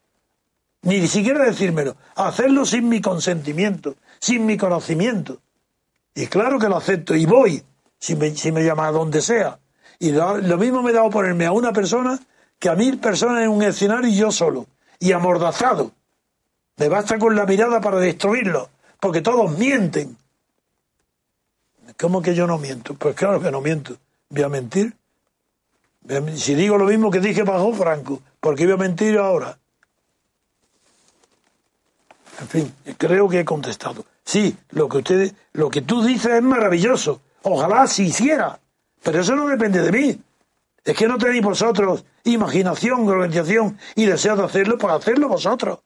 Ni 0.84 1.08
siquiera 1.08 1.46
decírmelo. 1.46 1.96
Hacerlo 2.16 2.66
sin 2.66 2.88
mi 2.88 3.02
consentimiento, 3.02 3.96
sin 4.20 4.46
mi 4.46 4.58
conocimiento. 4.58 5.40
Y 6.14 6.28
claro 6.28 6.60
que 6.60 6.70
lo 6.70 6.78
acepto 6.78 7.16
y 7.16 7.26
voy, 7.26 7.64
si 8.00 8.16
me, 8.16 8.36
si 8.36 8.52
me 8.52 8.64
llama 8.64 8.88
a 8.88 8.92
donde 8.92 9.22
sea. 9.22 9.60
Y 10.00 10.12
lo, 10.12 10.58
mismo 10.58 10.82
me 10.82 10.94
da 10.94 11.04
oponerme 11.04 11.46
a 11.46 11.52
una 11.52 11.74
persona 11.74 12.18
que 12.58 12.70
a 12.70 12.76
mil 12.76 13.00
personas 13.00 13.44
en 13.44 13.50
un 13.50 13.62
escenario 13.64 14.10
y 14.10 14.16
yo 14.16 14.32
solo. 14.32 14.66
Y 15.00 15.12
amordazado. 15.12 15.92
Me 16.78 16.88
basta 16.88 17.20
con 17.20 17.36
la 17.36 17.46
mirada 17.46 17.82
para 17.82 18.00
destruirlo, 18.00 18.70
porque 19.00 19.22
todos 19.22 19.58
mienten. 19.58 20.18
¿Cómo 22.00 22.22
que 22.22 22.34
yo 22.34 22.48
no 22.48 22.58
miento? 22.58 22.94
Pues 22.94 23.16
claro 23.16 23.42
que 23.42 23.52
no 23.52 23.60
miento. 23.60 23.98
¿Voy 24.30 24.44
a 24.44 24.50
mentir? 24.50 24.96
Si 26.36 26.56
digo 26.56 26.78
lo 26.78 26.86
mismo 26.86 27.12
que 27.12 27.20
dije 27.20 27.44
bajo 27.44 27.74
Franco, 27.74 28.22
¿por 28.40 28.56
qué 28.56 28.66
voy 28.66 28.76
a 28.76 28.78
mentir 28.78 29.18
ahora? 29.18 29.58
En 32.40 32.48
fin, 32.48 32.74
creo 32.98 33.28
que 33.28 33.42
he 33.42 33.46
contestado. 33.46 34.06
Sí, 34.24 34.56
lo 34.70 34.88
que 34.88 34.98
usted, 35.00 35.34
lo 35.52 35.70
que 35.70 35.82
tú 35.82 36.02
dices 36.02 36.32
es 36.32 36.42
maravilloso. 36.42 37.22
Ojalá 37.44 37.88
se 37.88 38.04
hiciera. 38.04 38.60
Pero 39.04 39.22
eso 39.22 39.36
no 39.36 39.48
depende 39.48 39.82
de 39.82 39.92
mí. 39.92 40.22
Es 40.84 40.96
que 40.96 41.08
no 41.08 41.18
tenéis 41.18 41.44
vosotros 41.44 42.06
imaginación, 42.24 43.08
organización 43.08 43.78
y 43.96 44.06
deseo 44.06 44.36
de 44.36 44.44
hacerlo 44.44 44.78
para 44.78 44.96
hacerlo 44.96 45.28
vosotros. 45.28 45.80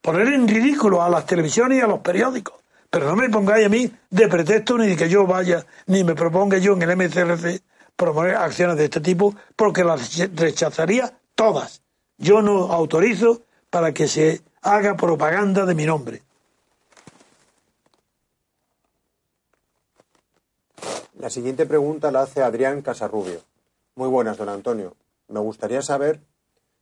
Poner 0.00 0.28
en 0.28 0.46
ridículo 0.46 1.02
a 1.02 1.08
las 1.08 1.26
televisiones 1.26 1.78
y 1.78 1.80
a 1.80 1.86
los 1.86 2.00
periódicos. 2.00 2.62
Pero 2.90 3.06
no 3.06 3.16
me 3.16 3.28
pongáis 3.28 3.66
a 3.66 3.68
mí 3.68 3.90
de 4.10 4.28
pretexto 4.28 4.78
ni 4.78 4.86
de 4.88 4.96
que 4.96 5.08
yo 5.08 5.26
vaya, 5.26 5.66
ni 5.86 6.04
me 6.04 6.14
proponga 6.14 6.58
yo 6.58 6.74
en 6.74 6.82
el 6.82 6.96
MCRC 6.96 7.62
promover 7.96 8.36
acciones 8.36 8.76
de 8.76 8.84
este 8.84 9.00
tipo, 9.00 9.34
porque 9.56 9.82
las 9.82 10.16
rechazaría 10.34 11.18
todas. 11.34 11.82
Yo 12.18 12.42
no 12.42 12.72
autorizo 12.72 13.42
para 13.70 13.92
que 13.92 14.06
se 14.06 14.42
haga 14.62 14.96
propaganda 14.96 15.64
de 15.64 15.74
mi 15.74 15.86
nombre. 15.86 16.22
La 21.18 21.30
siguiente 21.30 21.64
pregunta 21.64 22.10
la 22.10 22.22
hace 22.22 22.42
Adrián 22.42 22.82
Casarrubio. 22.82 23.40
Muy 23.94 24.08
buenas, 24.08 24.36
don 24.36 24.50
Antonio. 24.50 24.94
Me 25.28 25.40
gustaría 25.40 25.80
saber 25.80 26.20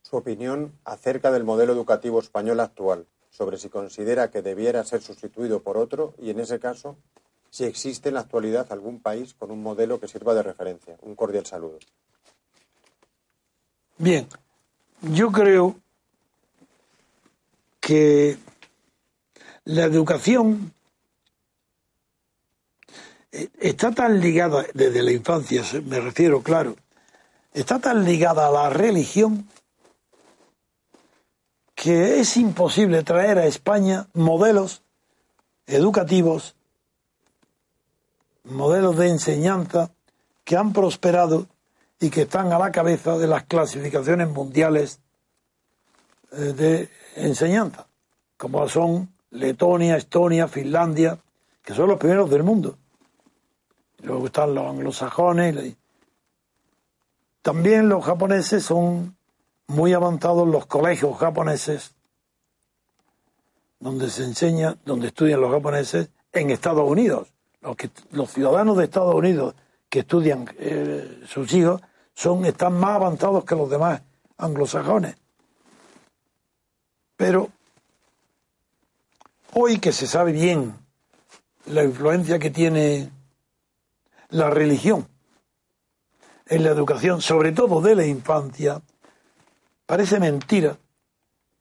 su 0.03 0.16
opinión 0.16 0.72
acerca 0.85 1.30
del 1.30 1.45
modelo 1.45 1.72
educativo 1.72 2.18
español 2.18 2.59
actual, 2.59 3.07
sobre 3.30 3.59
si 3.59 3.68
considera 3.68 4.32
que 4.32 4.43
debiera 4.43 4.85
ser 4.85 5.03
sustituido 5.03 5.62
por 5.62 5.76
otro 5.76 6.14
y, 6.18 6.30
en 6.30 6.41
ese 6.41 6.59
caso, 6.59 6.97
si 7.49 7.64
existe 7.64 8.09
en 8.09 8.16
la 8.16 8.22
actualidad 8.22 8.72
algún 8.72 9.01
país 9.01 9.35
con 9.35 9.53
un 9.53 9.62
modelo 9.62 10.01
que 10.01 10.09
sirva 10.09 10.35
de 10.35 10.43
referencia. 10.43 10.97
Un 11.03 11.14
cordial 11.14 11.47
saludo. 11.47 11.78
Bien, 13.99 14.26
yo 15.01 15.30
creo 15.30 15.76
que 17.78 18.37
la 19.64 19.85
educación 19.85 20.72
está 23.61 23.91
tan 23.93 24.20
ligada 24.20 24.64
desde 24.74 25.03
la 25.03 25.12
infancia, 25.12 25.62
me 25.85 26.01
refiero, 26.01 26.43
claro, 26.43 26.76
está 27.53 27.78
tan 27.78 28.05
ligada 28.05 28.47
a 28.47 28.51
la 28.51 28.70
religión 28.70 29.49
que 31.74 32.20
es 32.20 32.37
imposible 32.37 33.03
traer 33.03 33.39
a 33.39 33.47
España 33.47 34.09
modelos 34.14 34.82
educativos, 35.66 36.55
modelos 38.45 38.97
de 38.97 39.09
enseñanza 39.09 39.91
que 40.45 40.57
han 40.57 40.72
prosperado 40.72 41.47
y 41.99 42.11
que 42.11 42.22
están 42.22 42.53
a 42.53 42.59
la 42.59 42.70
cabeza 42.70 43.18
de 43.18 43.26
las 43.26 43.45
clasificaciones 43.45 44.28
mundiales 44.28 45.01
eh, 46.32 46.37
de 46.37 46.89
enseñanza, 47.16 47.87
como 48.37 48.68
son 48.68 49.12
Letonia, 49.30 49.97
Estonia, 49.97 50.47
Finlandia, 50.47 51.18
que 51.62 51.74
son 51.74 51.89
los 51.89 51.99
primeros 51.99 52.30
del 52.30 52.43
mundo. 52.43 52.78
Luego 54.05 54.26
están 54.26 54.55
los 54.55 54.66
anglosajones. 54.66 55.76
También 57.42 57.88
los 57.88 58.05
japoneses 58.05 58.62
son 58.62 59.16
muy 59.66 59.94
avanzados 59.94 60.46
los 60.46 60.66
colegios 60.66 61.16
japoneses, 61.16 61.94
donde 63.80 64.11
se 64.11 64.24
enseña, 64.24 64.76
donde 64.84 65.09
estudian 65.09 65.40
los 65.40 65.50
japoneses 65.50 66.11
en 66.32 66.50
Estados 66.50 66.88
Unidos. 66.88 67.32
Los 68.11 68.30
ciudadanos 68.30 68.76
de 68.76 68.84
Estados 68.84 69.14
Unidos 69.14 69.55
que 69.88 70.00
estudian 70.00 70.46
eh, 70.59 71.22
sus 71.26 71.52
hijos 71.55 71.80
son, 72.14 72.44
están 72.44 72.74
más 72.74 72.96
avanzados 72.96 73.44
que 73.44 73.57
los 73.57 73.70
demás 73.70 74.02
anglosajones. 74.36 75.16
Pero 77.16 77.48
hoy 79.55 79.78
que 79.78 79.92
se 79.92 80.07
sabe 80.07 80.32
bien 80.32 80.74
la 81.66 81.84
influencia 81.84 82.38
que 82.38 82.50
tiene 82.50 83.11
la 84.35 84.51
religión 84.51 85.07
en 86.47 86.62
la 86.62 86.70
educación, 86.70 87.22
sobre 87.22 87.53
todo 87.53 87.80
de 87.80 87.95
la 87.95 88.07
infancia, 88.07 88.82
Parece 89.87 90.18
mentira 90.18 90.78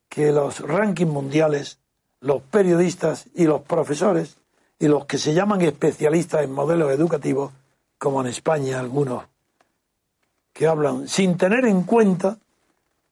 que 0.07 0.32
los 0.32 0.61
rankings 0.61 1.11
mundiales, 1.11 1.80
los 2.21 2.41
periodistas 2.41 3.26
y 3.36 3.43
los 3.45 3.61
profesores 3.63 4.38
y 4.80 4.88
los 4.88 5.05
que 5.05 5.17
se 5.17 5.34
llaman 5.34 5.61
especialistas 5.61 6.43
en 6.43 6.53
modelos 6.53 6.91
educativos, 6.91 7.51
como 7.97 8.21
en 8.21 8.28
España 8.28 8.80
algunos, 8.80 9.26
que 10.53 10.67
hablan 10.67 11.07
sin 11.09 11.38
tener 11.38 11.65
en 11.65 11.84
cuenta 11.84 12.38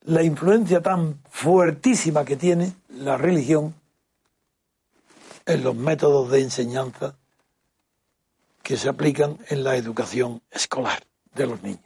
la 0.04 0.24
influencia 0.24 0.82
tan 0.82 1.20
fuertísima 1.30 2.24
que 2.24 2.38
tiene 2.38 2.74
la 2.90 3.18
religión 3.18 3.76
en 5.46 5.64
los 5.64 5.76
métodos 5.76 6.32
de 6.32 6.42
enseñanza 6.42 7.16
que 8.64 8.78
se 8.78 8.90
aplican 8.90 9.38
en 9.50 9.64
la 9.64 9.76
educación 9.76 10.42
escolar 10.52 11.04
de 11.34 11.48
los 11.48 11.62
niños. 11.64 11.82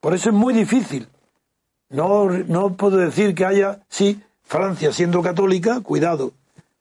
Por 0.00 0.14
eso 0.14 0.28
es 0.30 0.34
muy 0.34 0.54
difícil 0.54 1.08
no, 1.94 2.28
no 2.28 2.74
puedo 2.74 2.96
decir 2.96 3.34
que 3.34 3.44
haya, 3.44 3.80
sí, 3.88 4.20
Francia 4.42 4.92
siendo 4.92 5.22
católica, 5.22 5.80
cuidado, 5.80 6.32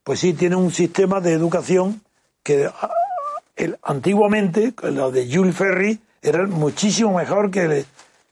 pues 0.04 0.20
sí 0.20 0.34
tiene 0.34 0.56
un 0.56 0.72
sistema 0.72 1.22
de 1.22 1.34
educación 1.34 2.02
que 2.42 2.66
ah, 2.66 2.92
el, 3.56 3.78
antiguamente, 3.84 4.74
la 4.82 5.10
de 5.12 5.34
Jules 5.34 5.56
Ferry, 5.56 6.00
era 6.22 6.48
muchísimo 6.48 7.16
mejor 7.16 7.52
que 7.52 7.62
el, 7.62 7.86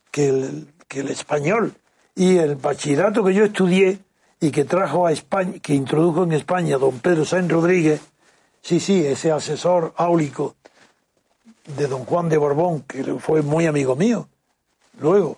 que 0.09 0.30
el, 0.30 0.67
que 0.88 1.01
el 1.01 1.09
español. 1.09 1.74
Y 2.15 2.38
el 2.38 2.55
bachillerato 2.55 3.24
que 3.24 3.34
yo 3.34 3.45
estudié 3.45 3.99
y 4.39 4.51
que 4.51 4.65
trajo 4.65 5.05
a 5.05 5.11
España, 5.11 5.59
que 5.61 5.76
introdujo 5.76 6.24
en 6.24 6.32
España 6.34 6.78
don 6.78 6.99
Pedro 6.99 7.26
Sáenz 7.26 7.51
Rodríguez, 7.51 8.01
sí, 8.62 8.80
sí, 8.80 9.05
ese 9.05 9.32
asesor 9.32 9.93
áulico 9.97 10.55
de 11.78 11.88
don 11.88 12.05
Juan 12.05 12.30
de 12.30 12.38
Borbón, 12.38 12.82
que 12.82 13.03
fue 13.20 13.41
muy 13.41 13.66
amigo 13.66 13.95
mío, 13.95 14.28
luego, 14.99 15.38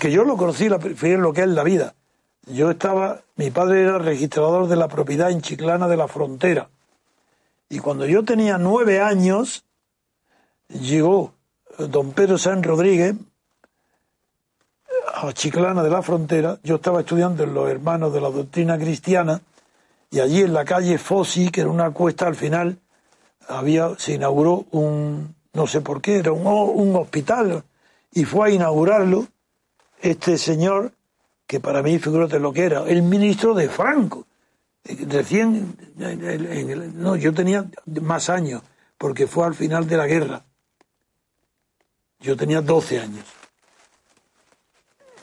que 0.00 0.10
yo 0.10 0.24
lo 0.24 0.36
conocí, 0.36 0.68
fíjense 0.68 1.18
lo 1.18 1.32
que 1.32 1.42
es 1.42 1.48
la 1.48 1.62
vida. 1.62 1.94
Yo 2.46 2.70
estaba, 2.70 3.20
mi 3.36 3.50
padre 3.50 3.82
era 3.82 3.98
registrador 3.98 4.66
de 4.66 4.76
la 4.76 4.88
propiedad 4.88 5.30
en 5.30 5.42
Chiclana 5.42 5.86
de 5.86 5.96
la 5.96 6.08
Frontera. 6.08 6.68
Y 7.68 7.78
cuando 7.78 8.06
yo 8.06 8.24
tenía 8.24 8.58
nueve 8.58 9.00
años, 9.00 9.64
llegó 10.68 11.32
don 11.78 12.12
Pedro 12.12 12.38
San 12.38 12.62
Rodríguez 12.62 13.14
a 15.14 15.32
Chiclana 15.32 15.82
de 15.82 15.90
la 15.90 16.02
Frontera. 16.02 16.58
Yo 16.64 16.76
estaba 16.76 17.00
estudiando 17.00 17.44
en 17.44 17.54
los 17.54 17.70
hermanos 17.70 18.12
de 18.12 18.20
la 18.20 18.30
doctrina 18.30 18.76
cristiana 18.76 19.40
y 20.12 20.20
allí 20.20 20.42
en 20.42 20.52
la 20.52 20.66
calle 20.66 20.98
Fossi, 20.98 21.50
que 21.50 21.62
era 21.62 21.70
una 21.70 21.90
cuesta 21.90 22.26
al 22.26 22.36
final, 22.36 22.78
había, 23.48 23.98
se 23.98 24.12
inauguró 24.12 24.66
un, 24.70 25.34
no 25.54 25.66
sé 25.66 25.80
por 25.80 26.02
qué, 26.02 26.18
era 26.18 26.32
un, 26.32 26.46
un 26.46 26.94
hospital 26.96 27.64
y 28.12 28.24
fue 28.24 28.48
a 28.48 28.52
inaugurarlo 28.52 29.26
este 30.02 30.36
señor, 30.36 30.92
que 31.46 31.60
para 31.60 31.82
mí 31.82 31.98
figúrate 31.98 32.38
lo 32.38 32.52
que 32.52 32.64
era, 32.64 32.84
el 32.86 33.02
ministro 33.02 33.54
de 33.54 33.70
Franco. 33.70 34.26
Recién, 34.84 35.76
no, 36.96 37.16
yo 37.16 37.32
tenía 37.32 37.64
más 38.02 38.28
años, 38.28 38.62
porque 38.98 39.26
fue 39.26 39.46
al 39.46 39.54
final 39.54 39.86
de 39.86 39.96
la 39.96 40.06
guerra. 40.06 40.44
Yo 42.20 42.36
tenía 42.36 42.60
12 42.60 43.00
años. 43.00 43.24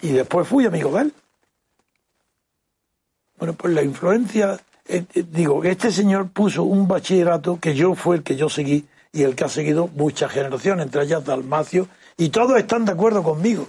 Y 0.01 0.13
después 0.13 0.47
fui 0.47 0.65
amigo 0.65 0.91
de 0.93 1.01
él. 1.01 1.13
Bueno, 3.37 3.53
pues 3.53 3.73
la 3.73 3.83
influencia, 3.83 4.59
eh, 4.89 5.05
eh, 5.13 5.23
digo, 5.29 5.63
este 5.63 5.91
señor 5.91 6.29
puso 6.29 6.63
un 6.63 6.87
bachillerato 6.87 7.59
que 7.59 7.75
yo 7.75 7.95
fue 7.95 8.17
el 8.17 8.23
que 8.23 8.35
yo 8.35 8.49
seguí 8.49 8.85
y 9.13 9.23
el 9.23 9.35
que 9.35 9.45
ha 9.45 9.49
seguido 9.49 9.87
muchas 9.87 10.31
generaciones, 10.31 10.85
entre 10.85 11.03
ellas 11.03 11.23
Dalmacio, 11.23 11.87
y 12.17 12.29
todos 12.29 12.57
están 12.57 12.85
de 12.85 12.91
acuerdo 12.91 13.23
conmigo 13.23 13.67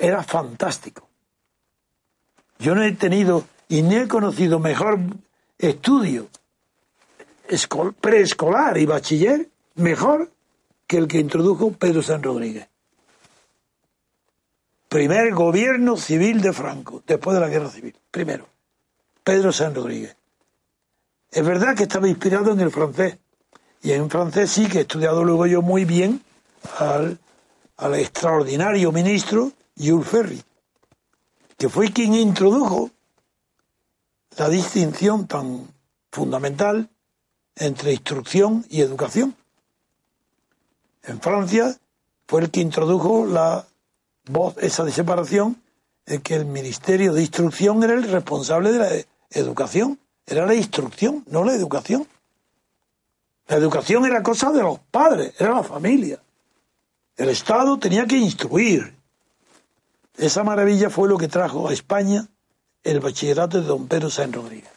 era 0.00 0.22
fantástico. 0.22 1.06
Yo 2.58 2.74
no 2.74 2.82
he 2.82 2.92
tenido 2.92 3.44
y 3.68 3.82
ni 3.82 3.96
he 3.96 4.08
conocido 4.08 4.58
mejor 4.58 4.98
estudio 5.58 6.28
preescolar 8.00 8.78
y 8.78 8.86
bachiller 8.86 9.48
mejor 9.74 10.30
que 10.86 10.96
el 10.96 11.06
que 11.06 11.18
introdujo 11.18 11.72
Pedro 11.72 12.02
San 12.02 12.22
Rodríguez. 12.22 12.68
Primer 14.88 15.32
gobierno 15.34 15.96
civil 15.96 16.40
de 16.40 16.52
Franco, 16.52 17.02
después 17.06 17.34
de 17.34 17.40
la 17.40 17.48
guerra 17.48 17.70
civil. 17.70 17.94
Primero, 18.10 18.46
Pedro 19.30 19.52
San 19.52 19.76
Rodríguez. 19.76 20.16
Es 21.30 21.46
verdad 21.46 21.76
que 21.76 21.84
estaba 21.84 22.08
inspirado 22.08 22.50
en 22.50 22.58
el 22.58 22.72
francés. 22.72 23.16
Y 23.80 23.92
en 23.92 24.10
francés 24.10 24.50
sí 24.50 24.66
que 24.66 24.78
he 24.78 24.80
estudiado 24.80 25.22
luego 25.22 25.46
yo 25.46 25.62
muy 25.62 25.84
bien 25.84 26.20
al, 26.78 27.16
extraordinario 27.94 28.90
ministro 28.90 29.52
Jules 29.78 30.08
Ferry, 30.08 30.42
que 31.56 31.68
fue 31.68 31.92
quien 31.92 32.14
introdujo 32.14 32.90
la 34.36 34.48
distinción 34.48 35.28
tan 35.28 35.68
fundamental 36.10 36.88
entre 37.54 37.92
instrucción 37.92 38.66
y 38.68 38.80
educación. 38.80 39.36
En 41.04 41.20
Francia 41.20 41.78
fue 42.26 42.40
el 42.40 42.50
que 42.50 42.62
introdujo 42.62 43.26
la 43.26 43.64
voz, 44.24 44.56
esa 44.58 44.82
de 44.82 44.90
separación, 44.90 45.62
de 46.04 46.20
que 46.20 46.34
el 46.34 46.46
Ministerio 46.46 47.12
de 47.12 47.20
Instrucción 47.20 47.84
era 47.84 47.94
el 47.94 48.10
responsable 48.10 48.72
de 48.72 48.78
la 48.80 49.09
educación. 49.30 49.98
Era 50.26 50.46
la 50.46 50.54
instrucción, 50.54 51.24
no 51.26 51.44
la 51.44 51.54
educación. 51.54 52.06
La 53.48 53.56
educación 53.56 54.06
era 54.06 54.22
cosa 54.22 54.52
de 54.52 54.62
los 54.62 54.78
padres, 54.78 55.34
era 55.38 55.54
la 55.54 55.62
familia. 55.62 56.20
El 57.16 57.28
Estado 57.30 57.78
tenía 57.78 58.06
que 58.06 58.16
instruir, 58.16 58.94
esa 60.20 60.44
maravilla 60.44 60.90
fue 60.90 61.08
lo 61.08 61.16
que 61.16 61.28
trajo 61.28 61.68
a 61.68 61.72
España 61.72 62.28
el 62.82 63.00
bachillerato 63.00 63.60
de 63.60 63.66
don 63.66 63.88
Pedro 63.88 64.10
San 64.10 64.32
Rodríguez. 64.32 64.70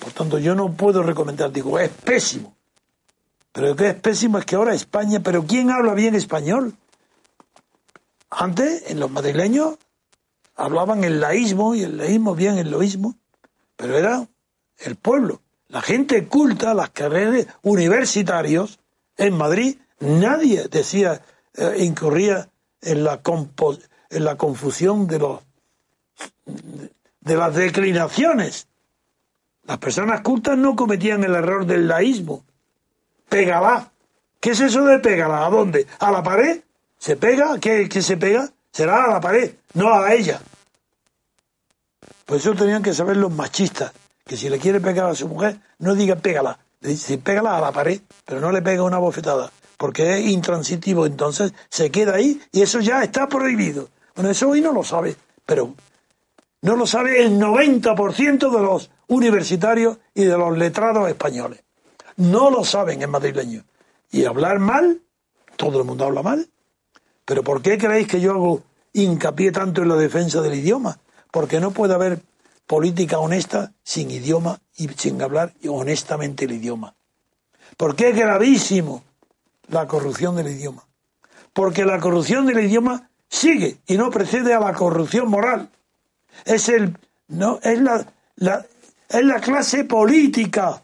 Por 0.00 0.12
tanto, 0.12 0.38
yo 0.38 0.54
no 0.54 0.72
puedo 0.72 1.02
recomendar, 1.02 1.50
digo, 1.50 1.78
es 1.78 1.88
pésimo. 1.90 2.54
Pero 3.52 3.74
que 3.74 3.88
es 3.88 3.94
pésimo 3.94 4.38
es 4.38 4.44
que 4.44 4.56
ahora 4.56 4.74
España, 4.74 5.20
pero 5.20 5.44
¿quién 5.44 5.70
habla 5.70 5.94
bien 5.94 6.14
español? 6.14 6.74
Antes, 8.30 8.90
en 8.90 9.00
los 9.00 9.10
madrileños, 9.10 9.78
hablaban 10.58 11.04
el 11.04 11.20
laísmo 11.20 11.74
y 11.74 11.84
el 11.84 11.96
laísmo 11.96 12.34
bien 12.34 12.58
el 12.58 12.70
loísmo, 12.70 13.14
pero 13.76 13.96
era 13.96 14.28
el 14.78 14.96
pueblo. 14.96 15.40
La 15.68 15.80
gente 15.80 16.26
culta, 16.26 16.74
las 16.74 16.90
carreras 16.90 17.46
universitarios 17.62 18.80
en 19.16 19.36
Madrid, 19.36 19.78
nadie 20.00 20.68
decía, 20.68 21.22
eh, 21.54 21.76
incurría 21.78 22.48
en 22.82 23.04
la, 23.04 23.20
en 24.10 24.24
la 24.24 24.36
confusión 24.36 25.06
de 25.06 25.18
los 25.18 25.40
de 27.20 27.36
las 27.36 27.54
declinaciones. 27.54 28.66
Las 29.64 29.78
personas 29.78 30.22
cultas 30.22 30.56
no 30.56 30.74
cometían 30.74 31.22
el 31.24 31.34
error 31.34 31.66
del 31.66 31.86
laísmo. 31.86 32.42
Pégala. 33.28 33.92
¿Qué 34.40 34.50
es 34.50 34.60
eso 34.60 34.84
de 34.84 34.98
pégala? 34.98 35.46
¿A 35.46 35.50
dónde? 35.50 35.86
¿A 35.98 36.10
la 36.10 36.22
pared? 36.22 36.62
¿Se 36.96 37.16
pega? 37.16 37.58
¿Qué, 37.60 37.88
qué 37.88 38.00
se 38.00 38.16
pega? 38.16 38.50
Será 38.72 39.04
a 39.04 39.08
la 39.08 39.20
pared, 39.20 39.54
no 39.74 39.92
a 39.92 40.12
ella. 40.14 40.40
Por 42.24 42.36
eso 42.36 42.54
tenían 42.54 42.82
que 42.82 42.94
saber 42.94 43.16
los 43.16 43.32
machistas, 43.32 43.92
que 44.24 44.36
si 44.36 44.48
le 44.48 44.58
quiere 44.58 44.80
pegar 44.80 45.10
a 45.10 45.14
su 45.14 45.28
mujer, 45.28 45.58
no 45.78 45.94
diga 45.94 46.16
pégala, 46.16 46.58
dice 46.80 47.18
pégala 47.18 47.56
a 47.56 47.60
la 47.60 47.72
pared, 47.72 48.00
pero 48.24 48.40
no 48.40 48.52
le 48.52 48.62
pega 48.62 48.82
una 48.82 48.98
bofetada, 48.98 49.50
porque 49.76 50.18
es 50.18 50.26
intransitivo, 50.26 51.06
entonces 51.06 51.52
se 51.70 51.90
queda 51.90 52.16
ahí 52.16 52.40
y 52.52 52.62
eso 52.62 52.80
ya 52.80 53.02
está 53.02 53.28
prohibido. 53.28 53.88
Bueno, 54.14 54.30
eso 54.30 54.48
hoy 54.48 54.60
no 54.60 54.72
lo 54.72 54.84
sabe, 54.84 55.16
pero 55.46 55.74
no 56.60 56.76
lo 56.76 56.86
sabe 56.86 57.22
el 57.22 57.38
90% 57.40 58.50
de 58.50 58.62
los 58.62 58.90
universitarios 59.06 59.98
y 60.12 60.24
de 60.24 60.36
los 60.36 60.58
letrados 60.58 61.08
españoles. 61.08 61.62
No 62.16 62.50
lo 62.50 62.64
saben 62.64 63.00
en 63.00 63.10
madrileño. 63.10 63.64
Y 64.10 64.24
hablar 64.24 64.58
mal, 64.58 65.00
todo 65.56 65.78
el 65.78 65.84
mundo 65.84 66.04
habla 66.04 66.22
mal. 66.22 66.48
Pero 67.28 67.42
¿por 67.42 67.60
qué 67.60 67.76
creéis 67.76 68.08
que 68.08 68.22
yo 68.22 68.30
hago 68.30 68.62
hincapié 68.94 69.52
tanto 69.52 69.82
en 69.82 69.90
la 69.90 69.96
defensa 69.96 70.40
del 70.40 70.54
idioma? 70.54 70.98
Porque 71.30 71.60
no 71.60 71.72
puede 71.72 71.92
haber 71.92 72.22
política 72.66 73.18
honesta 73.18 73.74
sin 73.82 74.10
idioma 74.10 74.58
y 74.78 74.88
sin 74.88 75.20
hablar 75.20 75.52
honestamente 75.68 76.46
el 76.46 76.52
idioma. 76.52 76.94
Porque 77.76 78.08
es 78.08 78.16
gravísimo 78.16 79.04
la 79.68 79.86
corrupción 79.86 80.36
del 80.36 80.48
idioma. 80.48 80.86
Porque 81.52 81.84
la 81.84 82.00
corrupción 82.00 82.46
del 82.46 82.60
idioma 82.60 83.10
sigue 83.28 83.76
y 83.86 83.98
no 83.98 84.10
precede 84.10 84.54
a 84.54 84.60
la 84.60 84.72
corrupción 84.72 85.28
moral 85.28 85.68
es 86.46 86.70
el 86.70 86.96
no 87.26 87.60
es 87.62 87.78
la, 87.78 88.10
la 88.36 88.64
es 89.06 89.22
la 89.22 89.38
clase 89.38 89.84
política 89.84 90.82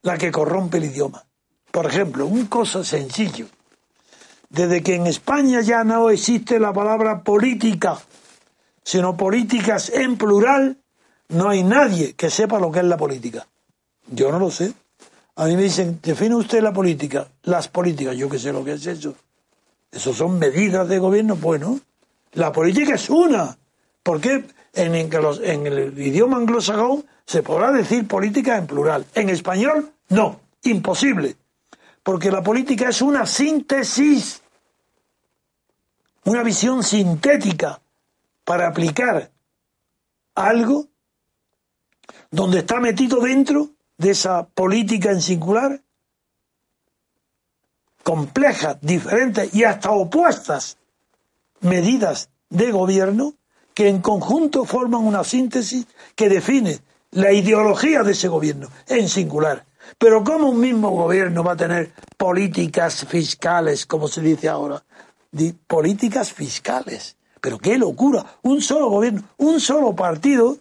la 0.00 0.16
que 0.16 0.32
corrompe 0.32 0.78
el 0.78 0.84
idioma. 0.84 1.22
Por 1.70 1.84
ejemplo, 1.84 2.24
un 2.24 2.46
cosa 2.46 2.82
sencillo. 2.82 3.46
Desde 4.48 4.82
que 4.82 4.94
en 4.94 5.06
España 5.06 5.60
ya 5.60 5.84
no 5.84 6.10
existe 6.10 6.58
la 6.58 6.72
palabra 6.72 7.22
política, 7.22 7.98
sino 8.82 9.16
políticas 9.16 9.90
en 9.90 10.16
plural, 10.16 10.78
no 11.28 11.48
hay 11.48 11.64
nadie 11.64 12.14
que 12.14 12.30
sepa 12.30 12.60
lo 12.60 12.70
que 12.70 12.80
es 12.80 12.84
la 12.84 12.96
política. 12.96 13.46
Yo 14.08 14.30
no 14.30 14.38
lo 14.38 14.50
sé. 14.50 14.72
A 15.36 15.46
mí 15.46 15.56
me 15.56 15.64
dicen, 15.64 15.98
define 16.02 16.34
usted 16.36 16.62
la 16.62 16.72
política. 16.72 17.28
Las 17.42 17.68
políticas, 17.68 18.16
yo 18.16 18.28
qué 18.28 18.38
sé 18.38 18.52
lo 18.52 18.64
que 18.64 18.74
es 18.74 18.86
eso. 18.86 19.14
Eso 19.90 20.14
son 20.14 20.38
medidas 20.38 20.88
de 20.88 20.98
gobierno. 20.98 21.36
Bueno, 21.36 21.80
la 22.32 22.52
política 22.52 22.94
es 22.94 23.10
una. 23.10 23.56
¿Por 24.02 24.20
qué 24.20 24.44
en, 24.74 24.94
el 24.94 25.98
idioma 25.98 26.36
anglosajón 26.36 27.04
se 27.24 27.42
podrá 27.42 27.72
decir 27.72 28.06
política 28.06 28.56
en 28.56 28.66
plural? 28.66 29.04
En 29.14 29.28
español, 29.30 29.90
no, 30.10 30.40
imposible. 30.62 31.36
Porque 32.06 32.30
la 32.30 32.40
política 32.40 32.90
es 32.90 33.02
una 33.02 33.26
síntesis, 33.26 34.40
una 36.24 36.44
visión 36.44 36.84
sintética 36.84 37.80
para 38.44 38.68
aplicar 38.68 39.32
algo 40.36 40.86
donde 42.30 42.60
está 42.60 42.78
metido 42.78 43.18
dentro 43.18 43.70
de 43.98 44.10
esa 44.10 44.46
política 44.46 45.10
en 45.10 45.20
singular, 45.20 45.82
complejas, 48.04 48.78
diferentes 48.80 49.52
y 49.52 49.64
hasta 49.64 49.90
opuestas 49.90 50.78
medidas 51.58 52.30
de 52.50 52.70
gobierno 52.70 53.34
que 53.74 53.88
en 53.88 54.00
conjunto 54.00 54.64
forman 54.64 55.04
una 55.04 55.24
síntesis 55.24 55.88
que 56.14 56.28
define 56.28 56.78
la 57.10 57.32
ideología 57.32 58.04
de 58.04 58.12
ese 58.12 58.28
gobierno, 58.28 58.68
en 58.86 59.08
singular. 59.08 59.66
Pero 59.98 60.22
¿cómo 60.24 60.50
un 60.50 60.60
mismo 60.60 60.90
gobierno 60.90 61.42
va 61.42 61.52
a 61.52 61.56
tener 61.56 61.92
políticas 62.16 63.04
fiscales, 63.06 63.86
como 63.86 64.08
se 64.08 64.20
dice 64.20 64.48
ahora? 64.48 64.82
políticas 65.66 66.32
fiscales. 66.32 67.16
Pero 67.40 67.58
qué 67.58 67.76
locura. 67.76 68.24
Un 68.42 68.62
solo 68.62 68.88
gobierno, 68.88 69.22
un 69.36 69.60
solo 69.60 69.94
partido 69.94 70.56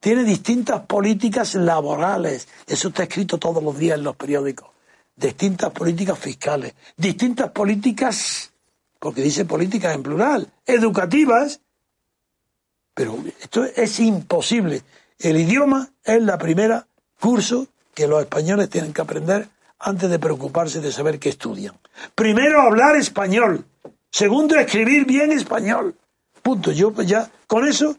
tiene 0.00 0.22
distintas 0.22 0.82
políticas 0.82 1.54
laborales. 1.54 2.46
Eso 2.66 2.88
está 2.88 3.04
escrito 3.04 3.38
todos 3.38 3.62
los 3.62 3.78
días 3.78 3.98
en 3.98 4.04
los 4.04 4.16
periódicos. 4.16 4.68
Distintas 5.16 5.72
políticas 5.72 6.18
fiscales, 6.18 6.74
distintas 6.96 7.50
políticas, 7.50 8.52
porque 9.00 9.22
dice 9.22 9.44
políticas 9.46 9.94
en 9.94 10.02
plural, 10.02 10.52
educativas 10.66 11.60
pero 12.98 13.16
esto 13.40 13.64
es 13.64 14.00
imposible. 14.00 14.82
El 15.20 15.36
idioma 15.36 15.88
es 16.02 16.20
la 16.20 16.36
primera 16.36 16.84
curso 17.20 17.68
que 17.98 18.06
los 18.06 18.20
españoles 18.20 18.70
tienen 18.70 18.92
que 18.92 19.02
aprender 19.02 19.48
antes 19.80 20.08
de 20.08 20.20
preocuparse 20.20 20.80
de 20.80 20.92
saber 20.92 21.18
qué 21.18 21.30
estudian. 21.30 21.74
Primero 22.14 22.62
hablar 22.62 22.94
español. 22.94 23.64
Segundo 24.08 24.54
escribir 24.54 25.04
bien 25.04 25.32
español. 25.32 25.96
Punto. 26.40 26.70
Yo 26.70 26.92
ya 27.02 27.28
con 27.48 27.66
eso 27.66 27.96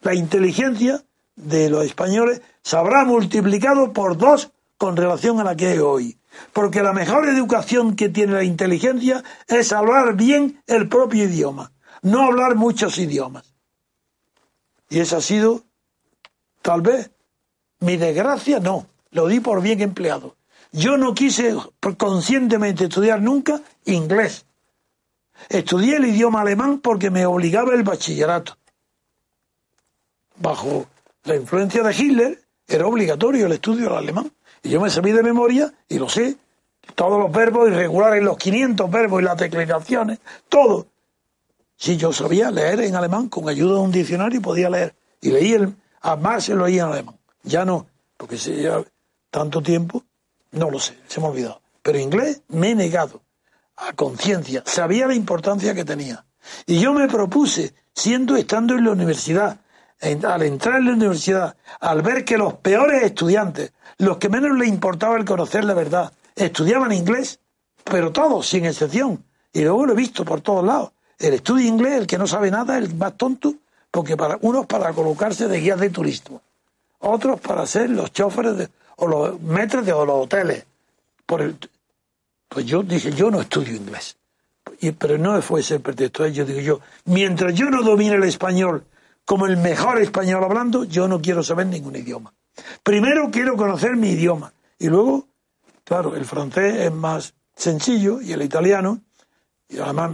la 0.00 0.14
inteligencia 0.14 1.04
de 1.36 1.68
los 1.68 1.84
españoles 1.84 2.40
se 2.62 2.78
habrá 2.78 3.04
multiplicado 3.04 3.92
por 3.92 4.16
dos 4.16 4.50
con 4.78 4.96
relación 4.96 5.38
a 5.40 5.44
la 5.44 5.54
que 5.54 5.66
hay 5.66 5.78
hoy. 5.78 6.16
Porque 6.54 6.82
la 6.82 6.94
mejor 6.94 7.28
educación 7.28 7.96
que 7.96 8.08
tiene 8.08 8.32
la 8.32 8.44
inteligencia 8.44 9.22
es 9.46 9.74
hablar 9.74 10.14
bien 10.14 10.62
el 10.66 10.88
propio 10.88 11.24
idioma, 11.24 11.70
no 12.00 12.22
hablar 12.22 12.54
muchos 12.54 12.96
idiomas. 12.96 13.44
Y 14.88 15.00
esa 15.00 15.18
ha 15.18 15.20
sido, 15.20 15.64
tal 16.62 16.80
vez, 16.80 17.10
mi 17.80 17.98
desgracia, 17.98 18.58
no, 18.58 18.86
lo 19.14 19.28
di 19.28 19.40
por 19.40 19.62
bien 19.62 19.80
empleado. 19.80 20.36
Yo 20.72 20.96
no 20.96 21.14
quise 21.14 21.56
conscientemente 21.96 22.84
estudiar 22.84 23.22
nunca 23.22 23.62
inglés. 23.84 24.44
Estudié 25.48 25.96
el 25.96 26.06
idioma 26.06 26.40
alemán 26.40 26.80
porque 26.80 27.10
me 27.10 27.24
obligaba 27.24 27.74
el 27.74 27.84
bachillerato. 27.84 28.56
Bajo 30.36 30.88
la 31.22 31.36
influencia 31.36 31.84
de 31.84 31.94
Hitler 31.94 32.42
era 32.66 32.88
obligatorio 32.88 33.46
el 33.46 33.52
estudio 33.52 33.84
del 33.84 33.98
alemán. 33.98 34.32
Y 34.64 34.70
yo 34.70 34.80
me 34.80 34.90
sabí 34.90 35.12
de 35.12 35.22
memoria 35.22 35.72
y 35.88 35.98
lo 35.98 36.08
sé. 36.08 36.36
Todos 36.96 37.20
los 37.20 37.30
verbos 37.30 37.68
irregulares, 37.68 38.22
los 38.22 38.36
500 38.36 38.90
verbos 38.90 39.22
y 39.22 39.24
las 39.24 39.38
declinaciones, 39.38 40.18
todo. 40.48 40.88
Sí, 41.76 41.96
yo 41.96 42.12
sabía 42.12 42.50
leer 42.50 42.80
en 42.80 42.96
alemán 42.96 43.28
con 43.28 43.48
ayuda 43.48 43.74
de 43.74 43.80
un 43.80 43.92
diccionario 43.92 44.42
podía 44.42 44.68
leer. 44.70 44.96
Y 45.20 45.30
leí 45.30 45.52
el, 45.52 45.72
a 46.00 46.16
Marx 46.16 46.48
lo 46.48 46.66
leía 46.66 46.82
en 46.82 46.92
alemán. 46.92 47.16
Ya 47.44 47.64
no, 47.64 47.86
porque 48.16 48.38
se 48.38 48.56
lleva 48.56 48.84
tanto 49.34 49.60
tiempo, 49.60 50.04
no 50.52 50.70
lo 50.70 50.78
sé, 50.78 50.96
se 51.08 51.18
me 51.18 51.26
ha 51.26 51.30
olvidado. 51.30 51.60
Pero 51.82 51.98
inglés 51.98 52.42
me 52.46 52.70
he 52.70 52.74
negado 52.76 53.20
a 53.76 53.92
conciencia. 53.92 54.62
Sabía 54.64 55.08
la 55.08 55.16
importancia 55.16 55.74
que 55.74 55.84
tenía. 55.84 56.24
Y 56.66 56.78
yo 56.78 56.92
me 56.92 57.08
propuse, 57.08 57.74
siendo 57.92 58.36
estando 58.36 58.76
en 58.76 58.84
la 58.84 58.92
universidad, 58.92 59.58
al 60.00 60.42
entrar 60.44 60.78
en 60.78 60.86
la 60.86 60.92
universidad, 60.92 61.56
al 61.80 62.02
ver 62.02 62.24
que 62.24 62.38
los 62.38 62.54
peores 62.54 63.02
estudiantes, 63.02 63.72
los 63.98 64.18
que 64.18 64.28
menos 64.28 64.56
les 64.56 64.68
importaba 64.68 65.16
el 65.16 65.24
conocer 65.24 65.64
la 65.64 65.74
verdad, 65.74 66.12
estudiaban 66.36 66.92
inglés, 66.92 67.40
pero 67.82 68.12
todos, 68.12 68.46
sin 68.46 68.64
excepción. 68.66 69.24
Y 69.52 69.62
luego 69.62 69.84
lo 69.84 69.94
he 69.94 69.96
visto 69.96 70.24
por 70.24 70.42
todos 70.42 70.64
lados. 70.64 70.92
El 71.18 71.34
estudio 71.34 71.66
inglés, 71.66 71.94
el 71.94 72.06
que 72.06 72.18
no 72.18 72.28
sabe 72.28 72.52
nada, 72.52 72.78
el 72.78 72.94
más 72.94 73.16
tonto, 73.16 73.52
porque 73.90 74.16
para 74.16 74.38
unos 74.42 74.66
para 74.66 74.92
colocarse 74.92 75.48
de 75.48 75.58
guías 75.58 75.80
de 75.80 75.90
turismo, 75.90 76.40
otros 77.00 77.40
para 77.40 77.66
ser 77.66 77.90
los 77.90 78.12
choferes 78.12 78.56
de, 78.56 78.68
o 78.96 79.06
los 79.06 79.40
metres 79.40 79.84
de 79.84 79.92
los 79.92 80.08
hoteles. 80.08 80.64
Por 81.26 81.42
el, 81.42 81.56
pues 82.48 82.66
yo 82.66 82.82
dije, 82.82 83.12
yo 83.12 83.30
no 83.30 83.40
estudio 83.40 83.74
inglés. 83.74 84.16
Pero 84.98 85.18
no 85.18 85.40
fue 85.42 85.60
ese 85.60 85.80
pretexto. 85.80 86.26
Yo 86.26 86.44
digo 86.44 86.60
yo, 86.60 86.80
mientras 87.06 87.54
yo 87.54 87.70
no 87.70 87.82
domine 87.82 88.16
el 88.16 88.24
español 88.24 88.84
como 89.24 89.46
el 89.46 89.56
mejor 89.56 90.00
español 90.00 90.44
hablando, 90.44 90.84
yo 90.84 91.08
no 91.08 91.20
quiero 91.20 91.42
saber 91.42 91.66
ningún 91.66 91.96
idioma. 91.96 92.32
Primero 92.82 93.30
quiero 93.30 93.56
conocer 93.56 93.96
mi 93.96 94.10
idioma. 94.10 94.52
Y 94.78 94.88
luego, 94.88 95.26
claro, 95.84 96.14
el 96.14 96.24
francés 96.24 96.76
es 96.76 96.92
más 96.92 97.34
sencillo 97.56 98.20
y 98.20 98.32
el 98.32 98.42
italiano, 98.42 99.00
y 99.68 99.78
además 99.78 100.10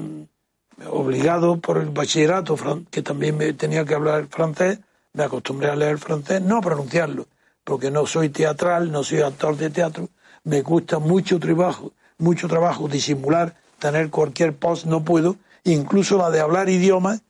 obligado 0.89 1.59
por 1.59 1.79
el 1.79 1.91
bachillerato, 1.91 2.57
que 2.91 3.03
también 3.03 3.37
me 3.37 3.53
tenía 3.53 3.85
que 3.85 3.95
hablar 3.95 4.29
francés, 4.29 4.79
me 5.13 5.25
acostumbré 5.25 5.71
a 5.71 5.77
leer 5.77 5.99
francés, 5.99 6.41
no 6.41 6.59
a 6.59 6.61
pronunciarlo, 6.61 7.27
porque 7.65 7.91
no 7.91 8.07
soy 8.07 8.29
teatral, 8.31 8.91
no 8.91 9.05
soy 9.05 9.21
actor 9.21 9.57
de 9.57 9.71
teatro, 9.71 10.09
me 10.45 10.63
cuesta 10.63 10.99
mucho 10.99 11.39
trabajo, 11.39 11.93
mucho 12.19 12.49
trabajo 12.49 12.89
disimular, 12.89 13.55
tener 13.79 14.11
cualquier 14.11 14.55
post, 14.55 14.87
no 14.87 15.05
puedo, 15.05 15.37
incluso 15.65 16.19
la 16.19 16.31
de 16.31 16.41
hablar 16.41 16.69
idiomas, 16.69 17.23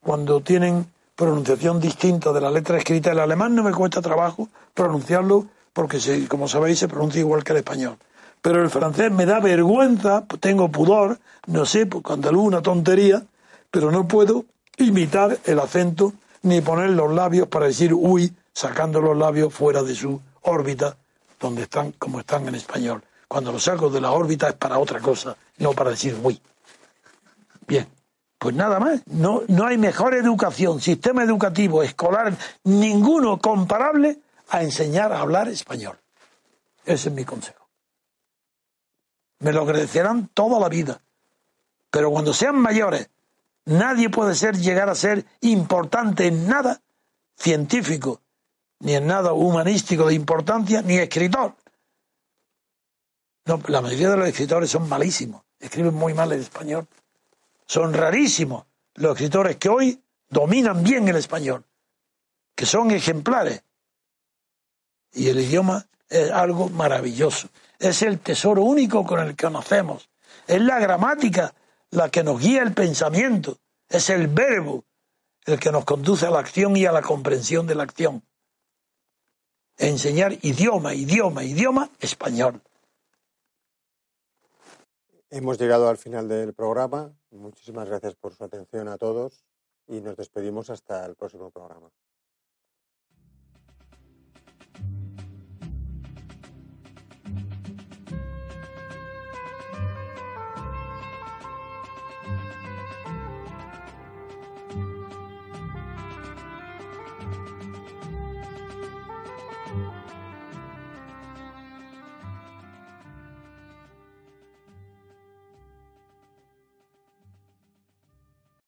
cuando 0.00 0.40
tienen 0.40 0.86
pronunciación 1.14 1.80
distinta 1.80 2.32
de 2.32 2.40
la 2.40 2.50
letra 2.50 2.78
escrita, 2.78 3.12
el 3.12 3.20
alemán 3.20 3.54
no 3.54 3.62
me 3.62 3.72
cuesta 3.72 4.02
trabajo 4.02 4.48
pronunciarlo 4.74 5.46
porque, 5.72 6.26
como 6.28 6.48
sabéis, 6.48 6.80
se 6.80 6.88
pronuncia 6.88 7.20
igual 7.20 7.44
que 7.44 7.52
el 7.52 7.58
español. 7.58 7.96
Pero 8.40 8.62
el 8.62 8.70
francés 8.70 9.10
me 9.12 9.24
da 9.24 9.38
vergüenza, 9.38 10.24
tengo 10.40 10.68
pudor, 10.68 11.18
no 11.46 11.64
sé, 11.64 11.88
cuando 11.88 12.28
alguna 12.28 12.60
tontería, 12.60 13.22
pero 13.70 13.90
no 13.90 14.08
puedo 14.08 14.44
imitar 14.78 15.38
el 15.44 15.60
acento 15.60 16.12
ni 16.42 16.60
poner 16.60 16.90
los 16.90 17.12
labios 17.12 17.46
para 17.48 17.66
decir 17.66 17.94
uy, 17.94 18.34
sacando 18.52 19.00
los 19.00 19.16
labios 19.16 19.52
fuera 19.52 19.82
de 19.82 19.94
su 19.94 20.20
órbita, 20.42 20.96
donde 21.40 21.62
están 21.62 21.92
como 21.92 22.20
están 22.20 22.48
en 22.48 22.54
español. 22.54 23.02
Cuando 23.28 23.52
los 23.52 23.62
saco 23.62 23.90
de 23.90 24.00
la 24.00 24.12
órbita 24.12 24.48
es 24.48 24.54
para 24.54 24.78
otra 24.78 25.00
cosa, 25.00 25.36
no 25.58 25.72
para 25.72 25.90
decir 25.90 26.18
uy. 26.22 26.40
Bien, 27.66 27.86
pues 28.38 28.54
nada 28.54 28.80
más, 28.80 29.02
no, 29.06 29.42
no 29.48 29.66
hay 29.66 29.78
mejor 29.78 30.14
educación, 30.14 30.80
sistema 30.80 31.22
educativo, 31.22 31.82
escolar, 31.82 32.36
ninguno 32.64 33.38
comparable 33.38 34.18
a 34.48 34.62
enseñar 34.62 35.12
a 35.12 35.20
hablar 35.20 35.48
español. 35.48 35.98
Ese 36.84 37.08
es 37.08 37.14
mi 37.14 37.24
consejo. 37.24 37.68
Me 39.38 39.52
lo 39.52 39.62
agradecerán 39.62 40.28
toda 40.34 40.58
la 40.60 40.68
vida. 40.68 41.00
Pero 41.90 42.10
cuando 42.10 42.32
sean 42.32 42.56
mayores, 42.56 43.10
nadie 43.64 44.08
puede 44.10 44.34
ser 44.34 44.56
llegar 44.56 44.88
a 44.88 44.94
ser 44.94 45.24
importante 45.40 46.26
en 46.26 46.48
nada 46.48 46.80
científico, 47.36 48.21
ni 48.82 48.96
en 48.96 49.06
nada 49.06 49.32
humanístico 49.32 50.06
de 50.06 50.14
importancia, 50.14 50.82
ni 50.82 50.98
escritor. 50.98 51.54
No, 53.44 53.60
la 53.68 53.80
mayoría 53.80 54.10
de 54.10 54.16
los 54.16 54.28
escritores 54.28 54.70
son 54.70 54.88
malísimos, 54.88 55.42
escriben 55.58 55.94
muy 55.94 56.14
mal 56.14 56.32
el 56.32 56.40
español. 56.40 56.86
Son 57.66 57.94
rarísimos 57.94 58.66
los 58.94 59.12
escritores 59.12 59.56
que 59.56 59.68
hoy 59.68 60.02
dominan 60.28 60.82
bien 60.82 61.06
el 61.08 61.16
español, 61.16 61.64
que 62.56 62.66
son 62.66 62.90
ejemplares. 62.90 63.62
Y 65.12 65.28
el 65.28 65.40
idioma 65.40 65.86
es 66.08 66.30
algo 66.32 66.68
maravilloso. 66.68 67.48
Es 67.78 68.02
el 68.02 68.18
tesoro 68.18 68.62
único 68.62 69.04
con 69.04 69.20
el 69.20 69.36
que 69.36 69.46
conocemos. 69.46 70.10
Es 70.46 70.60
la 70.60 70.80
gramática 70.80 71.54
la 71.90 72.08
que 72.08 72.24
nos 72.24 72.40
guía 72.40 72.62
el 72.62 72.72
pensamiento. 72.72 73.58
Es 73.88 74.10
el 74.10 74.26
verbo 74.26 74.84
el 75.44 75.60
que 75.60 75.70
nos 75.70 75.84
conduce 75.84 76.26
a 76.26 76.30
la 76.30 76.40
acción 76.40 76.76
y 76.76 76.84
a 76.84 76.92
la 76.92 77.02
comprensión 77.02 77.66
de 77.66 77.74
la 77.76 77.84
acción. 77.84 78.24
Enseñar 79.82 80.38
idioma, 80.42 80.94
idioma, 80.94 81.42
idioma 81.42 81.90
español. 81.98 82.62
Hemos 85.28 85.58
llegado 85.58 85.88
al 85.88 85.98
final 85.98 86.28
del 86.28 86.54
programa. 86.54 87.12
Muchísimas 87.32 87.88
gracias 87.88 88.14
por 88.14 88.32
su 88.32 88.44
atención 88.44 88.86
a 88.86 88.96
todos 88.96 89.44
y 89.88 90.00
nos 90.00 90.16
despedimos 90.16 90.70
hasta 90.70 91.04
el 91.04 91.16
próximo 91.16 91.50
programa. 91.50 91.90